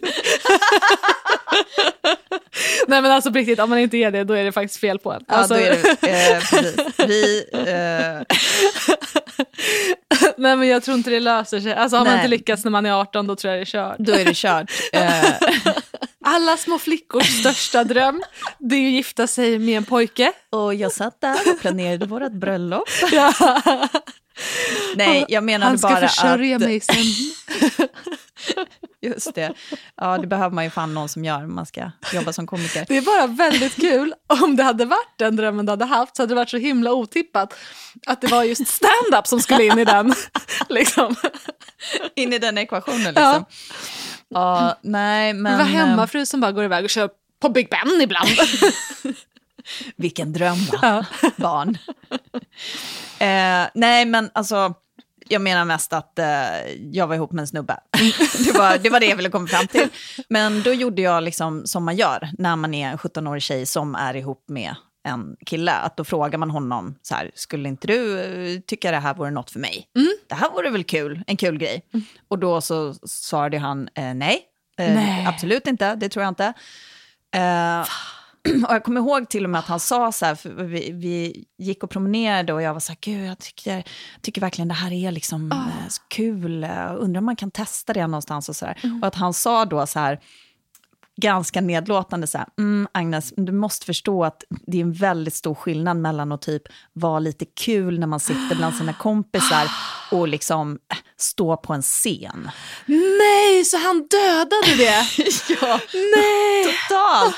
Nej 2.89 3.03
men 3.03 3.11
alltså 3.11 3.31
på 3.33 3.39
riktigt, 3.39 3.59
om 3.61 3.71
man 3.71 3.79
inte 3.79 3.97
är 3.97 4.11
det 4.11 4.25
då 4.25 4.35
är 4.35 4.45
det 4.45 4.53
faktiskt 4.53 4.81
fel 4.81 4.99
på 4.99 5.13
en. 5.13 5.25
ja, 5.29 5.35
Alltså, 5.35 5.55
då 5.55 5.61
är 5.61 5.71
det, 5.71 6.09
eh, 6.09 6.39
precis. 6.41 6.77
Vi, 6.99 7.45
eh, 7.53 8.37
nej 10.37 10.57
men 10.57 10.69
jag 10.69 10.83
tror 10.83 10.97
inte 10.97 11.11
det 11.11 11.21
löser 11.21 11.61
sig. 11.61 11.75
Alltså 11.75 11.97
har 11.97 12.05
man 12.05 12.15
Nej. 12.15 12.21
inte 12.25 12.29
lyckats 12.37 12.65
när 12.65 12.71
man 12.71 12.87
är 12.87 12.93
18 12.93 13.27
då 13.27 13.37
tror 13.37 13.53
jag 13.55 13.59
det 13.59 13.63
är 13.63 13.65
kört. 13.65 13.97
då 13.99 14.13
är 14.13 14.25
det 14.25 14.35
kört. 14.37 14.71
Eh, 14.93 15.25
Alla 16.25 16.57
små 16.57 16.79
flickors 16.79 17.41
största 17.41 17.85
dröm, 17.85 18.23
det 18.59 18.75
är 18.77 18.87
att 18.87 18.93
gifta 18.93 19.27
sig 19.27 19.59
med 19.59 19.77
en 19.77 19.85
pojke. 19.85 20.33
och 20.51 20.75
jag 20.75 20.93
satt 20.93 21.21
där 21.21 21.37
och 21.55 21.61
planerade 21.61 22.07
vårt 22.07 22.33
bröllop. 22.33 22.89
Ja. 23.13 23.33
Nej, 24.97 25.25
jag 25.29 25.45
menade 25.45 25.71
Han 25.71 25.79
ska 25.79 25.89
bara 25.89 26.09
försörja 26.09 26.57
att... 26.57 26.63
mig 26.63 26.81
sen. 26.81 26.97
Just 29.01 29.35
det. 29.35 29.53
Ja, 29.97 30.19
det 30.19 30.27
behöver 30.27 30.55
man 30.55 30.65
ju 30.65 30.71
fan 30.71 30.95
någon 30.95 31.09
som 31.09 31.25
gör 31.25 31.45
om 31.45 31.55
man 31.55 31.67
ska 31.67 31.91
jobba 32.13 32.33
som 32.33 32.47
komiker. 32.47 32.85
Det 32.89 32.97
är 32.97 33.03
bara 33.03 33.27
väldigt 33.27 33.75
kul 33.75 34.15
om 34.27 34.57
det 34.57 34.63
hade 34.63 34.85
varit 34.85 35.19
den 35.19 35.37
drömmen 35.37 35.67
du 35.67 35.73
hade 35.73 35.85
haft 35.85 36.17
så 36.17 36.23
hade 36.23 36.31
det 36.31 36.37
varit 36.37 36.51
så 36.51 36.57
himla 36.57 36.93
otippat 36.93 37.55
att 38.07 38.21
det 38.21 38.27
var 38.27 38.45
just 38.45 38.67
stand-up 38.69 39.27
som 39.27 39.41
skulle 39.41 39.65
in 39.65 39.79
i 39.79 39.85
den. 39.85 40.15
liksom. 40.69 41.15
In 42.17 42.33
i 42.33 42.39
den 42.39 42.59
ekvationen 42.59 42.99
liksom. 42.99 43.23
Ja, 43.23 43.47
ja 44.29 44.79
nej 44.83 45.33
men... 45.33 45.53
Det 45.53 45.59
var 45.59 45.71
hemmafru 45.71 46.27
som 46.27 46.41
bara 46.41 46.53
går 46.53 46.65
iväg 46.65 46.85
och 46.85 46.91
kör 46.91 47.11
på 47.41 47.49
Big 47.49 47.69
Ben 47.71 48.01
ibland. 48.01 48.29
Vilken 49.97 50.33
dröm 50.33 50.59
va? 50.73 50.79
Ja. 50.83 51.05
Barn. 51.37 51.79
Eh, 53.19 53.69
nej 53.75 54.07
men 54.07 54.31
alltså 54.35 54.75
jag 55.29 55.43
menar 55.43 55.65
mest 55.65 55.93
att 55.93 56.19
eh, 56.19 56.27
jag 56.93 57.07
var 57.07 57.15
ihop 57.15 57.33
med 57.33 57.43
en 57.43 57.47
snubbe. 57.47 57.79
det, 58.45 58.59
var, 58.59 58.79
det 58.79 58.91
var 58.91 59.01
det 59.01 59.07
jag 59.07 59.17
ville 59.17 59.31
komma 59.31 59.47
fram 59.47 59.67
till. 59.67 59.89
Men 60.29 60.63
då 60.63 60.73
gjorde 60.73 61.03
jag 61.03 61.23
liksom 61.23 61.67
som 61.67 61.85
man 61.85 61.97
gör 61.97 62.29
när 62.39 62.57
man 62.57 62.75
är 62.75 62.91
en 62.91 62.99
17-årig 62.99 63.43
tjej 63.43 63.67
som 63.67 63.95
är 63.95 64.17
ihop 64.17 64.45
med 64.49 64.75
en 65.05 65.37
kille. 65.47 65.73
Att 65.73 65.97
då 65.97 66.05
frågar 66.05 66.39
man 66.39 66.51
honom 66.51 66.95
så 67.03 67.15
här, 67.15 67.31
skulle 67.35 67.69
inte 67.69 67.87
du 67.87 68.21
eh, 68.21 68.61
tycka 68.61 68.91
det 68.91 68.99
här 68.99 69.15
vore 69.15 69.31
något 69.31 69.51
för 69.51 69.61
mig? 69.61 69.87
Mm. 69.97 70.09
Det 70.27 70.35
här 70.35 70.51
vore 70.51 70.71
väl 70.71 70.85
kul, 70.85 71.23
en 71.27 71.37
kul 71.37 71.59
grej. 71.59 71.83
Mm. 71.95 72.07
Och 72.29 72.39
då 72.39 72.61
så 72.61 72.95
svarade 72.95 73.59
han 73.59 73.89
eh, 73.95 74.15
nej, 74.15 74.43
eh, 74.79 74.95
nej, 74.95 75.27
absolut 75.27 75.67
inte, 75.67 75.95
det 75.95 76.09
tror 76.09 76.23
jag 76.23 76.31
inte. 76.31 76.53
Eh, 78.49 78.65
och 78.69 78.75
jag 78.75 78.85
kommer 78.85 79.01
ihåg 79.01 79.29
till 79.29 79.45
och 79.45 79.51
med 79.51 79.59
att 79.59 79.67
han 79.67 79.81
sa 79.81 80.13
så 80.13 80.27
här, 80.27 80.65
vi, 80.65 80.93
vi 80.93 81.45
gick 81.59 81.83
och 81.83 81.91
promenerade 81.91 82.53
och 82.53 82.63
jag 82.63 82.73
var 82.73 82.81
så 82.81 82.93
här, 82.93 82.99
gud 83.01 83.27
jag 83.27 83.39
tycker, 83.39 83.85
tycker 84.23 84.41
verkligen 84.41 84.69
det 84.69 84.75
här 84.75 84.93
är 84.93 85.11
liksom 85.11 85.53
oh. 85.53 85.89
kul, 86.09 86.65
undrar 86.99 87.19
om 87.19 87.25
man 87.25 87.37
kan 87.37 87.51
testa 87.51 87.93
det 87.93 88.07
någonstans 88.07 88.49
och 88.49 88.57
så 88.57 88.65
där. 88.65 88.79
Mm. 88.83 89.03
Och 89.03 89.09
att 89.09 89.15
han 89.15 89.35
sa 89.35 89.65
då 89.65 89.87
så 89.87 89.99
här, 89.99 90.21
ganska 91.21 91.61
nedlåtande 91.61 92.27
så 92.27 92.39
här, 92.39 92.47
mm, 92.59 92.89
Agnes, 92.93 93.33
du 93.37 93.53
måste 93.53 93.87
förstå 93.87 94.25
att 94.25 94.45
det 94.67 94.77
är 94.77 94.83
en 94.83 94.93
väldigt 94.93 95.35
stor 95.35 95.55
skillnad 95.55 95.97
mellan 95.97 96.33
att 96.33 96.43
typ 96.43 96.63
vara 96.93 97.19
lite 97.19 97.45
kul 97.45 97.99
när 97.99 98.07
man 98.07 98.21
sitter 98.21 98.57
bland 98.57 98.75
sina 98.75 98.93
kompisar 98.99 99.71
och 100.11 100.29
liksom 100.29 100.79
äh, 100.91 100.97
stå 101.17 101.57
på 101.57 101.73
en 101.73 101.83
scen. 101.83 102.51
Nej, 102.87 103.65
så 103.65 103.77
han 103.79 104.07
dödade 104.11 104.77
det? 104.77 105.07
ja, 105.61 105.81
Nej. 105.93 106.65
totalt. 106.65 107.37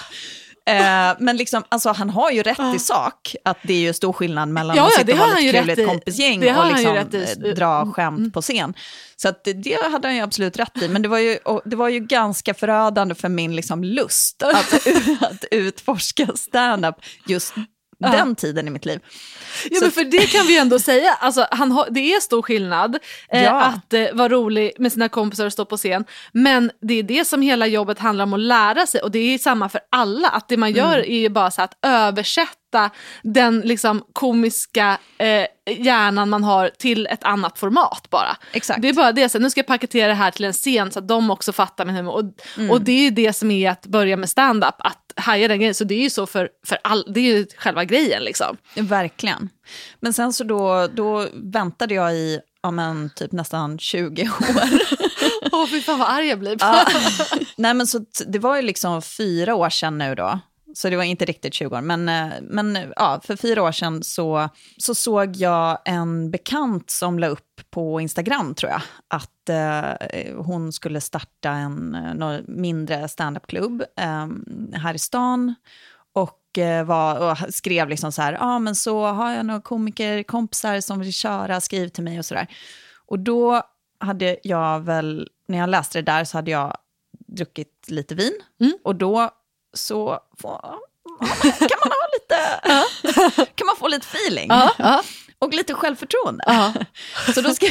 Eh, 0.70 1.16
men 1.18 1.36
liksom, 1.36 1.64
alltså, 1.68 1.88
han 1.92 2.10
har 2.10 2.30
ju 2.30 2.42
rätt 2.42 2.74
i 2.74 2.78
sak, 2.78 3.36
att 3.44 3.58
det 3.62 3.72
är 3.72 3.80
ju 3.80 3.92
stor 3.92 4.12
skillnad 4.12 4.48
mellan 4.48 4.76
ja, 4.76 4.86
att 4.86 4.92
sitta 4.92 5.12
och 5.12 5.18
vara 5.18 5.38
lite 5.38 5.60
kul 5.60 5.70
ett 5.70 5.86
kompisgäng 5.86 6.38
och 6.56 6.66
liksom, 6.66 6.96
eh, 6.96 7.54
dra 7.54 7.80
mm. 7.80 7.92
skämt 7.92 8.18
mm. 8.18 8.32
på 8.32 8.42
scen. 8.42 8.74
Så 9.16 9.28
att 9.28 9.44
det 9.44 9.90
hade 9.92 10.08
han 10.08 10.16
ju 10.16 10.22
absolut 10.22 10.58
rätt 10.58 10.82
i, 10.82 10.88
men 10.88 11.02
det 11.02 11.08
var 11.08 11.18
ju, 11.18 11.38
det 11.64 11.76
var 11.76 11.88
ju 11.88 12.00
ganska 12.00 12.54
förödande 12.54 13.14
för 13.14 13.28
min 13.28 13.56
liksom, 13.56 13.84
lust 13.84 14.42
att, 14.42 14.74
att 15.20 15.44
utforska 15.50 16.26
stand-up 16.34 16.96
just 17.26 17.54
ja. 18.00 18.10
den 18.10 18.34
tiden 18.34 18.68
i 18.68 18.70
mitt 18.70 18.84
liv. 18.84 19.00
Ja, 19.70 19.78
så. 19.78 19.84
men 19.84 19.92
för 19.92 20.04
det 20.04 20.32
kan 20.32 20.46
vi 20.46 20.58
ändå 20.58 20.78
säga, 20.78 21.14
alltså, 21.20 21.46
han 21.50 21.72
har, 21.72 21.88
det 21.90 22.14
är 22.14 22.20
stor 22.20 22.42
skillnad 22.42 22.98
eh, 23.32 23.44
ja. 23.44 23.60
att 23.60 23.92
eh, 23.92 24.06
vara 24.12 24.28
rolig 24.28 24.72
med 24.78 24.92
sina 24.92 25.08
kompisar 25.08 25.46
och 25.46 25.52
stå 25.52 25.64
på 25.64 25.76
scen. 25.76 26.04
Men 26.32 26.70
det 26.80 26.94
är 26.94 27.02
det 27.02 27.24
som 27.24 27.42
hela 27.42 27.66
jobbet 27.66 27.98
handlar 27.98 28.22
om 28.22 28.32
att 28.32 28.40
lära 28.40 28.86
sig 28.86 29.00
och 29.00 29.10
det 29.10 29.18
är 29.18 29.38
samma 29.38 29.68
för 29.68 29.80
alla. 29.90 30.28
Att 30.28 30.48
det 30.48 30.56
man 30.56 30.72
gör 30.72 30.98
mm. 30.98 31.10
är 31.10 31.18
ju 31.18 31.28
bara 31.28 31.50
så 31.50 31.62
att 31.62 31.78
översätta 31.82 32.59
den 33.22 33.60
liksom, 33.60 34.04
komiska 34.12 34.98
eh, 35.18 35.46
hjärnan 35.78 36.28
man 36.28 36.44
har 36.44 36.70
till 36.78 37.06
ett 37.06 37.24
annat 37.24 37.58
format 37.58 38.06
bara. 38.10 38.36
Exakt. 38.52 38.82
Det 38.82 38.88
är 38.88 38.92
bara 38.92 39.12
det, 39.12 39.28
så 39.28 39.38
nu 39.38 39.50
ska 39.50 39.58
jag 39.58 39.66
paketera 39.66 40.08
det 40.08 40.14
här 40.14 40.30
till 40.30 40.44
en 40.44 40.52
scen 40.52 40.92
så 40.92 40.98
att 40.98 41.08
de 41.08 41.30
också 41.30 41.52
fattar 41.52 41.84
min 41.84 41.96
humor. 41.96 42.12
Och, 42.12 42.24
mm. 42.58 42.70
och 42.70 42.82
det 42.82 42.92
är 42.92 43.02
ju 43.02 43.10
det 43.10 43.32
som 43.32 43.50
är 43.50 43.70
att 43.70 43.86
börja 43.86 44.16
med 44.16 44.30
stand-up, 44.30 44.74
att 44.78 45.12
haja 45.16 45.48
den 45.48 45.58
grejen. 45.58 45.74
Så 45.74 45.84
det 45.84 45.94
är 45.94 46.02
ju 46.02 46.10
så 46.10 46.26
för, 46.26 46.48
för 46.66 46.78
all, 46.84 47.04
det 47.08 47.20
är 47.20 47.36
ju 47.36 47.46
själva 47.56 47.84
grejen 47.84 48.22
liksom. 48.24 48.56
Verkligen. 48.74 49.48
Men 50.00 50.12
sen 50.12 50.32
så 50.32 50.44
då, 50.44 50.86
då 50.86 51.26
väntade 51.32 51.94
jag 51.94 52.14
i 52.14 52.40
ja, 52.62 52.70
men, 52.70 53.10
typ 53.10 53.32
nästan 53.32 53.78
20 53.78 54.22
år. 54.22 54.30
Åh, 55.52 55.64
oh, 55.64 55.66
fy 55.66 55.80
fan 55.80 55.98
vad 55.98 56.08
arg 56.08 56.26
jag 56.26 56.38
blir. 56.38 56.56
ja. 56.60 56.86
Nej, 57.56 57.74
men 57.74 57.86
så 57.86 58.04
det 58.26 58.38
var 58.38 58.56
ju 58.56 58.62
liksom 58.62 59.02
fyra 59.02 59.54
år 59.54 59.70
sedan 59.70 59.98
nu 59.98 60.14
då. 60.14 60.40
Så 60.74 60.90
det 60.90 60.96
var 60.96 61.04
inte 61.04 61.24
riktigt 61.24 61.54
20 61.54 61.76
år. 61.76 61.80
Men, 61.80 62.08
eh, 62.08 62.32
men 62.42 62.78
ja, 62.96 63.20
för 63.24 63.36
fyra 63.36 63.62
år 63.62 63.72
sedan 63.72 64.02
så, 64.02 64.48
så 64.76 64.94
såg 64.94 65.36
jag 65.36 65.78
en 65.84 66.30
bekant 66.30 66.90
som 66.90 67.18
la 67.18 67.26
upp 67.26 67.46
på 67.70 68.00
Instagram, 68.00 68.54
tror 68.54 68.72
jag, 68.72 68.82
att 69.08 69.48
eh, 69.48 70.36
hon 70.36 70.72
skulle 70.72 71.00
starta 71.00 71.50
en 71.50 71.94
eh, 71.94 72.40
mindre 72.46 73.08
standupklubb 73.08 73.82
eh, 73.96 74.26
här 74.72 74.94
i 74.94 74.98
stan. 74.98 75.54
Och, 76.12 76.58
eh, 76.58 76.84
var, 76.84 77.30
och 77.30 77.54
skrev 77.54 77.88
liksom 77.88 78.12
så 78.12 78.22
här, 78.22 78.32
ja 78.32 78.38
ah, 78.40 78.58
men 78.58 78.74
så 78.74 79.06
har 79.06 79.32
jag 79.32 79.46
några 79.46 79.60
komikerkompisar 79.60 80.80
som 80.80 81.00
vill 81.00 81.12
köra, 81.12 81.60
skriv 81.60 81.88
till 81.88 82.04
mig 82.04 82.18
och 82.18 82.26
så 82.26 82.34
där. 82.34 82.46
Och 83.06 83.18
då 83.18 83.62
hade 83.98 84.36
jag 84.42 84.80
väl, 84.80 85.28
när 85.48 85.58
jag 85.58 85.70
läste 85.70 85.98
det 85.98 86.12
där 86.12 86.24
så 86.24 86.38
hade 86.38 86.50
jag 86.50 86.76
druckit 87.10 87.86
lite 87.88 88.14
vin. 88.14 88.32
Mm. 88.60 88.78
Och 88.84 88.96
då 88.96 89.30
så 89.74 90.18
får, 90.42 90.60
kan 91.68 91.78
man 91.84 91.90
ha 91.92 92.06
lite, 92.14 92.60
kan 93.54 93.66
man 93.66 93.76
få 93.76 93.88
lite 93.88 94.06
feeling. 94.06 94.50
Och 95.38 95.54
lite 95.54 95.74
självförtroende. 95.74 96.44
så, 97.34 97.40
då 97.40 97.54
skrev, 97.54 97.70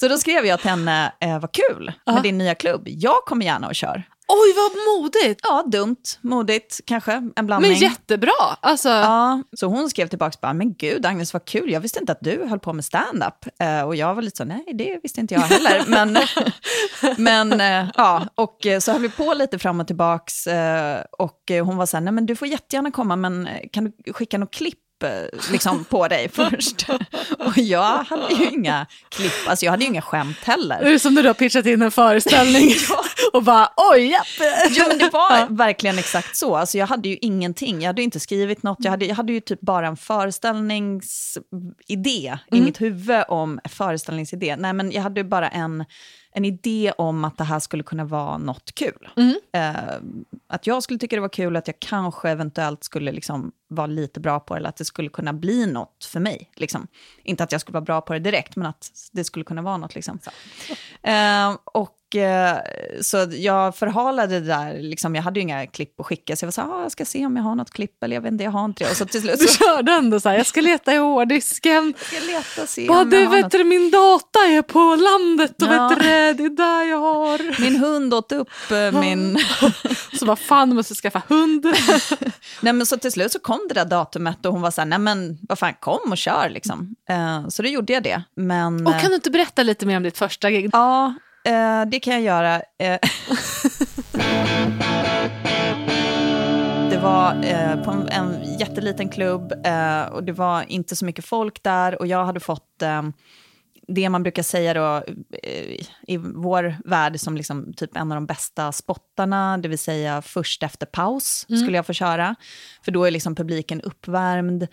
så 0.00 0.08
då 0.08 0.18
skrev 0.18 0.46
jag 0.46 0.60
till 0.60 0.70
henne, 0.70 1.12
eh, 1.20 1.38
vad 1.38 1.52
kul 1.52 1.92
med 2.06 2.22
din 2.22 2.38
nya 2.38 2.54
klubb, 2.54 2.82
jag 2.86 3.24
kommer 3.24 3.46
gärna 3.46 3.66
och 3.68 3.74
kör. 3.74 4.02
Oj, 4.28 4.54
vad 4.56 5.02
modigt! 5.02 5.40
Ja, 5.42 5.64
dumt, 5.66 6.02
modigt, 6.20 6.80
kanske, 6.84 7.12
en 7.36 7.46
blandning. 7.46 7.72
Men 7.72 7.80
jättebra! 7.80 8.56
Alltså... 8.60 8.88
Ja, 8.88 9.42
så 9.56 9.66
hon 9.66 9.90
skrev 9.90 10.08
tillbaka 10.08 10.38
bara, 10.42 10.52
men 10.52 10.74
gud 10.74 11.06
Agnes, 11.06 11.32
vad 11.32 11.44
kul, 11.44 11.70
jag 11.70 11.80
visste 11.80 12.00
inte 12.00 12.12
att 12.12 12.20
du 12.20 12.46
höll 12.48 12.58
på 12.58 12.72
med 12.72 12.84
stand-up. 12.84 13.46
Uh, 13.62 13.82
och 13.82 13.96
jag 13.96 14.14
var 14.14 14.22
lite 14.22 14.36
så, 14.36 14.44
nej, 14.44 14.64
det 14.74 15.00
visste 15.02 15.20
inte 15.20 15.34
jag 15.34 15.40
heller. 15.40 15.84
men, 15.88 16.16
men 17.16 17.60
uh, 17.60 17.90
ja, 17.96 18.26
och 18.34 18.66
uh, 18.66 18.78
så 18.78 18.92
höll 18.92 19.02
vi 19.02 19.08
på 19.08 19.34
lite 19.34 19.58
fram 19.58 19.80
och 19.80 19.86
tillbaks. 19.86 20.48
och 21.18 21.50
hon 21.64 21.76
var 21.76 21.86
så 21.86 21.96
här, 21.96 22.04
nej 22.04 22.12
men 22.12 22.26
du 22.26 22.36
får 22.36 22.48
jättegärna 22.48 22.90
komma, 22.90 23.16
men 23.16 23.48
kan 23.72 23.84
du 23.84 24.12
skicka 24.12 24.38
något 24.38 24.54
klipp 24.54 24.81
liksom, 25.52 25.84
på 25.84 26.08
dig 26.08 26.28
först. 26.32 26.86
Och 27.38 27.58
jag 27.58 28.04
hade 28.04 28.34
ju 28.34 28.50
inga 28.50 28.86
klipp, 29.08 29.32
alltså 29.46 29.64
jag 29.64 29.70
hade 29.70 29.84
ju 29.84 29.90
inga 29.90 30.02
skämt 30.02 30.44
heller. 30.44 30.84
Det 30.84 30.92
är 30.92 30.98
som 30.98 31.14
när 31.14 31.22
du 31.22 31.28
har 31.28 31.34
pitchat 31.34 31.66
in 31.66 31.82
en 31.82 31.90
föreställning 31.90 32.70
ja. 32.88 33.04
och 33.32 33.42
bara 33.42 33.68
oj, 33.92 34.10
japp. 34.10 34.26
Ja 34.70 34.84
men 34.88 34.98
det 34.98 35.10
var 35.12 35.56
verkligen 35.56 35.98
exakt 35.98 36.36
så, 36.36 36.56
alltså 36.56 36.78
jag 36.78 36.86
hade 36.86 37.08
ju 37.08 37.18
ingenting, 37.20 37.80
jag 37.80 37.86
hade 37.86 38.00
ju 38.00 38.04
inte 38.04 38.20
skrivit 38.20 38.62
något, 38.62 38.78
jag 38.80 38.90
hade, 38.90 39.06
jag 39.06 39.14
hade 39.14 39.32
ju 39.32 39.40
typ 39.40 39.60
bara 39.60 39.86
en 39.86 39.96
föreställningsidé 39.96 42.28
mm. 42.28 42.38
i 42.50 42.60
mitt 42.60 42.80
huvud 42.80 43.24
om 43.28 43.60
föreställningsidé. 43.64 44.56
Nej 44.56 44.72
men 44.72 44.92
jag 44.92 45.02
hade 45.02 45.24
bara 45.24 45.48
en 45.48 45.84
en 46.34 46.44
idé 46.44 46.92
om 46.98 47.24
att 47.24 47.38
det 47.38 47.44
här 47.44 47.60
skulle 47.60 47.82
kunna 47.82 48.04
vara 48.04 48.38
något 48.38 48.74
kul. 48.74 49.08
Mm. 49.16 49.34
Eh, 49.52 49.94
att 50.46 50.66
jag 50.66 50.82
skulle 50.82 50.98
tycka 50.98 51.16
det 51.16 51.22
var 51.22 51.28
kul, 51.28 51.56
att 51.56 51.66
jag 51.66 51.78
kanske 51.78 52.30
eventuellt 52.30 52.84
skulle 52.84 53.12
liksom 53.12 53.52
vara 53.68 53.86
lite 53.86 54.20
bra 54.20 54.40
på 54.40 54.54
det, 54.54 54.58
eller 54.58 54.68
att 54.68 54.76
det 54.76 54.84
skulle 54.84 55.08
kunna 55.08 55.32
bli 55.32 55.66
något 55.66 56.04
för 56.04 56.20
mig. 56.20 56.50
Liksom. 56.56 56.86
Inte 57.22 57.44
att 57.44 57.52
jag 57.52 57.60
skulle 57.60 57.74
vara 57.74 57.84
bra 57.84 58.00
på 58.00 58.12
det 58.12 58.18
direkt, 58.18 58.56
men 58.56 58.66
att 58.66 58.90
det 59.12 59.24
skulle 59.24 59.44
kunna 59.44 59.62
vara 59.62 59.76
något. 59.76 59.94
Liksom. 59.94 60.18
Eh, 61.02 61.56
och 61.64 61.96
Eh, 62.14 62.56
så 63.00 63.26
jag 63.30 63.76
förhalade 63.76 64.40
det 64.40 64.46
där, 64.46 64.82
liksom, 64.82 65.14
jag 65.14 65.22
hade 65.22 65.40
ju 65.40 65.42
inga 65.42 65.66
klipp 65.66 66.00
att 66.00 66.06
skicka, 66.06 66.36
så 66.36 66.44
jag 66.44 66.46
var 66.46 66.52
så 66.52 66.60
här, 66.60 66.68
ah, 66.68 66.82
jag 66.82 66.92
ska 66.92 67.04
se 67.04 67.26
om 67.26 67.36
jag 67.36 67.42
har 67.42 67.54
något 67.54 67.70
klipp, 67.70 68.02
eller 68.02 68.16
jag 68.16 68.22
vet 68.22 68.32
inte, 68.32 68.44
jag 68.44 68.50
har 68.50 68.64
inte 68.64 68.84
det. 68.84 68.90
Och 68.90 68.96
så 68.96 69.06
till 69.06 69.20
slut 69.20 69.38
så... 69.38 69.44
Du 69.44 69.52
körde 69.52 69.92
ändå 69.92 70.20
så 70.20 70.28
här, 70.28 70.36
jag 70.36 70.46
ska 70.46 70.60
leta 70.60 70.94
i 70.94 70.96
hårddisken. 70.96 71.94
Jag 71.98 72.22
ska 72.22 72.26
leta 72.26 72.62
och 72.62 72.68
se 72.68 72.88
Bara, 72.88 73.04
du, 73.04 73.26
vet 73.26 73.52
något... 73.52 73.66
min 73.66 73.90
data 73.90 74.38
är 74.38 74.62
på 74.62 74.78
landet 74.78 75.62
och 75.62 75.68
ja. 75.68 75.88
vet 75.88 75.98
du, 75.98 76.04
det 76.04 76.44
är 76.44 76.56
där 76.56 76.82
jag 76.90 76.98
har. 76.98 77.60
Min 77.60 77.76
hund 77.76 78.14
åt 78.14 78.32
upp 78.32 78.48
uh, 78.72 79.00
min... 79.00 79.38
så 80.18 80.26
vad 80.26 80.38
fan, 80.38 80.74
måste 80.74 80.94
skaffa 80.94 81.22
hund. 81.28 81.66
nej 82.60 82.72
men 82.72 82.86
så 82.86 82.96
till 82.96 83.12
slut 83.12 83.32
så 83.32 83.38
kom 83.38 83.60
det 83.68 83.74
där 83.74 83.84
datumet 83.84 84.46
och 84.46 84.52
hon 84.52 84.62
var 84.62 84.70
så 84.70 84.80
här, 84.80 84.88
nej 84.88 84.98
men 84.98 85.38
vad 85.48 85.58
fan, 85.58 85.74
kom 85.80 86.10
och 86.10 86.18
kör 86.18 86.50
liksom. 86.50 86.94
Uh, 87.10 87.48
så 87.48 87.62
då 87.62 87.68
gjorde 87.68 87.92
jag 87.92 88.02
det. 88.02 88.22
Men, 88.36 88.86
och 88.86 89.00
kan 89.00 89.08
du 89.08 89.14
inte 89.14 89.30
berätta 89.30 89.62
lite 89.62 89.86
mer 89.86 89.96
om 89.96 90.02
ditt 90.02 90.18
första 90.18 90.50
gig? 90.50 90.70
Ja, 90.72 91.14
eh, 91.44 91.84
det 91.86 92.00
kan 92.00 92.14
jag 92.14 92.22
göra. 92.22 92.62
Eh, 92.78 92.98
det 96.90 96.98
var 97.02 97.44
eh, 97.44 97.84
på 97.84 97.90
en, 97.90 98.08
en, 98.08 98.58
jätteliten 98.58 99.08
klubb 99.08 99.52
eh, 99.64 100.02
och 100.02 100.24
det 100.24 100.32
var 100.32 100.64
inte 100.68 100.96
så 100.96 101.04
mycket 101.04 101.24
folk 101.24 101.62
där 101.62 101.98
och 101.98 102.06
jag 102.06 102.24
hade 102.24 102.40
fått 102.40 102.82
eh, 102.82 103.02
det 103.88 104.08
man 104.08 104.22
brukar 104.22 104.42
säga 104.42 104.74
då 104.74 105.04
i 106.06 106.16
vår 106.16 106.76
värld 106.84 107.20
som 107.20 107.36
liksom 107.36 107.72
typ 107.74 107.96
en 107.96 108.12
av 108.12 108.16
de 108.16 108.26
bästa 108.26 108.72
spottarna, 108.72 109.58
det 109.58 109.68
vill 109.68 109.78
säga 109.78 110.22
först 110.22 110.62
efter 110.62 110.86
paus 110.86 111.46
mm. 111.48 111.60
skulle 111.60 111.76
jag 111.76 111.86
få 111.86 111.92
köra. 111.92 112.34
För 112.84 112.92
då 112.92 113.04
är 113.04 113.10
liksom 113.10 113.34
publiken 113.34 113.80
uppvärmd, 113.80 114.68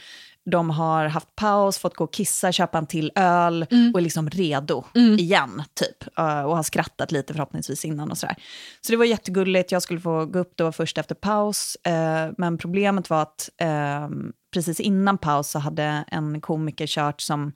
de 0.49 0.69
har 0.69 1.05
haft 1.05 1.35
paus, 1.35 1.77
fått 1.77 1.95
gå 1.95 2.03
och 2.03 2.13
kissa, 2.13 2.51
köpa 2.51 2.77
en 2.77 2.87
till 2.87 3.11
öl 3.15 3.65
Mm. 3.71 3.91
och 3.93 3.99
är 3.99 4.03
liksom 4.03 4.29
redo 4.29 4.83
igen, 5.19 5.63
typ. 5.73 6.17
Eh, 6.17 6.41
och 6.41 6.55
har 6.55 6.63
skrattat 6.63 7.11
lite 7.11 7.33
förhoppningsvis 7.33 7.85
innan 7.85 8.11
och 8.11 8.17
sådär. 8.17 8.35
Så 8.81 8.91
det 8.91 8.97
var 8.97 9.05
jättegulligt, 9.05 9.71
jag 9.71 9.81
skulle 9.81 9.99
få 9.99 10.25
gå 10.25 10.39
upp 10.39 10.53
då 10.55 10.71
först 10.71 10.97
efter 10.97 11.15
paus. 11.15 11.77
Eh, 11.83 12.31
men 12.37 12.57
problemet 12.57 13.09
var 13.09 13.21
att 13.21 13.49
eh, 13.57 14.09
precis 14.53 14.79
innan 14.79 15.17
paus 15.17 15.49
så 15.51 15.59
hade 15.59 16.03
en 16.07 16.41
komiker 16.41 16.87
kört 16.87 17.21
som, 17.21 17.51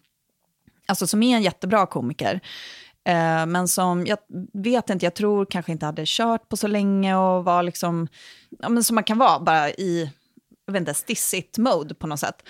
alltså 0.87 1.07
som 1.07 1.23
är 1.23 1.35
en 1.35 1.43
jättebra 1.43 1.85
komiker, 1.85 2.41
Eh, 3.05 3.45
men 3.45 3.67
som, 3.67 4.05
jag 4.05 4.17
vet 4.53 4.89
inte, 4.89 5.05
jag 5.05 5.13
tror 5.13 5.45
kanske 5.45 5.71
inte 5.71 5.85
hade 5.85 6.03
kört 6.05 6.49
på 6.49 6.57
så 6.57 6.67
länge 6.67 7.15
och 7.15 7.43
var 7.43 7.63
liksom, 7.63 8.07
ja 8.59 8.69
men 8.69 8.83
som 8.83 8.95
man 8.95 9.03
kan 9.03 9.17
vara, 9.17 9.39
bara 9.39 9.69
i, 9.69 10.11
jag 10.65 10.73
vet 10.73 10.79
inte, 10.79 10.93
stissigt 10.93 11.57
mode 11.57 11.95
på 11.95 12.07
något 12.07 12.19
sätt. 12.19 12.43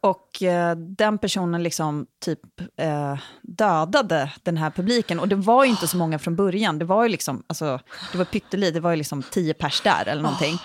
Och 0.00 0.42
eh, 0.42 0.76
den 0.76 1.18
personen 1.18 1.62
liksom 1.62 2.06
typ 2.24 2.40
eh, 2.76 3.18
dödade 3.42 4.32
den 4.42 4.56
här 4.56 4.70
publiken. 4.70 5.20
Och 5.20 5.28
det 5.28 5.36
var 5.36 5.64
ju 5.64 5.70
inte 5.70 5.88
så 5.88 5.96
många 5.96 6.18
från 6.18 6.36
början, 6.36 6.78
det 6.78 6.84
var 6.84 7.02
ju 7.02 7.08
liksom, 7.08 7.42
alltså, 7.46 7.80
det 8.12 8.18
var 8.18 8.24
pytteli, 8.24 8.70
det 8.70 8.80
var 8.80 8.90
ju 8.90 8.96
liksom 8.96 9.22
tio 9.22 9.54
pers 9.54 9.80
där 9.80 10.08
eller 10.08 10.22
någonting. 10.22 10.58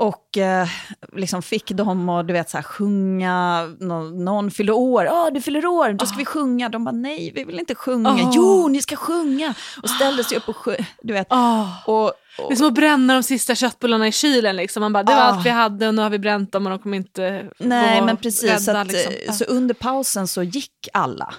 Och 0.00 0.38
eh, 0.38 0.68
liksom 1.12 1.42
fick 1.42 1.70
dem 1.70 2.08
att 2.08 2.26
du 2.26 2.32
vet, 2.32 2.50
så 2.50 2.56
här, 2.56 2.62
sjunga, 2.62 3.66
nå, 3.80 4.02
någon 4.02 4.50
fyller 4.50 4.72
år, 4.72 5.04
ja 5.04 5.30
du 5.34 5.40
fyller 5.40 5.66
år, 5.66 5.92
då 5.92 6.06
ska 6.06 6.16
vi 6.18 6.24
sjunga. 6.24 6.68
De 6.68 6.84
bara 6.84 6.92
nej, 6.92 7.32
vi 7.34 7.44
vill 7.44 7.58
inte 7.58 7.74
sjunga. 7.74 8.10
Oh. 8.10 8.30
Jo, 8.34 8.68
ni 8.68 8.82
ska 8.82 8.96
sjunga. 8.96 9.54
Och 9.82 9.90
ställde 9.90 10.24
sig 10.24 10.36
upp 10.38 10.48
och 10.48 10.56
sjöng, 10.56 10.86
du 11.02 11.12
vet. 11.12 11.26
Åh. 11.30 11.88
Och, 11.88 12.04
och, 12.04 12.12
Det 12.48 12.54
är 12.54 12.56
som 12.56 12.66
att 12.66 12.74
bränna 12.74 13.14
de 13.14 13.22
sista 13.22 13.54
köttbullarna 13.54 14.08
i 14.08 14.12
kylen. 14.12 14.56
Liksom. 14.56 14.80
Man 14.80 14.92
bara, 14.92 15.02
det 15.02 15.12
var 15.14 15.20
Ah. 15.20 15.24
allt 15.24 15.46
vi 15.46 15.50
hade 15.50 15.88
och 15.88 15.94
nu 15.94 16.02
har 16.02 16.10
vi 16.10 16.18
bränt 16.18 16.52
dem 16.52 16.66
och 16.66 16.70
de 16.70 16.78
kommer 16.78 16.96
inte 16.96 17.50
nej, 17.58 18.02
men 18.02 18.16
precis. 18.16 18.64
Så, 18.64 18.70
rädda. 18.70 18.80
att, 18.80 18.92
liksom. 18.92 19.34
så 19.34 19.44
under 19.44 19.74
pausen 19.74 20.28
så 20.28 20.42
gick 20.42 20.88
alla. 20.92 21.34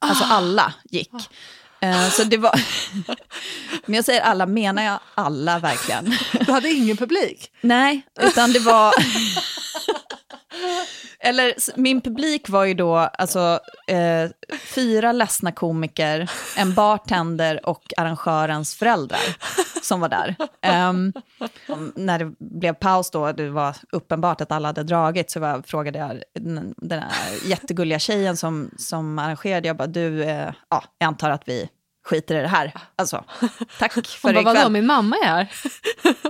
Alltså 0.00 0.24
alla 0.24 0.74
gick. 0.84 1.10
Eh, 1.84 2.08
så 2.10 2.24
det 2.24 2.36
var... 2.36 2.60
Men 3.86 3.94
jag 3.94 4.04
säger 4.04 4.20
alla, 4.20 4.46
menar 4.46 4.82
jag 4.82 4.98
alla 5.14 5.58
verkligen? 5.58 6.14
Du 6.46 6.52
hade 6.52 6.70
ingen 6.70 6.96
publik. 6.96 7.50
Nej, 7.60 8.02
utan 8.20 8.52
det 8.52 8.58
var... 8.58 8.94
Eller 11.24 11.54
min 11.76 12.00
publik 12.00 12.48
var 12.48 12.64
ju 12.64 12.74
då 12.74 12.96
alltså, 12.96 13.60
eh, 13.86 14.30
fyra 14.60 15.12
ledsna 15.12 15.52
komiker, 15.52 16.30
en 16.56 16.74
bartender 16.74 17.66
och 17.68 17.92
arrangörens 17.96 18.74
föräldrar 18.74 19.20
som 19.82 20.00
var 20.00 20.08
där. 20.08 20.36
Um, 20.90 21.12
när 21.94 22.18
det 22.18 22.34
blev 22.38 22.72
paus 22.72 23.10
då, 23.10 23.32
det 23.32 23.50
var 23.50 23.76
uppenbart 23.92 24.40
att 24.40 24.52
alla 24.52 24.68
hade 24.68 24.82
dragit, 24.82 25.30
så 25.30 25.38
jag 25.38 25.66
frågade 25.66 25.98
jag 25.98 26.22
den, 26.34 26.74
den 26.76 26.98
här 26.98 27.10
jättegulliga 27.46 27.98
tjejen 27.98 28.36
som, 28.36 28.70
som 28.78 29.18
arrangerade, 29.18 29.68
jag 29.68 29.76
bara, 29.76 29.86
du, 29.86 30.24
eh, 30.24 30.52
ja, 30.70 30.84
jag 30.98 31.06
antar 31.06 31.30
att 31.30 31.48
vi 31.48 31.68
skiter 32.04 32.34
i 32.34 32.40
det 32.40 32.48
här. 32.48 32.72
Alltså, 32.96 33.24
tack 33.78 33.92
för 33.92 34.02
Hon 34.22 34.32
bara, 34.34 34.40
ikväll. 34.40 34.56
vadå, 34.56 34.70
min 34.70 34.86
mamma 34.86 35.16
är 35.16 35.26
här. 35.26 35.52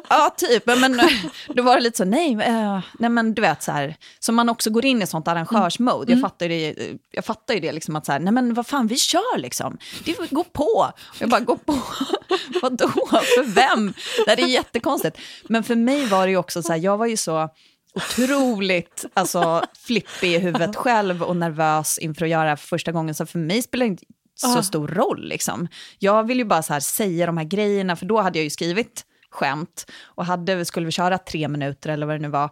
Ja, 0.09 0.35
typ. 0.37 0.67
Men, 0.67 1.01
då 1.49 1.63
var 1.63 1.77
det 1.77 1.83
lite 1.83 1.97
så, 1.97 2.05
nej, 2.05 2.33
eh, 2.43 2.81
nej 2.99 3.11
men 3.11 3.35
du 3.35 3.43
vet 3.43 3.63
så 3.63 3.73
här, 3.73 3.97
så 4.19 4.33
man 4.33 4.49
också 4.49 4.71
går 4.71 4.85
in 4.85 5.03
i 5.03 5.07
sånt 5.07 5.29
arrangörsmode. 5.29 6.13
Jag, 6.13 6.21
fattar 6.21 6.47
ju 6.47 6.73
det, 6.73 6.99
jag 7.11 7.25
fattar 7.25 7.55
ju 7.55 7.61
det 7.61 7.73
liksom 7.73 7.97
att 7.97 8.07
så 8.07 8.13
här, 8.13 8.19
nej 8.19 8.33
men 8.33 8.55
vad 8.55 8.67
fan, 8.67 8.87
vi 8.87 8.97
kör 8.97 9.39
liksom. 9.39 9.79
Det 10.05 10.11
är, 10.11 10.35
gå 10.35 10.45
på. 10.45 10.93
Jag 11.19 11.31
bara, 11.31 11.41
gå 11.41 11.57
på? 11.57 11.73
Vadå? 12.63 12.89
För 13.09 13.55
vem? 13.55 13.95
Det 14.25 14.31
här 14.31 14.41
är 14.41 14.47
jättekonstigt. 14.47 15.19
Men 15.49 15.65
för 15.65 15.75
mig 15.75 16.07
var 16.07 16.27
det 16.27 16.31
ju 16.31 16.37
också 16.37 16.63
så 16.63 16.73
här, 16.73 16.81
jag 16.81 16.97
var 16.97 17.07
ju 17.07 17.17
så 17.17 17.49
otroligt 17.95 19.05
alltså, 19.15 19.63
flippig 19.79 20.35
i 20.35 20.39
huvudet 20.39 20.77
själv 20.77 21.23
och 21.23 21.37
nervös 21.37 21.99
inför 21.99 22.25
att 22.25 22.31
göra 22.31 22.57
för 22.57 22.67
första 22.67 22.93
gången. 22.93 23.15
Så 23.15 23.27
för 23.27 23.39
mig 23.39 23.63
spelar 23.63 23.87
det 23.87 23.91
inte 23.91 24.05
så 24.53 24.59
Ah. 24.59 24.63
stor 24.63 24.89
roll. 24.89 25.29
Liksom. 25.29 25.69
Jag 25.99 26.25
vill 26.27 26.39
ju 26.39 26.45
bara 26.45 26.63
så 26.63 26.81
säga 26.81 27.27
de 27.27 27.37
här 27.37 27.45
grejerna, 27.45 27.97
för 27.97 28.07
då 28.07 28.21
hade 28.21 28.39
jag 28.39 28.45
ju 28.45 28.51
skrivit 28.51 29.05
skämt 29.31 29.87
och 30.05 30.25
hade, 30.27 30.65
skulle 30.65 30.87
vi 30.87 30.93
köra 30.93 31.19
tre 31.19 31.49
minuter 31.49 31.91
eller 31.91 32.07
vad 32.07 32.15
det 32.15 32.23
nu 32.23 32.29
var. 32.29 32.51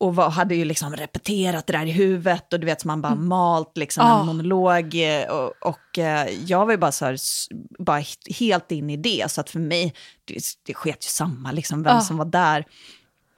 Och 0.00 0.14
var, 0.16 0.30
hade 0.30 0.54
ju 0.54 0.64
liksom 0.64 0.96
repeterat 0.96 1.66
det 1.66 1.72
där 1.72 1.86
i 1.86 1.90
huvudet 1.90 2.52
och 2.52 2.60
du 2.60 2.66
vet, 2.66 2.80
så 2.80 2.88
man 2.88 3.02
bara 3.02 3.14
malt 3.14 3.76
liksom 3.76 4.04
Ah. 4.06 4.20
en 4.20 4.26
monolog. 4.26 4.94
eh, 4.94 5.28
Och, 5.30 5.52
och 5.60 5.98
eh, 5.98 6.28
jag 6.46 6.64
var 6.66 6.72
ju 6.72 6.78
bara 6.78 6.92
så 6.92 7.04
här, 7.04 7.16
bara 7.78 8.00
he- 8.00 8.34
helt 8.38 8.72
in 8.72 8.90
i 8.90 8.96
det, 8.96 9.30
så 9.30 9.40
att 9.40 9.50
för 9.50 9.58
mig, 9.58 9.94
det, 10.24 10.34
det 10.66 10.74
sket 10.74 11.04
ju 11.06 11.08
samma 11.08 11.52
liksom 11.52 11.82
vem 11.82 11.96
Ah. 11.96 12.00
som 12.00 12.16
var 12.16 12.24
där. 12.24 12.64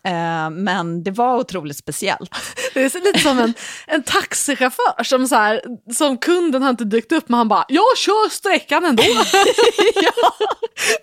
Eh, 0.06 0.50
men 0.50 1.02
det 1.04 1.10
var 1.10 1.36
otroligt 1.38 1.76
speciellt. 1.78 2.30
Det 2.74 2.80
är 2.94 3.04
lite 3.04 3.18
som 3.20 3.38
en, 3.38 3.54
en 3.86 4.02
taxichaufför 4.02 5.04
som, 5.04 5.28
så 5.28 5.34
här, 5.34 5.62
som 5.94 6.18
kunden 6.18 6.62
har 6.62 6.70
inte 6.70 6.84
dykt 6.84 7.12
upp 7.12 7.28
men 7.28 7.38
han 7.38 7.48
bara 7.48 7.64
“jag 7.68 7.96
kör 7.98 8.28
sträckan 8.30 8.84
ändå”. 8.84 9.02
ja, 9.94 10.34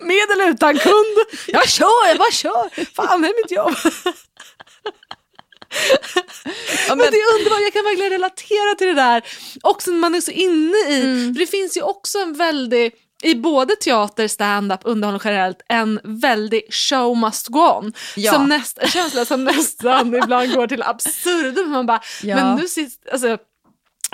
med 0.00 0.30
eller 0.32 0.50
utan 0.50 0.78
kund. 0.78 1.16
Jag 1.46 1.68
kör, 1.68 2.08
jag 2.08 2.18
bara 2.18 2.30
kör. 2.32 2.84
Fan 2.94 3.22
det 3.22 3.28
är 3.28 3.42
mitt 3.42 3.50
jobb. 3.50 3.74
Ja, 6.88 6.94
Men 6.94 6.98
det 6.98 7.16
är 7.18 7.34
underbart, 7.38 7.60
jag 7.60 7.72
kan 7.72 7.84
verkligen 7.84 8.10
relatera 8.10 8.74
till 8.78 8.86
det 8.86 8.94
där. 8.94 9.22
Också 9.62 9.90
när 9.90 9.98
man 9.98 10.14
är 10.14 10.20
så 10.20 10.30
inne 10.30 10.76
i, 10.88 11.00
Mm. 11.02 11.34
för 11.34 11.40
det 11.40 11.46
finns 11.46 11.76
ju 11.76 11.82
också 11.82 12.18
en 12.18 12.32
väldig 12.32 12.92
i 13.22 13.34
både 13.34 13.76
teater, 13.76 14.28
stand-up, 14.28 14.80
underhållning 14.84 15.20
generellt, 15.24 15.60
en 15.68 16.00
väldig 16.04 16.62
show 16.74 17.16
must 17.16 17.48
go 17.48 17.60
on. 17.60 17.92
Ja. 18.16 18.32
Som 18.32 18.48
näst, 18.48 18.78
känsla 18.92 19.24
som 19.24 19.44
nästan 19.44 20.14
ibland 20.22 20.54
går 20.54 20.66
till 20.66 20.82
absurdum. 20.82 21.70
Man 21.70 21.86
bara, 21.86 22.00
Ja. 22.22 22.36
men 22.36 22.56
nu 22.56 22.68
sitter, 22.68 23.12
alltså, 23.12 23.38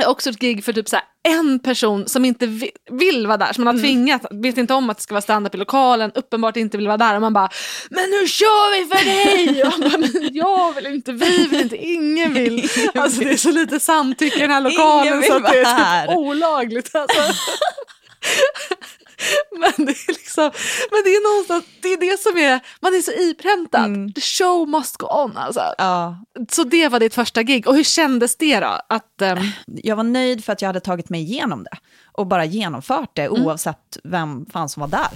också 0.06 0.30
ett 0.30 0.38
gig 0.38 0.64
för 0.64 0.72
typ 0.72 0.88
så 0.88 0.96
en 1.28 1.58
person 1.58 2.08
som 2.08 2.24
inte 2.24 2.46
vill, 2.46 2.70
vill 2.90 3.26
vara 3.26 3.36
där, 3.36 3.52
som 3.52 3.64
man 3.64 3.74
har 3.76 3.82
tvingat, 3.82 4.22
vet 4.30 4.58
inte 4.58 4.74
om 4.74 4.90
att 4.90 4.96
det 4.96 5.02
ska 5.02 5.14
vara 5.14 5.22
stand-up 5.22 5.54
i 5.54 5.58
lokalen, 5.58 6.10
uppenbart 6.14 6.56
inte 6.56 6.76
vill 6.76 6.86
vara 6.86 6.96
där 6.96 7.14
och 7.14 7.20
man 7.20 7.32
bara 7.32 7.48
“men 7.90 8.10
nu 8.10 8.26
kör 8.28 8.78
vi 8.78 8.86
för 8.86 9.04
dig!” 9.04 9.62
och 9.64 9.78
man 9.78 9.90
bara, 9.90 9.98
men 9.98 10.34
jag 10.34 10.72
vill 10.74 10.86
inte, 10.86 11.12
vi 11.12 11.46
vill 11.46 11.60
inte, 11.60 11.76
ingen 11.76 12.34
vill. 12.34 12.68
Alltså 12.94 13.20
det 13.20 13.30
är 13.30 13.36
så 13.36 13.50
lite 13.50 13.80
samtycke 13.80 14.36
i 14.38 14.40
den 14.40 14.50
här 14.50 14.60
lokalen 14.60 15.22
så 15.22 15.36
att 15.36 15.52
det 15.52 15.58
är 15.60 16.06
typ 16.06 16.16
olagligt. 16.16 16.94
Alltså. 16.94 17.20
men 19.60 19.86
det 19.86 19.92
är 19.92 20.12
liksom, 20.12 20.50
men 20.90 21.02
det 21.04 21.10
är 21.10 21.32
någonstans, 21.32 21.64
det 21.82 21.88
är 21.88 22.00
det 22.10 22.20
som 22.20 22.38
är, 22.38 22.60
man 22.80 22.94
är 22.94 23.00
så 23.00 23.12
ipräntad. 23.12 24.14
The 24.14 24.20
show 24.20 24.68
must 24.68 24.96
go 24.96 25.06
on 25.06 25.36
alltså. 25.36 25.60
Ja, 25.78 26.24
Så 26.50 26.64
det 26.64 26.88
var 26.88 27.00
ditt 27.00 27.14
första 27.14 27.42
gig, 27.42 27.68
och 27.68 27.74
hur 27.76 27.84
kändes 27.84 28.36
det 28.36 28.60
då? 28.60 28.80
Att, 28.88 29.22
ehm, 29.22 29.38
jag 29.66 29.96
var 29.96 30.02
nöjd 30.04 30.44
för 30.44 30.52
att 30.52 30.62
jag 30.62 30.68
hade 30.68 30.80
tagit 30.80 31.08
mig 31.10 31.20
igenom 31.20 31.64
det 31.64 31.78
och 32.12 32.26
bara 32.26 32.44
genomfört 32.44 33.10
det 33.12 33.28
oavsett 33.28 33.98
vem 34.04 34.46
fan 34.52 34.68
som 34.68 34.80
var 34.80 34.88
där. 34.88 35.08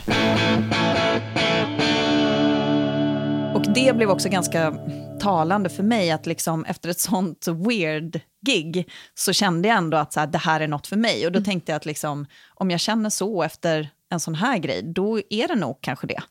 Och 3.55 3.63
det 3.75 3.97
blev 3.97 4.11
också 4.11 4.29
ganska 4.29 4.75
talande 5.21 5.69
för 5.69 5.83
mig 5.83 6.11
att 6.11 6.27
liksom 6.27 6.65
efter 6.65 6.89
ett 6.89 7.01
sånt 7.01 7.47
weird 7.49 8.21
gig 8.43 8.89
så 9.15 9.33
kände 9.33 9.69
jag 9.69 9.79
ändå 9.79 9.97
att 9.97 10.13
så 10.13 10.21
här, 10.21 10.27
det 10.27 10.39
här 10.39 10.61
är 10.61 10.69
något 10.69 10.87
för 10.87 10.97
mig. 10.97 11.27
Och 11.27 11.33
då 11.33 11.41
tänkte 11.41 11.73
jag 11.73 11.77
att 11.77 11.87
liksom, 11.87 12.27
om 12.55 12.71
jag 12.71 12.81
känner 12.81 13.11
så 13.11 13.43
efter 13.43 13.91
en 14.13 14.21
sån 14.21 14.35
här 14.35 14.59
grej, 14.59 14.83
då 14.83 15.21
är 15.31 15.49
det 15.49 15.55
nog 15.55 15.79
kanske 15.81 16.07
det. 16.07 16.23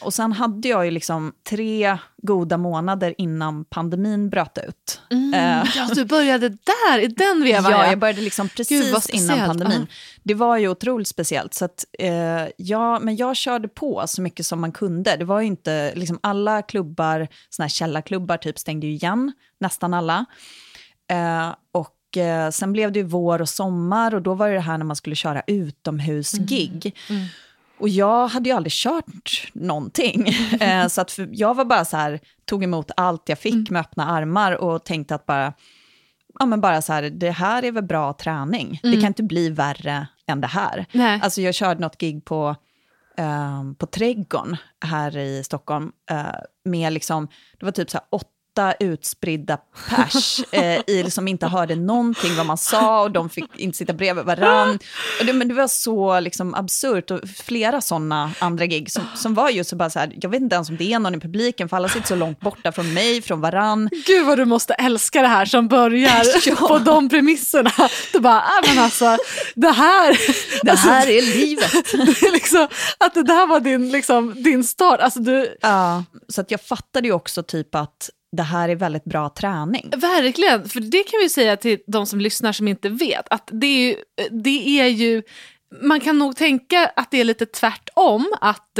Och 0.00 0.14
sen 0.14 0.32
hade 0.32 0.68
jag 0.68 0.84
ju 0.84 0.90
liksom 0.90 1.32
tre 1.48 1.98
goda 2.22 2.56
månader 2.56 3.14
innan 3.18 3.64
pandemin 3.64 4.30
bröt 4.30 4.58
ut. 4.68 5.00
Eh, 5.34 5.64
ja, 5.76 5.88
du 5.94 6.04
började 6.04 6.48
där, 6.48 6.98
i 6.98 7.06
den 7.06 7.42
vevan. 7.42 7.72
Ja, 7.72 7.86
jag 7.86 7.98
började 7.98 8.20
liksom 8.20 8.48
precis 8.48 9.08
innan 9.10 9.46
pandemin. 9.46 9.86
Ja. 9.88 9.94
Det 10.22 10.34
var 10.34 10.56
ju 10.56 10.68
otroligt 10.68 11.08
speciellt. 11.08 11.54
Så 11.54 11.64
att, 11.64 11.84
eh, 11.98 12.46
ja, 12.56 12.98
men 12.98 13.16
jag 13.16 13.36
körde 13.36 13.68
på 13.68 14.04
så 14.06 14.22
mycket 14.22 14.46
som 14.46 14.60
man 14.60 14.72
kunde. 14.72 15.16
Det 15.16 15.24
var 15.24 15.40
ju 15.40 15.46
inte, 15.46 15.92
liksom 15.94 16.18
alla 16.22 16.62
klubbar, 16.62 17.28
såna 17.50 17.64
här 17.64 17.70
källarklubbar 17.70 18.36
typ 18.36 18.58
stängde 18.58 18.86
ju 18.86 18.92
igen, 18.92 19.32
nästan 19.60 19.94
alla. 19.94 20.24
Eh, 21.10 21.54
och 21.72 22.16
eh, 22.16 22.50
sen 22.50 22.72
blev 22.72 22.92
det 22.92 22.98
ju 22.98 23.04
vår 23.04 23.40
och 23.40 23.48
sommar 23.48 24.14
och 24.14 24.22
då 24.22 24.34
var 24.34 24.48
det 24.48 24.54
det 24.54 24.60
här 24.60 24.78
när 24.78 24.84
man 24.84 24.96
skulle 24.96 25.16
köra 25.16 25.42
utomhusgig. 25.46 26.96
Och 27.78 27.88
jag 27.88 28.28
hade 28.28 28.48
ju 28.48 28.56
aldrig 28.56 28.72
kört 28.72 29.50
någonting. 29.52 30.26
Eh, 30.60 30.86
så 30.86 31.00
att 31.00 31.10
för, 31.10 31.28
jag 31.32 31.54
var 31.54 31.64
bara 31.64 31.84
så 31.84 31.96
här, 31.96 32.20
tog 32.44 32.64
emot 32.64 32.90
allt 32.96 33.28
jag 33.28 33.38
fick 33.38 33.70
med 33.70 33.80
öppna 33.80 34.06
armar 34.06 34.52
och 34.52 34.84
tänkte 34.84 35.14
att 35.14 35.26
bara, 35.26 35.52
ja 36.38 36.46
men 36.46 36.60
bara 36.60 36.82
så 36.82 36.92
här, 36.92 37.02
det 37.02 37.30
här 37.30 37.64
är 37.64 37.72
väl 37.72 37.84
bra 37.84 38.12
träning. 38.12 38.80
Det 38.82 38.92
kan 38.92 39.06
inte 39.06 39.22
bli 39.22 39.50
värre 39.50 40.06
än 40.26 40.40
det 40.40 40.46
här. 40.46 40.86
Nej. 40.92 41.20
Alltså 41.22 41.40
jag 41.40 41.54
körde 41.54 41.80
något 41.80 41.98
gig 41.98 42.24
på, 42.24 42.56
på 43.78 43.86
Trädgården 43.86 44.56
här 44.84 45.16
i 45.16 45.44
Stockholm. 45.44 45.92
Med 46.64 46.92
liksom, 46.92 47.28
det 47.58 47.64
var 47.64 47.72
typ 47.72 47.90
så 47.90 47.98
här 47.98 48.06
åtta 48.10 48.33
utspridda 48.80 49.58
pers 49.88 50.40
eh, 50.50 50.80
i, 50.86 51.10
som 51.10 51.28
inte 51.28 51.46
hörde 51.46 51.76
någonting 51.76 52.36
vad 52.36 52.46
man 52.46 52.58
sa 52.58 53.02
och 53.02 53.10
de 53.10 53.30
fick 53.30 53.58
inte 53.58 53.78
sitta 53.78 53.92
bredvid 53.92 54.24
varann. 54.24 54.78
Och 55.20 55.26
det, 55.26 55.32
men 55.32 55.48
det 55.48 55.54
var 55.54 55.68
så 55.68 56.20
liksom, 56.20 56.54
absurt 56.54 57.10
och 57.10 57.20
flera 57.44 57.80
sådana 57.80 58.30
andra 58.38 58.66
gig 58.66 58.90
som, 58.90 59.02
som 59.14 59.34
var 59.34 59.50
just 59.50 59.70
så 59.70 59.76
bara 59.76 59.90
så 59.90 59.98
här, 59.98 60.12
jag 60.20 60.30
vet 60.30 60.40
inte 60.40 60.54
ens 60.54 60.68
om 60.68 60.76
det 60.76 60.92
är 60.92 60.98
någon 60.98 61.14
i 61.14 61.20
publiken 61.20 61.68
för 61.68 61.76
alla 61.76 61.88
sitter 61.88 62.06
så 62.06 62.14
långt 62.14 62.40
borta 62.40 62.72
från 62.72 62.94
mig, 62.94 63.22
från 63.22 63.40
varann. 63.40 63.88
Gud 64.06 64.26
vad 64.26 64.38
du 64.38 64.44
måste 64.44 64.74
älska 64.74 65.22
det 65.22 65.28
här 65.28 65.44
som 65.44 65.68
börjar 65.68 66.22
ja. 66.46 66.54
på 66.54 66.78
de 66.78 67.08
premisserna. 67.08 67.72
Du 68.12 68.20
bara, 68.20 68.38
äh, 68.38 68.68
men 68.68 68.84
alltså 68.84 69.16
det 69.54 69.70
här, 69.70 70.18
det 70.62 70.70
alltså, 70.70 70.88
här 70.88 71.08
är 71.08 71.22
livet. 71.22 71.72
Det 72.04 72.26
är 72.26 72.32
liksom, 72.32 72.68
att 72.98 73.14
det 73.14 73.22
där 73.22 73.46
var 73.46 73.60
din, 73.60 73.88
liksom, 73.88 74.34
din 74.42 74.64
start. 74.64 75.00
Alltså, 75.00 75.20
du... 75.20 75.56
Ja, 75.60 76.04
så 76.28 76.40
att 76.40 76.50
jag 76.50 76.60
fattade 76.60 77.08
ju 77.08 77.14
också 77.14 77.42
typ 77.42 77.74
att 77.74 78.10
det 78.36 78.42
här 78.42 78.68
är 78.68 78.76
väldigt 78.76 79.04
bra 79.04 79.28
träning. 79.28 79.90
Verkligen, 79.96 80.68
för 80.68 80.80
det 80.80 81.02
kan 81.02 81.20
vi 81.22 81.28
säga 81.28 81.56
till 81.56 81.78
de 81.86 82.06
som 82.06 82.20
lyssnar 82.20 82.52
som 82.52 82.68
inte 82.68 82.88
vet, 82.88 83.28
att 83.30 83.48
det 83.52 83.66
är 83.66 83.88
ju, 83.88 83.96
det 84.30 84.80
är 84.80 84.86
ju 84.86 85.22
man 85.82 86.00
kan 86.00 86.18
nog 86.18 86.36
tänka 86.36 86.90
att 86.96 87.10
det 87.10 87.20
är 87.20 87.24
lite 87.24 87.46
tvärtom, 87.46 88.34
att 88.40 88.78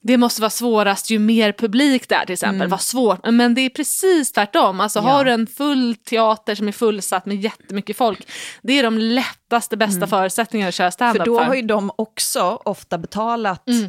det 0.00 0.16
måste 0.16 0.40
vara 0.40 0.50
svårast 0.50 1.10
ju 1.10 1.18
mer 1.18 1.52
publik 1.52 2.08
där 2.08 2.24
till 2.24 2.32
exempel. 2.32 2.60
Mm. 2.60 2.70
Vad 2.70 2.80
svårt, 2.80 3.20
men 3.32 3.54
det 3.54 3.60
är 3.60 3.68
precis 3.68 4.32
tvärtom. 4.32 4.80
Alltså 4.80 4.98
ja. 4.98 5.02
har 5.02 5.24
du 5.24 5.32
en 5.32 5.46
full 5.46 5.96
teater 5.96 6.54
som 6.54 6.68
är 6.68 6.72
fullsatt 6.72 7.26
med 7.26 7.36
jättemycket 7.40 7.96
folk, 7.96 8.28
det 8.62 8.78
är 8.78 8.82
de 8.82 8.98
lättaste, 8.98 9.76
bästa 9.76 9.96
mm. 9.96 10.08
förutsättningarna 10.08 10.68
att 10.68 10.74
köra 10.74 10.90
standup 10.90 11.20
för. 11.22 11.26
Då 11.26 11.38
för. 11.38 11.44
har 11.44 11.54
ju 11.54 11.62
de 11.62 11.90
också 11.96 12.60
ofta 12.64 12.98
betalat 12.98 13.68
mm. 13.68 13.84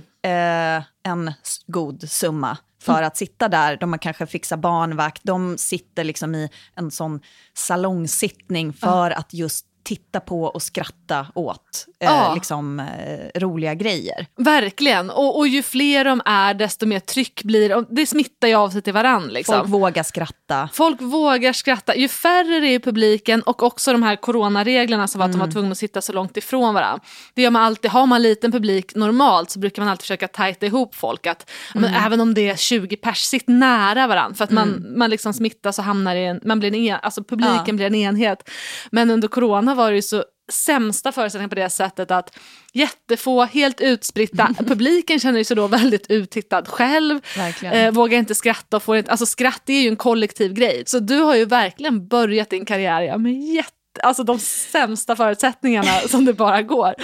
eh, 0.78 0.84
en 1.04 1.34
god 1.67 2.10
summa 2.10 2.58
för 2.86 3.02
att 3.02 3.17
sitta 3.17 3.48
där. 3.48 3.78
De 3.78 3.93
har 3.93 3.98
kanske 3.98 4.26
fixat 4.26 4.60
barnvakt, 4.60 5.21
de 5.24 5.58
sitter 5.58 6.04
liksom 6.04 6.36
i 6.36 6.50
en 6.76 6.91
sån 6.91 7.19
salongsittning 7.54 8.74
för 8.74 9.12
att 9.12 9.34
just 9.34 9.65
titta 9.86 10.19
på 10.19 10.43
och 10.43 10.62
skratta 10.62 11.28
åt 11.36 11.86
eh, 12.00 12.10
ja. 12.10 12.34
liksom, 12.36 12.80
eh, 12.80 13.39
roliga 13.39 13.74
grejer. 13.74 14.26
Verkligen, 14.38 15.10
och, 15.10 15.38
och 15.38 15.48
ju 15.48 15.63
fler 15.63 16.06
de 16.06 16.21
är 16.26 16.54
desto 16.54 16.86
mer 16.86 17.00
tryck 17.00 17.43
blir 17.43 17.69
det. 17.69 17.86
Det 17.89 18.06
smittar 18.06 18.48
ju 18.48 18.56
av 18.56 18.69
sig 18.69 18.82
till 18.82 18.93
varandra. 18.93 19.32
Liksom. 19.32 19.56
Folk 19.56 19.69
vågar 19.69 20.04
skratta. 20.04 20.69
Folk 20.74 21.02
vågar 21.02 21.54
skratta. 21.54 21.95
Ju 21.95 22.08
färre 22.08 22.60
det 22.60 22.67
är 22.67 22.76
i 22.76 22.80
publiken 22.80 23.41
och 23.41 23.63
också 23.63 23.91
de 23.91 24.04
här 24.04 24.15
coronareglerna 24.15 25.08
som 25.08 25.19
var 25.19 25.26
att 25.26 25.30
mm. 25.30 25.38
de 25.38 25.39
var 25.39 25.45
mm. 25.45 25.54
tvungna 25.54 25.71
att 25.71 25.78
sitta 25.78 26.02
så 26.02 26.13
långt 26.13 26.38
ifrån 26.38 26.74
varandra. 26.74 27.06
Det 27.34 27.41
gör 27.41 27.52
man 27.52 27.62
alltid. 27.63 27.91
Har 27.91 28.06
man 28.06 28.21
liten 28.21 28.52
publik 28.52 28.95
normalt 28.95 29.50
så 29.50 29.60
brukar 29.60 29.82
man 29.82 29.89
alltid 29.89 30.02
försöka 30.02 30.28
tajta 30.28 30.65
ihop 30.65 30.95
folk. 30.95 31.28
Att, 31.28 31.52
mm. 31.76 31.91
men, 31.91 32.04
även 32.06 32.21
om 32.21 32.34
det 32.34 32.50
är 32.50 32.56
20 32.56 32.95
pers, 32.95 33.21
sitt 33.21 33.48
nära 33.48 34.08
varandra. 34.08 34.36
För 34.36 34.43
att 34.43 34.52
man, 34.52 34.67
mm. 34.67 35.00
man 35.00 35.10
liksom 35.10 35.34
smittas 35.34 35.80
och 35.80 35.86
hamnar 35.86 36.15
i 36.15 36.26
en, 36.26 36.39
man 36.43 36.60
blir 36.60 36.76
en, 36.76 37.00
alltså 37.02 37.24
publiken 37.24 37.63
ja. 37.65 37.74
blir 37.74 37.86
en 37.86 37.95
enhet. 37.95 38.50
Men 38.91 39.12
under 39.12 39.28
corona 39.28 39.75
var 39.76 39.90
det 39.90 39.96
ju 39.96 40.02
så 40.02 40.24
sämsta 40.52 41.12
förutsättningar 41.12 41.50
på 41.50 41.56
det 41.56 41.70
sättet 41.70 42.12
att 42.12 42.38
jättefå, 42.74 43.44
helt 43.44 43.82
utspritta, 43.82 44.50
publiken 44.58 45.20
känner 45.20 45.44
sig 45.44 45.56
då 45.56 45.68
väldigt 45.68 46.12
uttittad 46.12 46.68
själv, 46.68 47.20
eh, 47.64 47.92
vågar 47.92 48.18
inte 48.18 48.36
skratta 48.36 48.78
och 48.78 48.84
får 48.84 48.98
inte, 48.98 49.12
alltså 49.12 49.26
skratt 49.26 49.70
är 49.70 49.82
ju 49.82 49.90
en 49.90 49.96
kollektiv 49.96 50.54
grej. 50.54 50.84
Så 50.86 51.00
du 51.00 51.20
har 51.20 51.36
ju 51.36 51.46
verkligen 51.46 52.08
börjat 52.08 52.50
din 52.50 52.66
karriär 52.66 53.18
med 53.18 53.34
jätte, 53.34 54.02
alltså 54.04 54.24
de 54.24 54.40
sämsta 54.40 55.16
förutsättningarna 55.16 56.00
som 56.10 56.26
det 56.26 56.34
bara 56.34 56.62
går. 56.62 56.94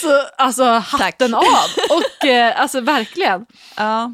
Så 0.00 0.22
alltså 0.38 0.64
hatten 0.64 1.32
Tack. 1.32 1.44
av, 1.44 1.96
och 1.96 2.28
eh, 2.28 2.60
alltså 2.60 2.80
verkligen. 2.80 3.46
Ja. 3.76 4.12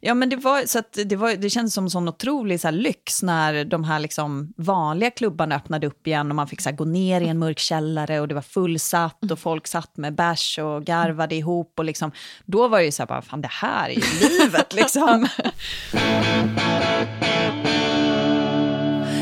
Ja, 0.00 0.14
men 0.14 0.28
det, 0.28 0.36
var, 0.36 0.66
så 0.66 0.82
det, 1.04 1.16
var, 1.16 1.34
det 1.34 1.50
kändes 1.50 1.74
som 1.74 1.84
en 1.84 1.90
sån 1.90 2.08
otrolig 2.08 2.60
så 2.60 2.68
här, 2.68 2.72
lyx 2.72 3.22
när 3.22 3.64
de 3.64 3.84
här 3.84 3.98
liksom, 3.98 4.52
vanliga 4.56 5.10
klubbarna 5.10 5.56
öppnade 5.56 5.86
upp 5.86 6.06
igen 6.06 6.30
och 6.30 6.36
man 6.36 6.48
fick 6.48 6.60
så 6.60 6.68
här, 6.68 6.76
gå 6.76 6.84
ner 6.84 7.20
i 7.20 7.28
en 7.28 7.38
mörk 7.38 7.58
källare 7.58 8.20
och 8.20 8.28
det 8.28 8.34
var 8.34 8.42
fullsatt 8.42 9.30
och 9.30 9.38
folk 9.38 9.66
satt 9.66 9.96
med 9.96 10.14
bärs 10.14 10.58
och 10.58 10.84
garvade 10.84 11.34
ihop. 11.34 11.78
Och 11.78 11.84
liksom, 11.84 12.12
då 12.44 12.68
var 12.68 12.78
det 12.78 12.84
ju 12.84 12.92
så 12.92 13.02
här, 13.02 13.08
bara, 13.08 13.22
fan 13.22 13.40
det 13.40 13.50
här 13.50 13.88
är 13.88 13.94
ju 13.94 14.28
livet 14.28 14.74
liksom. 14.74 15.28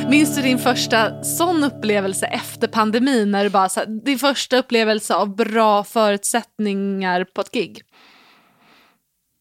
Minns 0.08 0.36
du 0.36 0.42
din 0.42 0.58
första 0.58 1.24
sån 1.24 1.64
upplevelse 1.64 2.26
efter 2.26 2.68
pandemin? 2.68 3.30
När 3.30 3.44
du 3.44 3.50
bara, 3.50 3.68
så 3.68 3.80
här, 3.80 3.86
din 3.86 4.18
första 4.18 4.56
upplevelse 4.56 5.14
av 5.14 5.36
bra 5.36 5.84
förutsättningar 5.84 7.24
på 7.24 7.40
ett 7.40 7.52
gig? 7.52 7.82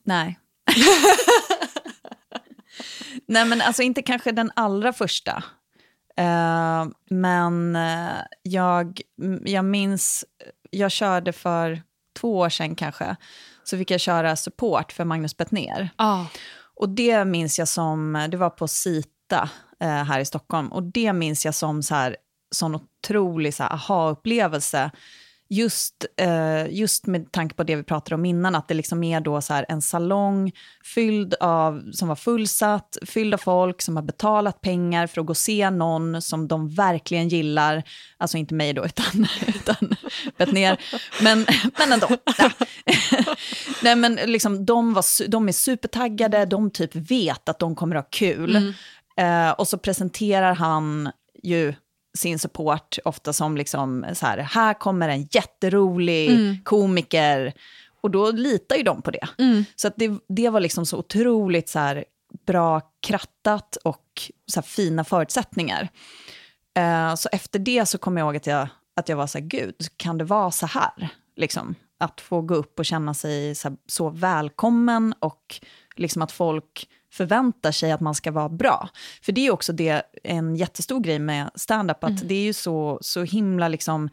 Nej. 0.04 0.38
Nej, 3.26 3.46
men 3.46 3.62
alltså 3.62 3.82
inte 3.82 4.02
kanske 4.02 4.32
den 4.32 4.52
allra 4.56 4.94
första. 4.94 5.44
Uh, 6.20 6.92
men 7.10 7.76
uh, 7.76 8.22
jag, 8.44 9.02
jag 9.46 9.66
minns, 9.66 10.26
jag 10.70 10.92
körde 10.92 11.34
för 11.34 11.82
två 12.20 12.38
år 12.38 12.50
sedan 12.50 12.76
kanske, 12.76 13.16
så 13.64 13.78
fick 13.78 13.92
jag 13.92 14.00
köra 14.00 14.36
support 14.36 14.92
för 14.92 15.06
Magnus 15.06 15.38
Bettner. 15.38 15.90
Oh. 15.98 16.26
Och 16.76 16.90
det 16.90 17.26
minns 17.26 17.60
jag 17.60 17.68
som, 17.68 18.28
det 18.32 18.38
var 18.38 18.50
på 18.50 18.68
Sita 18.68 19.50
uh, 19.84 19.90
här 19.90 20.20
i 20.20 20.26
Stockholm, 20.26 20.68
och 20.68 20.84
det 20.84 21.14
minns 21.14 21.46
jag 21.46 21.56
som 21.56 21.84
så 21.84 21.96
här, 21.96 22.18
sån 22.52 22.76
otrolig 22.76 23.54
så 23.54 23.64
aha-upplevelse 23.64 24.92
just, 25.52 26.06
eh, 26.18 26.68
just 26.70 27.08
med 27.08 27.32
tanke 27.32 27.56
på 27.56 27.64
det 27.64 27.76
vi 27.76 27.84
pratade 27.84 28.16
om 28.16 28.26
innan, 28.26 28.56
att 28.56 28.68
det 28.68 28.74
liksom 28.74 29.04
är 29.04 29.22
då 29.22 29.42
så 29.42 29.64
en 29.68 29.82
salong 29.82 30.52
fylld 30.84 31.34
av, 31.40 31.92
som 31.92 32.08
var 32.08 32.16
fullsatt, 32.16 32.98
fylld 33.06 33.34
av 33.34 33.38
folk 33.38 33.82
som 33.82 33.96
har 33.96 34.04
betalat 34.04 34.62
pengar 34.62 35.08
för 35.08 35.22
att 35.22 35.28
gå 35.28 35.32
och 35.32 35.38
se 35.38 35.70
någon 35.70 36.22
som 36.22 36.48
de 36.48 36.70
verkligen 36.70 37.28
gillar. 37.28 37.84
Alltså 38.18 38.38
inte 38.38 38.54
mig 38.54 38.74
då, 38.74 38.86
utan, 38.86 39.28
utan 39.48 39.96
Bettner. 40.38 40.78
Men, 41.22 41.46
men 41.78 41.92
ändå. 41.92 42.08
Nej, 43.84 43.96
men 43.96 44.16
liksom, 44.16 44.66
de, 44.66 44.94
var, 44.94 45.28
de 45.28 45.48
är 45.48 45.52
supertaggade, 45.52 46.46
de 46.46 46.72
typ 46.72 46.96
vet 46.96 47.50
att 47.50 47.60
de 47.60 47.76
kommer 47.76 47.96
att 47.96 48.06
ha 48.06 48.10
kul. 48.10 48.56
Mm. 48.56 48.74
Eh, 49.18 49.52
och 49.52 49.68
så 49.68 49.78
presenterar 49.78 50.56
han 50.56 51.12
ju 51.44 51.74
sin 52.14 52.40
support 52.40 52.98
ofta 53.06 53.34
som 53.34 53.58
liksom 53.58 54.06
så 54.14 54.26
här, 54.26 54.38
här 54.38 54.74
kommer 54.74 55.10
en 55.10 55.28
jätterolig 55.32 56.32
mm. 56.32 56.58
komiker. 56.64 57.54
Och 58.02 58.12
då 58.12 58.32
litar 58.32 58.76
ju 58.76 58.84
de 58.84 59.02
på 59.02 59.12
det. 59.12 59.28
Mm. 59.38 59.66
Så 59.76 59.88
att 59.88 59.94
det, 59.98 60.12
det 60.28 60.50
var 60.50 60.60
liksom 60.60 60.86
så 60.86 60.98
otroligt 60.98 61.70
så 61.70 61.80
här, 61.80 62.06
bra 62.46 62.82
krattat 63.02 63.76
och 63.76 64.32
så 64.48 64.60
här, 64.60 64.68
fina 64.68 65.04
förutsättningar. 65.04 65.90
Uh, 66.80 67.16
så 67.16 67.30
efter 67.32 67.60
det 67.60 67.86
så 67.86 67.98
kom 67.98 68.18
jag 68.18 68.26
ihåg 68.26 68.36
att 68.36 68.48
jag, 68.48 68.68
att 68.96 69.10
jag 69.10 69.18
var 69.18 69.28
så 69.28 69.38
här, 69.38 69.46
gud, 69.46 69.76
kan 69.98 70.18
det 70.18 70.24
vara 70.24 70.52
så 70.52 70.66
här? 70.66 71.10
Liksom, 71.36 71.76
att 71.98 72.22
få 72.22 72.42
gå 72.42 72.56
upp 72.56 72.80
och 72.80 72.86
känna 72.86 73.14
sig 73.14 73.56
så, 73.56 73.70
här, 73.70 73.78
så 73.88 74.10
välkommen 74.10 75.14
och 75.20 75.60
liksom 75.96 76.22
att 76.22 76.32
folk 76.32 76.88
förväntar 77.12 77.72
sig 77.72 77.92
att 77.92 78.02
man 78.02 78.16
ska 78.16 78.32
vara 78.32 78.50
bra. 78.50 78.90
För 79.22 79.32
det 79.32 79.48
är 79.48 79.52
också 79.52 79.74
det, 79.74 80.04
en 80.24 80.56
jättestor 80.56 81.00
grej 81.00 81.20
med 81.20 81.52
stand-up, 81.56 82.04
att 82.04 82.10
mm. 82.10 82.28
det 82.28 82.36
är 82.36 82.44
ju 82.44 82.54
så, 82.54 83.00
så 83.02 83.24
himla 83.24 83.68
liksom 83.68 84.10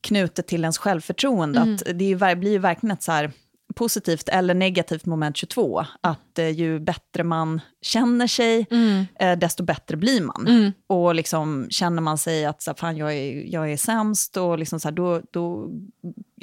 knutet 0.00 0.46
till 0.46 0.60
ens 0.60 0.78
självförtroende. 0.78 1.60
Mm. 1.60 1.74
Att 1.74 1.82
det 1.94 2.04
är, 2.04 2.34
blir 2.34 2.50
ju 2.50 2.58
verkligen 2.58 2.94
ett 2.94 3.02
så 3.02 3.12
här 3.12 3.32
positivt 3.72 4.28
eller 4.28 4.54
negativt 4.54 5.06
moment 5.06 5.36
22. 5.36 5.84
Att 6.00 6.38
eh, 6.38 6.48
ju 6.48 6.80
bättre 6.80 7.24
man 7.24 7.60
känner 7.82 8.26
sig, 8.26 8.66
mm. 8.70 9.06
eh, 9.20 9.38
desto 9.38 9.62
bättre 9.62 9.96
blir 9.96 10.20
man. 10.20 10.46
Mm. 10.48 10.72
Och 10.86 11.14
liksom, 11.14 11.66
känner 11.70 12.02
man 12.02 12.18
sig 12.18 12.44
att 12.44 12.62
så, 12.62 12.74
fan, 12.74 12.96
jag, 12.96 13.12
är, 13.12 13.44
jag 13.46 13.72
är 13.72 13.76
sämst, 13.76 14.36
och 14.36 14.58
liksom, 14.58 14.80
så 14.80 14.88
här, 14.88 14.92
då, 14.92 15.20
då 15.30 15.70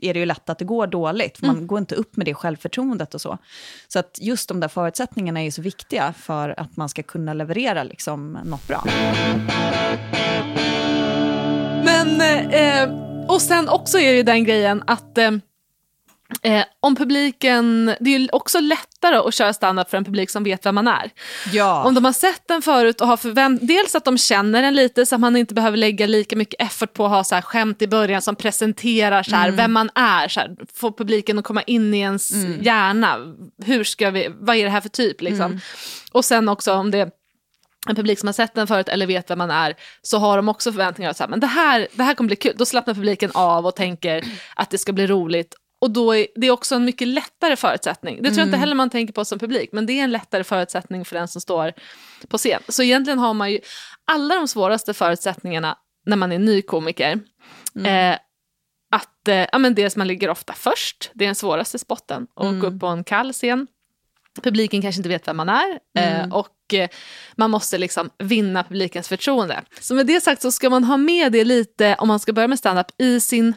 är 0.01 0.13
det 0.13 0.19
ju 0.19 0.25
lätt 0.25 0.49
att 0.49 0.59
det 0.59 0.65
går 0.65 0.87
dåligt. 0.87 1.37
För 1.37 1.45
Man 1.45 1.55
mm. 1.55 1.67
går 1.67 1.79
inte 1.79 1.95
upp 1.95 2.17
med 2.17 2.25
det 2.25 2.33
självförtroendet 2.33 3.13
och 3.13 3.21
så. 3.21 3.37
Så 3.87 3.99
att 3.99 4.17
just 4.21 4.49
de 4.49 4.59
där 4.59 4.67
förutsättningarna 4.67 5.39
är 5.39 5.43
ju 5.43 5.51
så 5.51 5.61
viktiga 5.61 6.13
för 6.13 6.59
att 6.59 6.77
man 6.77 6.89
ska 6.89 7.03
kunna 7.03 7.33
leverera 7.33 7.83
liksom, 7.83 8.37
något 8.45 8.67
bra. 8.67 8.83
Men, 11.83 12.21
eh, 12.51 13.09
och 13.27 13.41
sen 13.41 13.69
också 13.69 13.97
är 13.99 14.11
det 14.11 14.17
ju 14.17 14.23
den 14.23 14.43
grejen 14.43 14.83
att 14.87 15.17
eh, 16.41 16.63
om 16.79 16.95
publiken, 16.95 17.85
det 17.99 18.15
är 18.15 18.19
ju 18.19 18.27
också 18.31 18.59
lättare 18.59 19.15
att 19.15 19.33
köra 19.33 19.53
standup 19.53 19.89
för 19.89 19.97
en 19.97 20.05
publik 20.05 20.29
som 20.29 20.43
vet 20.43 20.65
vem 20.65 20.75
man 20.75 20.87
är. 20.87 21.11
Ja. 21.51 21.83
Om 21.83 21.93
de 21.95 22.05
har 22.05 22.13
sett 22.13 22.41
den 22.47 22.61
förut 22.61 23.01
och 23.01 23.07
har 23.07 23.17
förvänt 23.17 23.67
dels 23.67 23.95
att 23.95 24.05
de 24.05 24.17
känner 24.17 24.61
den 24.61 24.75
lite 24.75 25.05
så 25.05 25.15
att 25.15 25.21
man 25.21 25.35
inte 25.35 25.53
behöver 25.53 25.77
lägga 25.77 26.07
lika 26.07 26.35
mycket 26.35 26.61
effort 26.61 26.93
på 26.93 27.05
att 27.05 27.11
ha 27.11 27.23
så 27.23 27.35
här 27.35 27.41
skämt 27.41 27.81
i 27.81 27.87
början 27.87 28.21
som 28.21 28.35
presenterar 28.35 29.23
så 29.23 29.35
här, 29.35 29.47
mm. 29.47 29.55
vem 29.55 29.73
man 29.73 29.89
är, 29.95 30.27
så 30.27 30.39
här, 30.39 30.55
få 30.73 30.91
publiken 30.91 31.39
att 31.39 31.45
komma 31.45 31.61
in 31.61 31.93
i 31.93 31.99
ens 31.99 32.31
mm. 32.31 32.61
hjärna. 32.61 33.17
Hur 33.65 33.83
ska 33.83 34.09
vi, 34.09 34.29
vad 34.39 34.55
är 34.55 34.63
det 34.63 34.71
här 34.71 34.81
för 34.81 34.89
typ 34.89 35.21
liksom? 35.21 35.45
Mm. 35.45 35.59
Och 36.11 36.25
sen 36.25 36.49
också 36.49 36.73
om 36.73 36.91
det 36.91 37.09
en 37.87 37.95
publik 37.95 38.19
som 38.19 38.27
har 38.27 38.33
sett 38.33 38.55
den 38.55 38.67
förut 38.67 38.89
eller 38.89 39.07
vet 39.07 39.29
vem 39.29 39.37
man 39.37 39.51
är 39.51 39.75
så 40.01 40.17
har 40.17 40.37
de 40.37 40.49
också 40.49 40.71
förväntningar 40.71 41.11
att 41.11 41.17
så 41.17 41.23
här, 41.23 41.29
men 41.29 41.39
det 41.39 41.47
här, 41.47 41.87
det 41.93 42.03
här 42.03 42.13
kommer 42.13 42.27
bli 42.27 42.35
kul. 42.35 42.53
Då 42.57 42.65
slappnar 42.65 42.93
publiken 42.93 43.31
av 43.33 43.65
och 43.65 43.75
tänker 43.75 44.23
att 44.55 44.69
det 44.69 44.77
ska 44.77 44.93
bli 44.93 45.07
roligt 45.07 45.55
och 45.79 45.91
då 45.91 46.15
är 46.15 46.27
det 46.35 46.47
är 46.47 46.51
också 46.51 46.75
en 46.75 46.85
mycket 46.85 47.07
lättare 47.07 47.55
förutsättning. 47.55 48.15
Det 48.15 48.23
tror 48.29 48.37
jag 48.37 48.45
inte 48.45 48.49
Mm. 48.49 48.59
heller 48.59 48.75
man 48.75 48.89
tänker 48.89 49.13
på 49.13 49.25
som 49.25 49.39
publik, 49.39 49.69
men 49.73 49.85
det 49.85 49.93
är 49.99 50.03
en 50.03 50.11
lättare 50.11 50.43
förutsättning 50.43 51.05
för 51.05 51.15
den 51.15 51.27
som 51.27 51.41
står 51.41 51.73
på 52.27 52.37
scen. 52.37 52.61
Så 52.69 52.83
egentligen 52.83 53.19
har 53.19 53.33
man 53.33 53.51
ju 53.51 53.59
alla 54.11 54.35
de 54.35 54.47
svåraste 54.47 54.93
förutsättningarna 54.93 55.77
när 56.05 56.15
man 56.17 56.31
är 56.31 56.39
ny 56.39 56.61
komiker. 56.61 57.19
Mm. 57.75 58.13
Eh, 58.13 58.19
att 58.91 59.27
eh, 59.27 59.45
ja, 59.51 59.57
men 59.57 59.75
dels 59.75 59.95
man 59.95 60.07
ligger 60.07 60.29
ofta 60.29 60.53
först, 60.53 61.11
det 61.13 61.25
är 61.25 61.27
den 61.27 61.35
svåraste 61.35 61.79
spotten, 61.79 62.27
och 62.33 62.45
Mm. 62.47 62.59
gå 62.59 62.67
upp 62.67 62.79
på 62.79 62.87
en 62.87 63.03
kall 63.03 63.33
scen. 63.33 63.67
Publiken 64.43 64.81
kanske 64.81 64.99
inte 64.99 65.09
vet 65.09 65.27
vem 65.27 65.37
man 65.37 65.49
är 65.49 65.79
Mm. 65.97 66.21
eh, 66.29 66.35
och 66.35 66.73
eh, 66.73 66.89
man 67.35 67.51
måste 67.51 67.77
liksom 67.77 68.09
vinna 68.19 68.63
publikens 68.63 69.07
förtroende. 69.07 69.61
Så 69.79 69.95
med 69.95 70.05
det 70.07 70.21
sagt 70.21 70.41
så 70.41 70.51
ska 70.51 70.69
man 70.69 70.83
ha 70.83 70.97
med 70.97 71.31
det 71.31 71.43
lite, 71.43 71.95
om 71.99 72.07
man 72.07 72.19
ska 72.19 72.33
börja 72.33 72.47
med 72.47 72.59
standup, 72.59 72.87
i 73.01 73.19
sin 73.19 73.53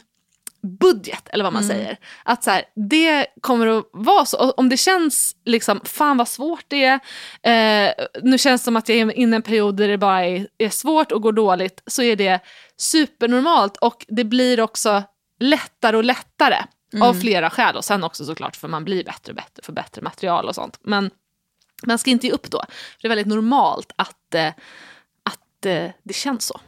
budget, 0.63 1.29
eller 1.29 1.45
vad 1.45 1.53
man 1.53 1.63
Mm. 1.65 1.77
säger. 1.77 1.97
Att 2.25 2.45
så 2.45 2.51
här, 2.51 2.65
det 2.91 3.27
kommer 3.41 3.67
att 3.67 3.85
vara 3.93 4.25
så. 4.25 4.51
Om 4.51 4.69
det 4.69 4.77
känns 4.77 5.37
liksom, 5.45 5.81
fan 5.85 6.17
vad 6.17 6.29
svårt 6.29 6.65
det 6.69 6.85
är, 7.43 7.89
eh, 7.89 7.95
nu 8.23 8.39
känns 8.39 8.61
det 8.61 8.65
som 8.65 8.77
att 8.77 8.89
jag 8.89 8.99
är 8.99 9.13
inne 9.13 9.33
i 9.33 9.37
en 9.37 9.43
period 9.43 9.77
där 9.77 9.89
det 9.89 9.99
bara 9.99 10.25
är, 10.27 10.47
är 10.59 10.69
svårt 10.69 11.13
och 11.13 11.23
går 11.23 11.33
dåligt, 11.33 11.83
så 11.87 12.03
är 12.03 12.17
det 12.17 12.41
supernormalt 12.77 13.77
och 13.77 14.07
det 14.09 14.25
blir 14.25 14.61
också 14.61 15.03
lättare 15.41 15.97
och 15.97 16.05
lättare 16.05 16.57
av 17.01 17.15
flera 17.15 17.51
skäl. 17.51 17.77
Och 17.77 17.85
sen 17.85 18.05
också 18.05 18.25
såklart 18.25 18.57
för 18.57 18.69
man 18.69 18.85
blir 18.85 19.05
bättre 19.05 19.33
och 19.33 19.37
bättre, 19.37 19.63
för 19.63 19.73
bättre 19.73 20.03
material 20.03 20.49
och 20.49 20.55
sånt. 20.55 20.79
Men 20.83 21.11
man 21.87 21.99
ska 21.99 22.11
inte 22.11 22.27
ge 22.27 22.33
upp 22.33 22.51
då. 22.51 22.59
För 22.69 22.97
det 23.03 23.07
är 23.07 23.09
väldigt 23.09 23.27
normalt 23.27 23.93
att, 23.97 24.35
eh, 24.35 24.49
att 25.23 25.67
eh, 25.67 25.91
det 26.03 26.15
känns 26.15 26.47
så. 26.47 26.61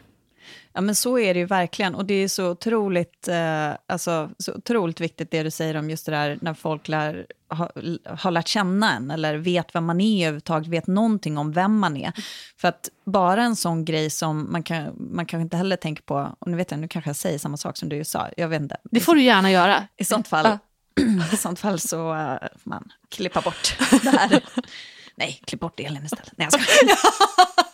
Ja, 0.76 0.80
men 0.80 0.94
så 0.94 1.18
är 1.18 1.34
det 1.34 1.40
ju 1.40 1.46
verkligen. 1.46 1.94
Och 1.94 2.04
det 2.04 2.14
är 2.14 2.28
så 2.28 2.50
otroligt, 2.50 3.28
eh, 3.28 3.70
alltså, 3.86 4.30
så 4.38 4.54
otroligt 4.54 5.00
viktigt 5.00 5.30
det 5.30 5.42
du 5.42 5.50
säger 5.50 5.76
om 5.76 5.90
just 5.90 6.06
det 6.06 6.12
där 6.12 6.38
när 6.40 6.54
folk 6.54 6.88
lär, 6.88 7.26
ha, 7.48 7.70
har 8.06 8.30
lärt 8.30 8.48
känna 8.48 8.92
en 8.92 9.10
eller 9.10 9.36
vet 9.36 9.74
vem 9.74 9.84
man 9.84 10.00
är 10.00 10.22
överhuvudtaget, 10.22 10.68
vet 10.68 10.86
någonting 10.86 11.38
om 11.38 11.52
vem 11.52 11.78
man 11.78 11.96
är. 11.96 12.12
För 12.56 12.68
att 12.68 12.88
bara 13.04 13.42
en 13.42 13.56
sån 13.56 13.84
grej 13.84 14.10
som 14.10 14.52
man, 14.52 14.62
kan, 14.62 15.08
man 15.10 15.26
kanske 15.26 15.42
inte 15.42 15.56
heller 15.56 15.76
tänker 15.76 16.02
på, 16.02 16.36
och 16.38 16.50
nu 16.50 16.56
vet 16.56 16.70
jag, 16.70 16.80
nu 16.80 16.88
kanske 16.88 17.08
jag 17.08 17.16
säger 17.16 17.38
samma 17.38 17.56
sak 17.56 17.76
som 17.76 17.88
du 17.88 18.04
sa, 18.04 18.28
jag 18.36 18.48
vet 18.48 18.62
inte. 18.62 18.76
Det 18.84 19.00
får 19.00 19.14
du 19.14 19.22
gärna 19.22 19.50
göra. 19.50 19.86
I 19.96 20.04
sånt 20.04 20.28
fall, 20.28 20.58
i 21.32 21.36
sånt 21.36 21.58
fall 21.58 21.80
så 21.80 22.14
uh, 22.14 22.36
får 22.62 22.70
man 22.70 22.92
klippa 23.08 23.40
bort 23.40 23.76
det 24.02 24.10
här. 24.10 24.44
Nej, 25.16 25.40
klipp 25.44 25.60
bort 25.60 25.80
Elin 25.80 26.04
istället. 26.04 26.32
Nej, 26.36 26.48
jag 26.50 26.60
ska. 26.60 26.72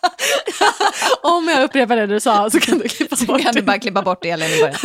Om 1.21 1.47
jag 1.47 1.63
upprepar 1.63 1.95
det 1.95 2.07
du 2.07 2.19
sa 2.19 2.49
så 2.49 2.59
kan 2.59 2.77
du 2.77 2.87
klippa 2.87 3.15
Så 3.15 3.25
bort 3.25 3.41
kan 3.41 3.53
du 3.53 3.59
det. 3.59 3.65
bara 3.65 3.79
klippa 3.79 4.01
bort 4.01 4.25
Elin 4.25 4.49
i 4.49 4.59
början. 4.61 4.75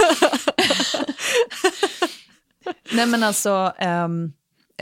Nej 2.92 3.06
men 3.06 3.22
alltså, 3.22 3.72
ehm, 3.78 4.32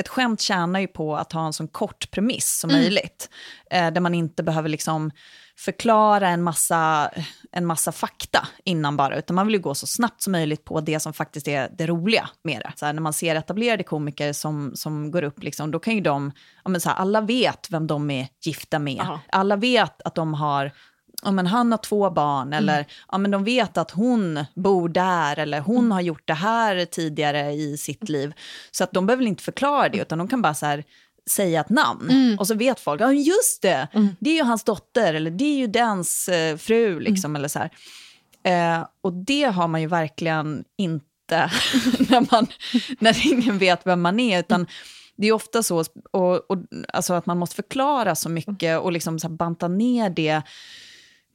ett 0.01 0.09
skämt 0.09 0.41
tjänar 0.41 0.81
ju 0.81 0.87
på 0.87 1.17
att 1.17 1.33
ha 1.33 1.47
en 1.47 1.53
så 1.53 1.67
kort 1.69 2.11
premiss 2.11 2.59
som 2.59 2.73
möjligt. 2.73 3.29
Eh, 3.71 3.91
där 3.91 4.01
man 4.01 4.15
inte 4.15 4.43
behöver 4.43 4.69
liksom 4.69 5.11
förklara 5.57 6.29
en 6.29 6.43
massa, 6.43 7.11
en 7.53 7.67
massa 7.67 7.93
fakta 7.93 8.49
innan 8.65 8.97
bara, 8.97 9.19
utan 9.19 9.37
man 9.37 9.47
vill 9.47 9.55
ju 9.55 9.61
gå 9.61 9.75
så 9.75 9.87
snabbt 9.87 10.23
som 10.23 10.33
möjligt 10.33 10.65
på 10.65 10.81
det 10.81 11.01
som 11.01 11.13
faktiskt 11.13 11.49
är 11.49 11.69
det 11.79 11.87
roliga 11.87 12.29
med 12.45 12.61
det. 12.61 12.73
Så 12.77 12.87
här, 12.87 12.93
när 12.93 13.03
man 13.03 13.13
ser 13.13 13.35
etablerade 13.35 13.83
komiker 13.83 14.33
som, 14.33 14.73
som 14.75 15.11
går 15.11 15.23
upp, 15.23 15.43
liksom, 15.43 15.71
då 15.71 15.79
kan 15.79 15.95
ju 15.95 16.01
de, 16.01 16.33
ja, 16.65 16.71
men 16.71 16.81
så 16.81 16.89
här, 16.89 16.97
alla 16.97 17.21
vet 17.21 17.71
vem 17.71 17.87
de 17.87 18.11
är 18.11 18.29
gifta 18.45 18.79
med. 18.79 19.01
Aha. 19.01 19.21
Alla 19.29 19.57
vet 19.57 20.03
att 20.03 20.15
de 20.15 20.35
har 20.35 20.73
ja, 21.25 21.31
men 21.31 21.47
han 21.47 21.73
har 21.73 21.79
två 21.79 22.11
barn, 22.11 22.53
eller 22.53 22.87
ja, 23.13 23.19
men 23.19 23.31
de 23.31 23.45
vet 23.45 23.79
att 23.79 23.91
hon 23.91 24.45
bor 24.55 24.89
där, 24.89 25.39
eller 25.39 25.61
hon 25.61 25.93
har 25.93 26.01
gjort 26.01 26.23
det 26.25 26.35
här 26.35 26.85
tidigare 26.85 27.53
i 27.53 27.77
sitt 27.77 28.09
liv. 28.09 28.33
Så 28.71 28.85
att 28.85 28.93
de 28.93 29.07
behöver 29.07 29.25
inte 29.25 29.43
förklara 29.43 29.89
det, 29.89 29.99
utan 29.99 30.19
de 30.19 30.29
kan 30.29 30.43
bara 30.43 30.55
så 30.55 30.67
här, 30.67 30.85
säga 31.31 31.61
ett 31.61 31.69
namn. 31.69 32.37
Och 32.39 32.47
så 32.47 32.55
vet 32.55 32.81
folk, 32.81 33.01
ja 33.01 33.13
just 33.13 33.63
det, 33.63 33.89
det 34.21 34.31
är 34.31 34.35
ju 34.35 34.43
hans 34.43 34.65
dotter, 34.65 35.15
eller 35.15 35.31
det 35.31 35.45
är 35.45 35.57
ju 35.59 35.67
dens 35.67 36.29
eh, 36.29 36.57
fru, 36.57 37.01
liksom, 37.01 37.37
eller 37.37 37.49
så 37.49 37.59
här. 37.59 37.71
Eh, 38.45 38.87
och 39.01 39.13
det 39.13 39.45
har 39.45 39.69
man 39.69 39.81
ju 39.81 39.87
verkligen 39.87 40.65
inte 40.79 41.05
när, 42.09 42.33
man, 42.33 42.47
när 42.99 43.33
ingen 43.33 43.59
vet 43.59 43.87
vem 43.87 44.01
man 44.01 44.21
är, 44.21 44.41
utan 44.41 44.67
det 45.17 45.27
är 45.27 45.33
ofta 45.33 45.63
så 45.63 45.85
och, 46.11 46.51
och, 46.51 46.59
alltså 46.93 47.15
att 47.15 47.27
man 47.27 47.39
måste 47.39 47.57
förklara 47.57 48.15
så 48.15 48.29
mycket 48.29 48.81
och 48.81 48.93
liksom 48.93 49.19
så 49.19 49.29
banta 49.29 49.69
ner 49.69 50.11
det 50.11 50.43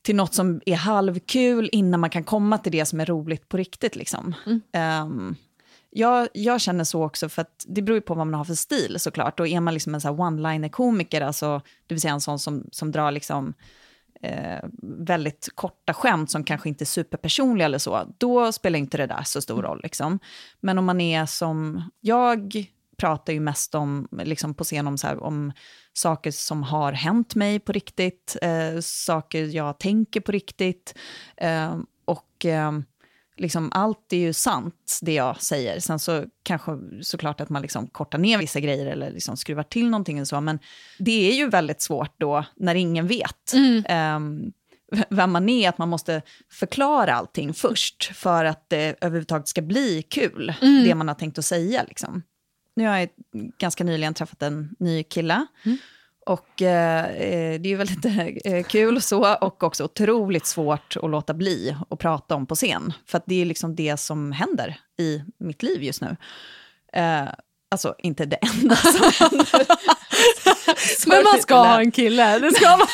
till 0.01 0.15
något 0.15 0.33
som 0.33 0.61
är 0.65 0.75
halvkul 0.75 1.69
innan 1.71 1.99
man 1.99 2.09
kan 2.09 2.23
komma 2.23 2.57
till 2.57 2.71
det 2.71 2.85
som 2.85 2.99
är 2.99 3.05
roligt 3.05 3.49
på 3.49 3.57
riktigt. 3.57 3.95
Liksom. 3.95 4.35
Ehm, 4.73 5.35
jag, 5.91 6.27
jag 6.33 6.61
känner 6.61 6.83
så 6.83 7.03
också, 7.03 7.29
för 7.29 7.41
att 7.41 7.65
det 7.67 7.81
beror 7.81 7.97
ju 7.97 8.01
på 8.01 8.13
vad 8.13 8.27
man 8.27 8.37
har 8.37 8.45
för 8.45 8.53
stil 8.53 8.95
såklart. 8.99 9.39
Och 9.39 9.47
är 9.47 9.59
man 9.59 9.73
liksom 9.73 9.95
en 9.95 10.01
så 10.01 10.07
här 10.07 10.19
one-liner-komiker, 10.19 11.21
alltså, 11.21 11.61
det 11.87 11.93
vill 11.93 12.01
säga 12.01 12.13
en 12.13 12.21
sån 12.21 12.39
som, 12.39 12.69
som 12.71 12.91
drar 12.91 13.11
liksom, 13.11 13.53
eh, 14.21 14.65
väldigt 14.97 15.49
korta 15.55 15.93
skämt 15.93 16.31
som 16.31 16.43
kanske 16.43 16.69
inte 16.69 16.83
är 16.83 16.85
superpersonliga 16.85 17.65
eller 17.65 17.77
så, 17.77 18.13
då 18.17 18.51
spelar 18.51 18.79
inte 18.79 18.97
det 18.97 19.07
där 19.07 19.23
så 19.23 19.41
stor 19.41 19.61
roll. 19.61 19.79
Liksom. 19.83 20.19
Men 20.59 20.77
om 20.77 20.85
man 20.85 21.01
är 21.01 21.25
som, 21.25 21.83
jag 21.99 22.67
pratar 22.97 23.33
ju 23.33 23.39
mest 23.39 23.75
om, 23.75 24.07
liksom 24.11 24.53
på 24.53 24.63
scen 24.63 24.87
om, 24.87 24.97
så 24.97 25.07
här, 25.07 25.23
om 25.23 25.51
saker 25.93 26.31
som 26.31 26.63
har 26.63 26.91
hänt 26.91 27.35
mig 27.35 27.59
på 27.59 27.71
riktigt, 27.71 28.37
eh, 28.41 28.79
saker 28.81 29.45
jag 29.45 29.79
tänker 29.79 30.21
på 30.21 30.31
riktigt. 30.31 30.97
Eh, 31.37 31.77
och 32.05 32.45
eh, 32.45 32.71
liksom 33.39 33.71
allt 33.73 34.13
är 34.13 34.17
ju 34.17 34.33
sant, 34.33 34.99
det 35.01 35.13
jag 35.13 35.41
säger. 35.41 35.79
Sen 35.79 35.99
så 35.99 36.25
kanske 36.43 36.71
såklart 37.01 37.41
att 37.41 37.49
man 37.49 37.61
liksom 37.61 37.87
kortar 37.87 38.17
ner 38.17 38.37
vissa 38.37 38.59
grejer 38.59 38.85
eller 38.85 39.11
liksom 39.11 39.37
skruvar 39.37 39.63
till 39.63 39.89
någonting 39.89 40.21
och 40.21 40.27
så, 40.27 40.41
men 40.41 40.59
det 40.99 41.31
är 41.31 41.35
ju 41.35 41.49
väldigt 41.49 41.81
svårt 41.81 42.13
då 42.17 42.45
när 42.55 42.75
ingen 42.75 43.07
vet. 43.07 43.53
ehm, 43.85 44.51
vem 45.09 45.31
man 45.31 45.49
är, 45.49 45.69
att 45.69 45.77
man 45.77 45.89
måste 45.89 46.21
förklara 46.51 47.13
allting 47.13 47.53
först 47.53 48.15
för 48.15 48.45
att 48.45 48.69
det 48.69 48.95
överhuvudtaget 49.01 49.47
ska 49.47 49.61
bli 49.61 50.01
kul, 50.01 50.53
det 50.85 50.95
man 50.95 51.07
har 51.07 51.15
tänkt 51.15 51.37
att 51.37 51.45
säga. 51.45 51.83
Liksom. 51.87 52.23
Nu 52.75 52.87
har 52.87 52.97
jag 52.97 53.09
ganska 53.57 53.83
nyligen 53.83 54.13
träffat 54.13 54.41
en 54.41 54.75
ny 54.79 55.03
kille. 55.03 55.45
Och 56.29 56.61
eh, 56.61 57.05
eh, 57.05 57.61
det 57.61 57.67
är 57.67 57.71
ju 57.71 57.75
väldigt 57.75 58.05
eh, 58.45 58.63
kul 58.63 58.95
och 58.95 59.03
så, 59.03 59.35
och 59.35 59.63
också 59.63 59.83
otroligt 59.83 60.45
svårt 60.45 60.97
att 61.01 61.09
låta 61.09 61.33
bli 61.33 61.75
att 61.89 61.99
prata 61.99 62.35
om 62.35 62.45
på 62.45 62.55
scen. 62.55 62.93
För 63.05 63.21
det 63.25 63.41
är 63.41 63.45
liksom 63.45 63.75
det 63.75 63.97
som 63.97 64.31
händer 64.31 64.79
i 64.99 65.21
mitt 65.39 65.63
liv 65.63 65.83
just 65.83 66.01
nu. 66.01 66.17
Eh, 66.93 67.27
alltså, 67.71 67.95
inte 67.97 68.25
det 68.25 68.35
enda 68.35 68.75
som 68.75 69.11
händer. 69.19 69.65
Men 71.09 71.23
man 71.23 71.41
ska 71.41 71.55
ha 71.55 71.79
en 71.79 71.91
kille, 71.91 72.39
det 72.39 72.51
ska 72.51 72.77
man. 72.77 72.87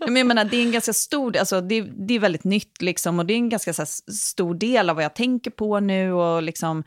Men 0.06 0.16
jag 0.16 0.26
menar, 0.26 0.44
det 0.44 0.56
är 0.56 0.62
en 0.62 0.72
ganska 0.72 0.92
stor, 0.92 1.36
alltså 1.36 1.60
det, 1.60 1.80
det 1.80 2.14
är 2.14 2.18
väldigt 2.18 2.44
nytt 2.44 2.82
liksom, 2.82 3.18
och 3.18 3.26
det 3.26 3.34
är 3.34 3.38
en 3.38 3.48
ganska 3.48 3.72
här, 3.72 4.12
stor 4.12 4.54
del 4.54 4.90
av 4.90 4.96
vad 4.96 5.04
jag 5.04 5.14
tänker 5.14 5.50
på 5.50 5.80
nu 5.80 6.12
och 6.12 6.42
liksom, 6.42 6.84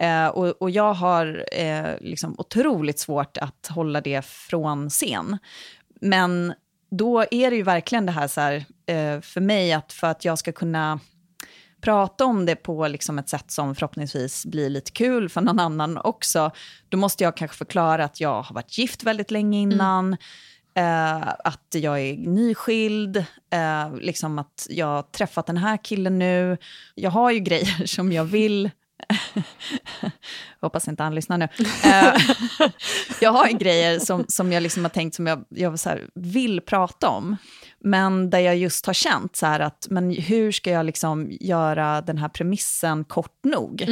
eh, 0.00 0.26
och, 0.26 0.62
och 0.62 0.70
jag 0.70 0.94
har 0.94 1.44
eh, 1.52 1.94
liksom 2.00 2.34
otroligt 2.38 2.98
svårt 2.98 3.36
att 3.36 3.66
hålla 3.66 4.00
det 4.00 4.24
från 4.24 4.90
scen. 4.90 5.38
Men 6.00 6.54
då 6.90 7.24
är 7.30 7.50
det 7.50 7.56
ju 7.56 7.62
verkligen 7.62 8.06
det 8.06 8.12
här 8.12 8.28
så 8.28 8.40
här, 8.40 8.64
eh, 8.86 9.20
för 9.20 9.40
mig 9.40 9.72
att 9.72 9.92
för 9.92 10.06
att 10.06 10.24
jag 10.24 10.38
ska 10.38 10.52
kunna 10.52 11.00
prata 11.80 12.24
om 12.24 12.46
det 12.46 12.56
på 12.56 12.88
liksom 12.88 13.18
ett 13.18 13.28
sätt 13.28 13.50
som 13.50 13.74
förhoppningsvis 13.74 14.46
blir 14.46 14.70
lite 14.70 14.90
kul 14.90 15.28
för 15.28 15.40
någon 15.40 15.58
annan 15.58 15.98
också, 15.98 16.50
då 16.88 16.96
måste 16.96 17.24
jag 17.24 17.36
kanske 17.36 17.56
förklara 17.56 18.04
att 18.04 18.20
jag 18.20 18.42
har 18.42 18.54
varit 18.54 18.78
gift 18.78 19.02
väldigt 19.02 19.30
länge 19.30 19.58
innan, 19.58 20.16
eh, 20.74 21.28
att 21.28 21.74
jag 21.74 22.00
är 22.00 22.16
nyskild, 22.16 23.16
eh, 23.52 23.96
liksom 24.00 24.38
att 24.38 24.66
jag 24.70 24.86
har 24.86 25.02
träffat 25.02 25.46
den 25.46 25.56
här 25.56 25.76
killen 25.76 26.18
nu. 26.18 26.56
Jag 26.94 27.10
har 27.10 27.30
ju 27.30 27.38
grejer 27.48 27.86
som 27.86 28.12
jag 28.12 28.24
vill 28.24 28.70
Hoppas 30.60 30.88
inte 30.88 31.02
han 31.02 31.14
lyssnar 31.14 31.38
nu. 31.38 31.48
Eh, 31.84 32.14
jag 33.20 33.32
har 33.32 33.48
ju 33.48 33.58
grejer 33.58 33.98
som, 33.98 34.24
som 34.28 34.52
jag 34.52 34.62
liksom 34.62 34.84
har 34.84 34.90
tänkt 34.90 35.14
som 35.14 35.26
jag, 35.26 35.44
jag 35.48 35.78
så 35.78 35.98
vill 36.14 36.60
prata 36.60 37.08
om. 37.08 37.36
Men 37.80 38.30
där 38.30 38.38
jag 38.38 38.56
just 38.56 38.86
har 38.86 38.94
känt 38.94 39.36
så 39.36 39.46
att, 39.46 39.86
men 39.90 40.10
hur 40.10 40.52
ska 40.52 40.70
jag 40.70 40.86
liksom 40.86 41.28
göra 41.40 42.00
den 42.00 42.18
här 42.18 42.28
premissen 42.28 43.04
kort 43.04 43.44
nog? 43.44 43.84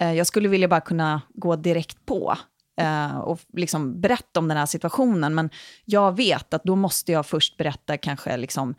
Eh, 0.00 0.12
jag 0.12 0.26
skulle 0.26 0.48
vilja 0.48 0.68
bara 0.68 0.80
kunna 0.80 1.22
gå 1.34 1.56
direkt 1.56 2.06
på 2.06 2.36
eh, 2.80 3.18
och 3.18 3.40
liksom 3.56 4.00
berätta 4.00 4.40
om 4.40 4.48
den 4.48 4.56
här 4.56 4.66
situationen. 4.66 5.34
Men 5.34 5.50
jag 5.84 6.16
vet 6.16 6.54
att 6.54 6.64
då 6.64 6.76
måste 6.76 7.12
jag 7.12 7.26
först 7.26 7.56
berätta 7.56 7.96
kanske 7.96 8.36
liksom 8.36 8.74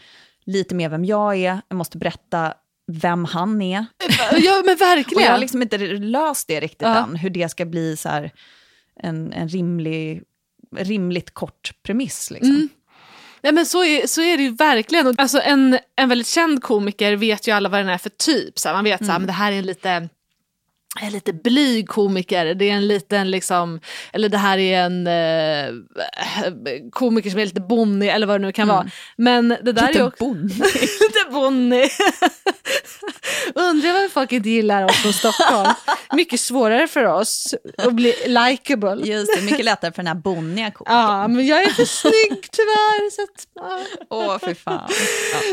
lite 0.46 0.76
mer 0.76 0.90
vem 0.90 1.06
jag 1.06 1.36
är. 1.36 1.62
Jag 1.68 1.76
måste 1.76 1.98
berätta 1.98 2.54
vem 2.90 3.26
han 3.26 3.62
är. 3.62 3.86
Ja 4.00 4.16
men 4.30 4.34
Och 4.34 4.40
jag 4.40 4.54
har 4.54 4.76
verkligen. 4.76 5.40
liksom 5.40 5.62
inte 5.62 5.78
löst 5.78 6.48
det 6.48 6.60
riktigt 6.60 6.82
Ja. 6.82 7.04
än, 7.04 7.16
hur 7.16 7.30
det 7.30 7.50
ska 7.50 7.66
bli 7.66 7.98
så 7.98 8.10
här 8.10 8.32
en, 9.04 9.34
en 9.34 9.48
rimlig, 9.50 10.24
rimligt 10.78 11.34
kort 11.34 11.72
premiss. 11.84 12.32
Liksom. 12.32 12.56
Mm. 12.56 12.70
Ja, 13.42 13.52
men 13.52 13.66
så, 13.66 13.84
är, 13.84 14.08
så 14.08 14.22
är 14.22 14.38
det 14.38 14.44
ju 14.44 14.56
verkligen. 14.56 15.16
Alltså, 15.18 15.42
en, 15.42 15.80
en 15.96 16.10
väldigt 16.10 16.28
känd 16.28 16.64
komiker 16.64 17.16
vet 17.16 17.48
ju 17.48 17.52
alla 17.52 17.70
vad 17.70 17.80
den 17.80 17.90
är 17.90 17.98
för 17.98 18.10
typ. 18.10 18.60
Så 18.60 18.70
här, 18.70 18.76
man 18.76 18.84
vet 18.84 19.02
mm. 19.02 19.16
att 19.16 19.28
det 19.28 19.34
här 19.34 19.52
är 19.52 19.58
en 19.58 19.66
lite 19.66 20.10
en 21.02 21.12
lite 21.12 21.34
blyg 21.34 21.90
komiker, 21.90 22.54
det 22.54 22.70
är 22.70 22.74
en 22.74 22.88
liten 22.88 23.32
liksom, 23.32 23.80
eller 24.14 24.30
det 24.30 24.38
här 24.38 24.58
är 24.58 24.82
en 24.82 25.08
eh, 25.08 25.74
komiker 26.92 27.30
som 27.30 27.40
är 27.40 27.46
lite 27.46 27.62
bonnig 27.62 28.10
eller 28.10 28.28
vad 28.28 28.42
det 28.42 28.46
nu 28.46 28.52
kan 28.52 28.64
mm. 28.64 28.76
vara. 28.76 28.90
Men 29.18 29.50
det 29.50 29.72
där 29.72 29.88
lite 29.88 30.00
är 30.00 30.08
också... 30.08 30.26
bonnig. 30.26 30.58
lite 30.84 31.32
bonnig. 31.32 31.90
Undrar 33.56 33.94
varför 33.94 34.10
folk 34.10 34.32
inte 34.32 34.50
gillar 34.50 34.84
oss 34.84 35.02
från 35.02 35.14
Stockholm. 35.14 35.74
Mycket 36.14 36.40
svårare 36.40 36.88
för 36.88 37.04
oss 37.04 37.56
att 37.78 37.94
bli 37.94 38.14
likeable. 38.26 38.96
Just 39.04 39.36
det, 39.36 39.42
mycket 39.42 39.66
lättare 39.66 39.92
för 39.92 40.04
den 40.04 40.08
här 40.08 40.16
bonniga 40.16 40.72
komikern. 40.76 40.98
Ja, 40.98 41.28
men 41.28 41.48
jag 41.48 41.64
är 41.64 41.70
för 41.70 41.86
snygg 41.86 42.48
tyvärr. 42.52 43.12
Så 43.12 43.22
att. 43.22 43.48
Åh, 44.10 44.40
för 44.40 44.54
fan. 44.54 44.90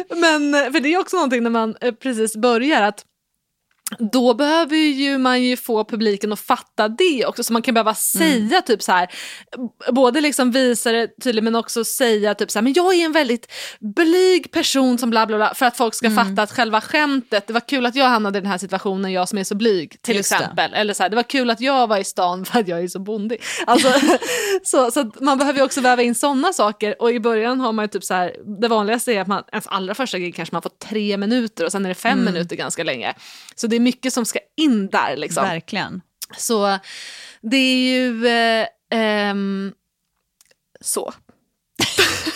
Ja. 0.09 0.17
Men, 0.17 0.73
för 0.73 0.81
det 0.81 0.95
är 0.95 0.99
också 0.99 1.17
någonting 1.17 1.43
när 1.43 1.51
man 1.51 1.77
eh, 1.81 1.93
precis 1.93 2.37
börjar 2.37 2.83
att 2.83 3.05
då 3.99 4.35
behöver 4.35 4.77
ju 4.77 5.19
man 5.19 5.43
ju 5.43 5.57
få 5.57 5.85
publiken 5.85 6.33
att 6.33 6.41
fatta 6.41 6.89
det 6.89 7.27
också. 7.27 7.43
Så 7.43 7.53
man 7.53 7.63
kan 7.63 7.75
behöva 7.75 7.95
säga 7.95 8.37
mm. 8.37 8.63
typ 8.67 8.83
så 8.83 8.93
här, 8.93 9.09
både 9.93 10.21
liksom 10.21 10.51
visa 10.51 10.93
det 10.93 11.09
tydligt 11.23 11.45
men 11.45 11.55
också 11.55 11.85
säga 11.85 12.35
typ 12.35 12.51
så 12.51 12.59
här, 12.59 12.63
men 12.63 12.73
jag 12.73 12.95
är 12.95 13.05
en 13.05 13.13
väldigt 13.13 13.53
blyg 13.81 14.51
person 14.51 14.99
som 14.99 15.11
bla 15.11 15.27
bla 15.27 15.37
bla. 15.37 15.55
För 15.55 15.67
att 15.67 15.77
folk 15.77 15.95
ska 15.95 16.07
mm. 16.07 16.25
fatta 16.25 16.43
att 16.43 16.53
själva 16.53 16.81
skämtet, 16.81 17.47
det 17.47 17.53
var 17.53 17.61
kul 17.69 17.87
att 17.87 17.95
jag 17.95 18.09
hamnade 18.09 18.39
i 18.39 18.41
den 18.41 18.51
här 18.51 18.59
situationen, 18.59 19.13
jag 19.13 19.29
som 19.29 19.39
är 19.39 19.45
så 19.45 19.55
blyg 19.55 20.03
till 20.03 20.17
Just 20.17 20.33
exempel. 20.33 20.71
Det. 20.71 20.77
Eller 20.77 20.95
så 20.95 21.03
här, 21.03 21.11
det 21.11 21.17
var 21.17 21.23
kul 21.23 21.51
att 21.51 21.61
jag 21.61 21.87
var 21.87 21.99
i 21.99 22.05
stan 22.05 22.45
för 22.45 22.61
att 22.61 22.69
jag 22.69 22.83
är 22.83 22.89
så 22.89 22.99
bondig. 22.99 23.43
Alltså, 23.67 23.93
så, 24.63 24.91
så 24.91 25.11
man 25.21 25.39
behöver 25.39 25.59
ju 25.59 25.65
också 25.65 25.81
väva 25.81 26.03
in 26.03 26.15
sådana 26.15 26.53
saker. 26.53 27.03
Och 27.03 27.13
i 27.13 27.21
början 27.21 27.61
har 27.61 27.73
man 27.73 27.85
ju 27.85 27.89
typ 27.89 28.05
så 28.05 28.15
här, 28.15 28.37
det 28.61 28.69
vanligaste 28.69 29.13
är 29.13 29.21
att 29.21 29.27
man, 29.27 29.43
ens 29.53 29.67
allra 29.67 29.95
första 29.95 30.19
gig 30.19 30.35
kanske 30.35 30.55
man 30.55 30.63
får 30.63 30.71
tre 30.71 31.17
minuter 31.17 31.65
och 31.65 31.73
sen 31.73 31.85
är 31.85 31.89
det 31.89 31.95
fem 31.95 32.13
mm. 32.13 32.25
minuter 32.33 32.57
ganska 32.57 32.85
länge. 32.85 33.15
Så 33.57 33.67
det 33.67 33.77
är 33.77 33.81
mycket 33.81 34.13
som 34.13 34.25
ska 34.25 34.39
in 34.57 34.89
där. 34.89 35.17
Liksom. 35.17 35.45
Verkligen. 35.45 36.03
Så 36.37 36.79
det 37.41 37.57
är 37.57 37.77
ju 37.77 38.27
eh, 38.27 38.67
eh, 39.01 39.35
så. 40.81 41.13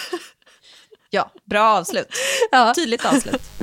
ja, 1.10 1.30
bra 1.44 1.78
avslut. 1.78 2.08
Ja. 2.50 2.74
Tydligt 2.74 3.04
avslut. 3.04 3.42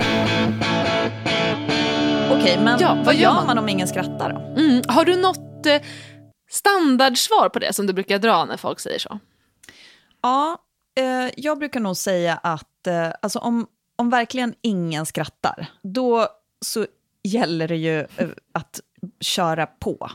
Okej, 2.31 2.41
okay, 2.41 2.63
men 2.63 2.79
ja, 2.79 2.95
vad, 2.95 3.05
vad 3.05 3.15
gör 3.15 3.33
man? 3.33 3.45
man 3.45 3.57
om 3.57 3.69
ingen 3.69 3.87
skrattar 3.87 4.33
då? 4.33 4.61
Mm. 4.61 4.81
Har 4.87 5.05
du 5.05 5.15
något 5.15 5.65
eh, 5.65 5.81
standardsvar 6.49 7.49
på 7.49 7.59
det 7.59 7.73
som 7.73 7.87
du 7.87 7.93
brukar 7.93 8.19
dra 8.19 8.45
när 8.45 8.57
folk 8.57 8.79
säger 8.79 8.99
så? 8.99 9.19
Ja, 10.21 10.57
eh, 10.97 11.29
jag 11.37 11.59
brukar 11.59 11.79
nog 11.79 11.97
säga 11.97 12.39
att 12.43 12.87
eh, 12.87 13.11
alltså 13.21 13.39
om, 13.39 13.67
om 13.95 14.09
verkligen 14.09 14.55
ingen 14.61 15.05
skrattar, 15.05 15.67
då 15.83 16.27
så 16.65 16.85
gäller 17.23 17.67
det 17.67 17.75
ju 17.75 17.99
eh, 17.99 18.29
att 18.53 18.79
köra 19.19 19.65
på. 19.65 20.11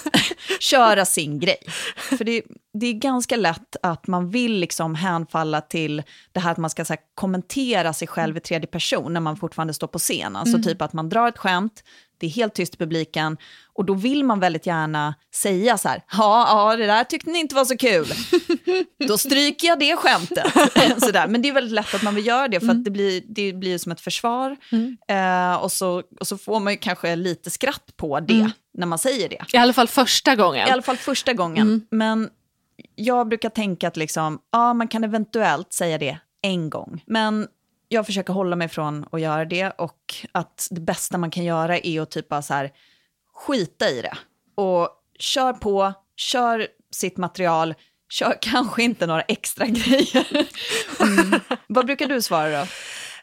köra 0.60 1.04
sin 1.04 1.40
grej. 1.40 1.58
För 1.96 2.24
det, 2.24 2.42
det, 2.74 2.86
är 2.86 2.92
ganska 2.92 3.36
lätt 3.36 3.76
att 3.82 4.06
man 4.06 4.30
vill 4.30 4.52
liksom 4.52 4.94
hänfalla 4.94 5.60
till 5.60 6.02
det 6.32 6.40
här 6.40 6.52
att 6.52 6.58
man 6.58 6.70
ska 6.70 6.84
så 6.84 6.96
kommentera 7.14 7.92
sig 7.92 8.08
själv 8.08 8.36
i 8.36 8.40
tredje 8.40 8.66
person 8.66 9.12
när 9.12 9.20
man 9.20 9.36
fortfarande 9.36 9.74
står 9.74 9.86
på 9.86 9.98
scen. 9.98 10.36
Alltså 10.36 10.56
mm. 10.56 10.62
typ 10.62 10.82
att 10.82 10.92
man 10.92 11.08
drar 11.08 11.28
ett 11.28 11.38
skämt, 11.38 11.84
det 12.22 12.26
är 12.26 12.30
helt 12.30 12.54
tyst 12.54 12.74
i 12.74 12.76
publiken 12.76 13.36
och 13.74 13.84
då 13.84 13.94
vill 13.94 14.24
man 14.24 14.40
väldigt 14.40 14.66
gärna 14.66 15.14
säga 15.34 15.78
så 15.78 15.88
här, 15.88 16.02
ja, 16.12 16.46
ja, 16.48 16.76
det 16.76 16.86
där 16.86 17.04
tyckte 17.04 17.30
ni 17.30 17.38
inte 17.38 17.54
var 17.54 17.64
så 17.64 17.76
kul. 17.76 18.06
då 19.08 19.18
stryker 19.18 19.68
jag 19.68 19.78
det 19.78 19.96
skämtet. 19.96 20.52
så 21.00 21.10
där. 21.10 21.28
Men 21.28 21.42
det 21.42 21.48
är 21.48 21.52
väldigt 21.52 21.72
lätt 21.72 21.94
att 21.94 22.02
man 22.02 22.14
vill 22.14 22.26
göra 22.26 22.48
det 22.48 22.60
för 22.60 22.66
mm. 22.66 22.78
att 22.78 22.84
det 22.84 22.90
blir, 22.90 23.22
det 23.28 23.52
blir 23.52 23.78
som 23.78 23.92
ett 23.92 24.00
försvar. 24.00 24.56
Mm. 24.72 24.96
Eh, 25.08 25.54
och, 25.54 25.72
så, 25.72 26.02
och 26.20 26.26
så 26.26 26.38
får 26.38 26.60
man 26.60 26.72
ju 26.72 26.76
kanske 26.76 27.16
lite 27.16 27.50
skratt 27.50 27.96
på 27.96 28.20
det 28.20 28.34
mm. 28.34 28.50
när 28.74 28.86
man 28.86 28.98
säger 28.98 29.28
det. 29.28 29.44
I 29.52 29.56
alla 29.56 29.72
fall 29.72 29.88
första 29.88 30.36
gången. 30.36 30.68
I 30.68 30.70
alla 30.70 30.82
fall 30.82 30.96
första 30.96 31.32
gången. 31.32 31.66
Mm. 31.68 31.86
Men 31.90 32.30
jag 32.94 33.28
brukar 33.28 33.50
tänka 33.50 33.88
att 33.88 33.96
liksom, 33.96 34.38
ja, 34.52 34.74
man 34.74 34.88
kan 34.88 35.04
eventuellt 35.04 35.72
säga 35.72 35.98
det 35.98 36.18
en 36.42 36.70
gång. 36.70 37.02
Men 37.06 37.48
jag 37.92 38.06
försöker 38.06 38.32
hålla 38.32 38.56
mig 38.56 38.68
från 38.68 39.06
att 39.12 39.20
göra 39.20 39.44
det 39.44 39.70
och 39.70 40.14
att 40.32 40.68
det 40.70 40.80
bästa 40.80 41.18
man 41.18 41.30
kan 41.30 41.44
göra 41.44 41.78
är 41.78 42.00
att 42.00 42.10
typ 42.10 42.28
bara 42.28 42.42
så 42.42 42.54
här, 42.54 42.70
skita 43.34 43.90
i 43.90 44.02
det. 44.02 44.16
Och 44.54 44.88
kör 45.18 45.52
på, 45.52 45.92
kör 46.16 46.66
sitt 46.90 47.16
material, 47.16 47.74
kör 48.10 48.38
kanske 48.40 48.82
inte 48.82 49.06
några 49.06 49.22
extra 49.22 49.66
grejer. 49.66 50.46
Mm. 51.00 51.40
Vad 51.66 51.86
brukar 51.86 52.06
du 52.06 52.22
svara 52.22 52.50
då? 52.50 52.66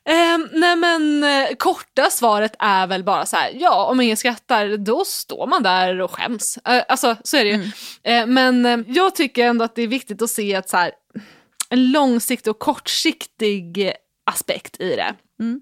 Eh, 0.06 0.38
nej 0.52 0.76
men 0.76 1.24
eh, 1.24 1.56
korta 1.58 2.10
svaret 2.10 2.56
är 2.60 2.88
väl 2.88 3.04
bara 3.04 3.26
så 3.26 3.36
här, 3.36 3.52
ja 3.60 3.86
om 3.86 4.02
ingen 4.02 4.18
skrattar 4.18 4.78
då 4.78 5.06
står 5.06 5.48
man 5.48 5.64
där 5.64 6.02
och 6.02 6.12
skäms. 6.12 6.58
Eh, 6.58 6.84
alltså 6.88 7.16
så 7.24 7.38
är 7.38 7.44
det 7.44 7.50
ju. 7.50 7.56
Mm. 7.56 7.72
Eh, 8.04 8.26
men 8.26 8.66
eh, 8.66 8.96
jag 8.96 9.16
tycker 9.16 9.46
ändå 9.46 9.66
att 9.66 9.76
det 9.76 9.82
är 9.82 9.88
viktigt 9.88 10.22
att 10.22 10.30
se 10.30 10.56
att 10.56 10.70
så 10.70 10.78
här, 10.78 10.92
en 11.70 11.92
långsiktig 11.92 12.52
och 12.52 12.60
kortsiktig 12.60 13.94
aspekt 14.30 14.82
i 14.82 14.96
det. 14.96 15.16
Mm. 15.40 15.62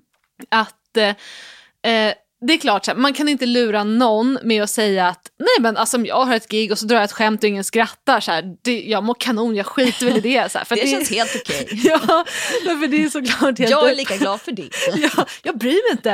Att 0.50 0.98
eh, 0.98 1.94
eh, 1.94 2.14
det 2.42 2.54
är 2.54 2.58
klart, 2.58 2.98
man 2.98 3.14
kan 3.14 3.30
inte 3.30 3.46
lura 3.46 3.84
någon 3.84 4.40
med 4.44 4.64
att 4.64 4.70
säga 4.70 5.08
att 5.08 5.32
nej 5.40 5.48
men 5.60 5.78
alltså 5.78 5.98
om 5.98 6.06
jag 6.06 6.26
har 6.26 6.36
ett 6.36 6.50
gig 6.50 6.72
och 6.72 6.80
så 6.80 6.86
drar 6.86 6.96
jag 6.96 7.04
ett 7.04 7.12
skämt 7.12 7.44
och 7.44 7.50
ingen 7.50 7.64
skrattar, 7.64 8.20
så 8.20 8.32
här, 8.32 8.56
det, 8.62 8.82
jag 8.82 9.04
mår 9.04 9.16
kanon, 9.20 9.56
jag 9.56 9.66
skiter 9.66 10.06
väl 10.06 10.18
i 10.18 10.20
det. 10.20 10.52
Så 10.52 10.58
här, 10.58 10.66
för 10.66 10.76
det, 10.76 10.82
det 10.82 10.88
känns 10.88 11.10
helt 11.10 11.36
okej. 11.36 11.64
Okay. 11.64 11.80
ja, 11.84 12.26
för 12.64 12.88
det 12.88 13.04
är 13.04 13.10
såklart 13.10 13.60
helt 13.60 13.72
Jag 13.72 13.92
är 13.92 13.96
lika 13.96 14.18
glad 14.18 14.42
för 14.42 14.52
det. 14.52 14.70
ja, 14.96 15.26
jag 15.44 15.58
bryr 15.58 15.90
mig 15.90 15.92
inte. 15.92 16.12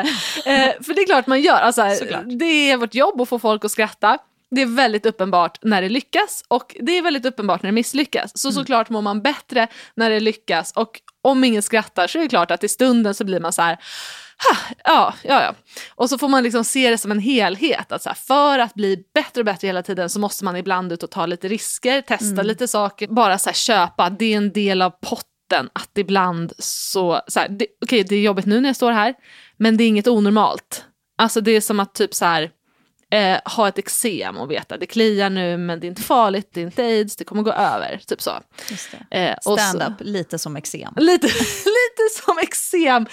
Eh, 0.49 0.84
för 0.84 0.93
det 0.93 1.01
är 1.01 1.06
klart 1.06 1.28
man 1.28 1.41
gör, 1.41 1.58
alltså, 1.58 1.82
det 2.26 2.72
är 2.72 2.78
vårt 2.78 2.95
jobb 2.95 3.22
att 3.22 3.30
få 3.30 3.39
folk 3.39 3.66
att 3.66 3.72
skratta. 3.72 4.18
Det 4.51 4.62
är 4.62 4.66
väldigt 4.66 5.06
uppenbart 5.06 5.58
när 5.62 5.82
det 5.82 5.89
lyckas 5.89 6.43
och 6.47 6.76
det 6.80 6.97
är 6.97 7.01
väldigt 7.01 7.26
uppenbart 7.26 7.64
när 7.64 7.68
det 7.68 7.76
misslyckas. 7.76 8.32
Så 8.36 8.47
mm. 8.47 8.56
såklart 8.56 8.89
mår 8.89 9.01
man 9.01 9.22
bättre 9.22 9.68
när 9.95 10.10
det 10.10 10.20
lyckas 10.20 10.72
och 10.76 11.01
om 11.24 11.43
ingen 11.43 11.61
skrattar 11.61 12.07
så 12.07 12.17
är 12.17 12.21
det 12.21 12.30
klart 12.30 12.51
att 12.51 12.63
i 12.63 12.69
stunden 12.69 13.13
så 13.13 13.24
blir 13.24 13.39
man 13.39 13.53
så 13.53 13.61
här 13.61 13.78
ja, 14.84 15.13
ja, 15.24 15.41
ja. 15.41 15.55
Och 15.95 16.09
så 16.09 16.17
får 16.17 16.28
man 16.28 16.43
liksom 16.43 16.63
se 16.63 16.89
det 16.89 16.97
som 16.97 17.11
en 17.11 17.19
helhet. 17.19 17.91
Att 17.91 18.03
så 18.03 18.09
här, 18.09 18.15
för 18.15 18.59
att 18.59 18.74
bli 18.74 19.03
bättre 19.13 19.41
och 19.41 19.45
bättre 19.45 19.67
hela 19.67 19.84
tiden 19.84 20.09
så 20.09 20.19
måste 20.19 20.45
man 20.45 20.55
ibland 20.55 20.91
ut 20.91 21.03
och 21.03 21.11
ta 21.11 21.26
lite 21.26 21.47
risker, 21.47 22.01
testa 22.01 22.26
mm. 22.26 22.45
lite 22.45 22.67
saker, 22.67 23.07
bara 23.07 23.38
så 23.38 23.49
här, 23.49 23.55
köpa. 23.55 24.09
Det 24.09 24.34
är 24.34 24.38
en 24.38 24.51
del 24.51 24.82
av 24.82 24.89
potten 24.89 25.69
att 25.74 25.97
ibland 25.97 26.53
så, 26.57 27.21
så 27.28 27.39
här, 27.39 27.47
okej 27.49 27.67
okay, 27.82 28.03
det 28.03 28.15
är 28.15 28.21
jobbigt 28.21 28.45
nu 28.45 28.61
när 28.61 28.69
jag 28.69 28.76
står 28.76 28.91
här, 28.91 29.13
men 29.57 29.78
det 29.78 29.84
är 29.84 29.88
inget 29.88 30.07
onormalt. 30.07 30.86
Alltså 31.17 31.41
det 31.41 31.51
är 31.51 31.61
som 31.61 31.80
att 31.80 31.93
typ 31.93 32.13
så 32.13 32.26
här, 32.26 32.51
eh, 33.14 33.39
ha 33.45 33.68
ett 33.68 33.78
eksem 33.78 34.38
och 34.38 34.51
veta 34.51 34.78
det 34.78 34.86
kliar 34.86 35.30
nu 35.30 35.57
men 35.57 35.80
det 35.80 35.88
är 35.88 35.89
inte 35.89 36.01
farligt, 36.01 36.49
det 36.53 36.61
är 36.61 36.66
inte 36.66 36.84
aids, 36.84 37.16
det 37.16 37.24
kommer 37.24 37.43
gå 37.43 37.51
över. 37.51 38.01
Typ 38.07 38.22
så. 38.22 38.32
Eh, 39.11 39.36
Stand-up, 39.41 39.93
lite 39.99 40.39
som 40.39 40.55
eksem. 40.55 40.93
Lite, 40.97 41.28
lite 41.78 42.22
som 42.26 42.38
eksem, 42.41 43.05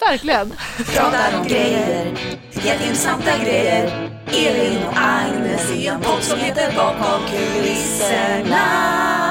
verkligen. 0.00 0.52
Pratar 0.94 1.38
om 1.40 1.46
grejer, 1.48 2.18
jätteintressanta 2.52 3.38
grejer. 3.44 4.10
Elin 4.26 4.82
och 4.86 4.94
Agnes 4.96 5.72
i 5.72 5.86
en 5.86 6.00
podd 6.00 6.22
som 6.22 6.38
heter 6.38 6.72
Bakom 6.76 7.20
kulisserna. 7.30 9.23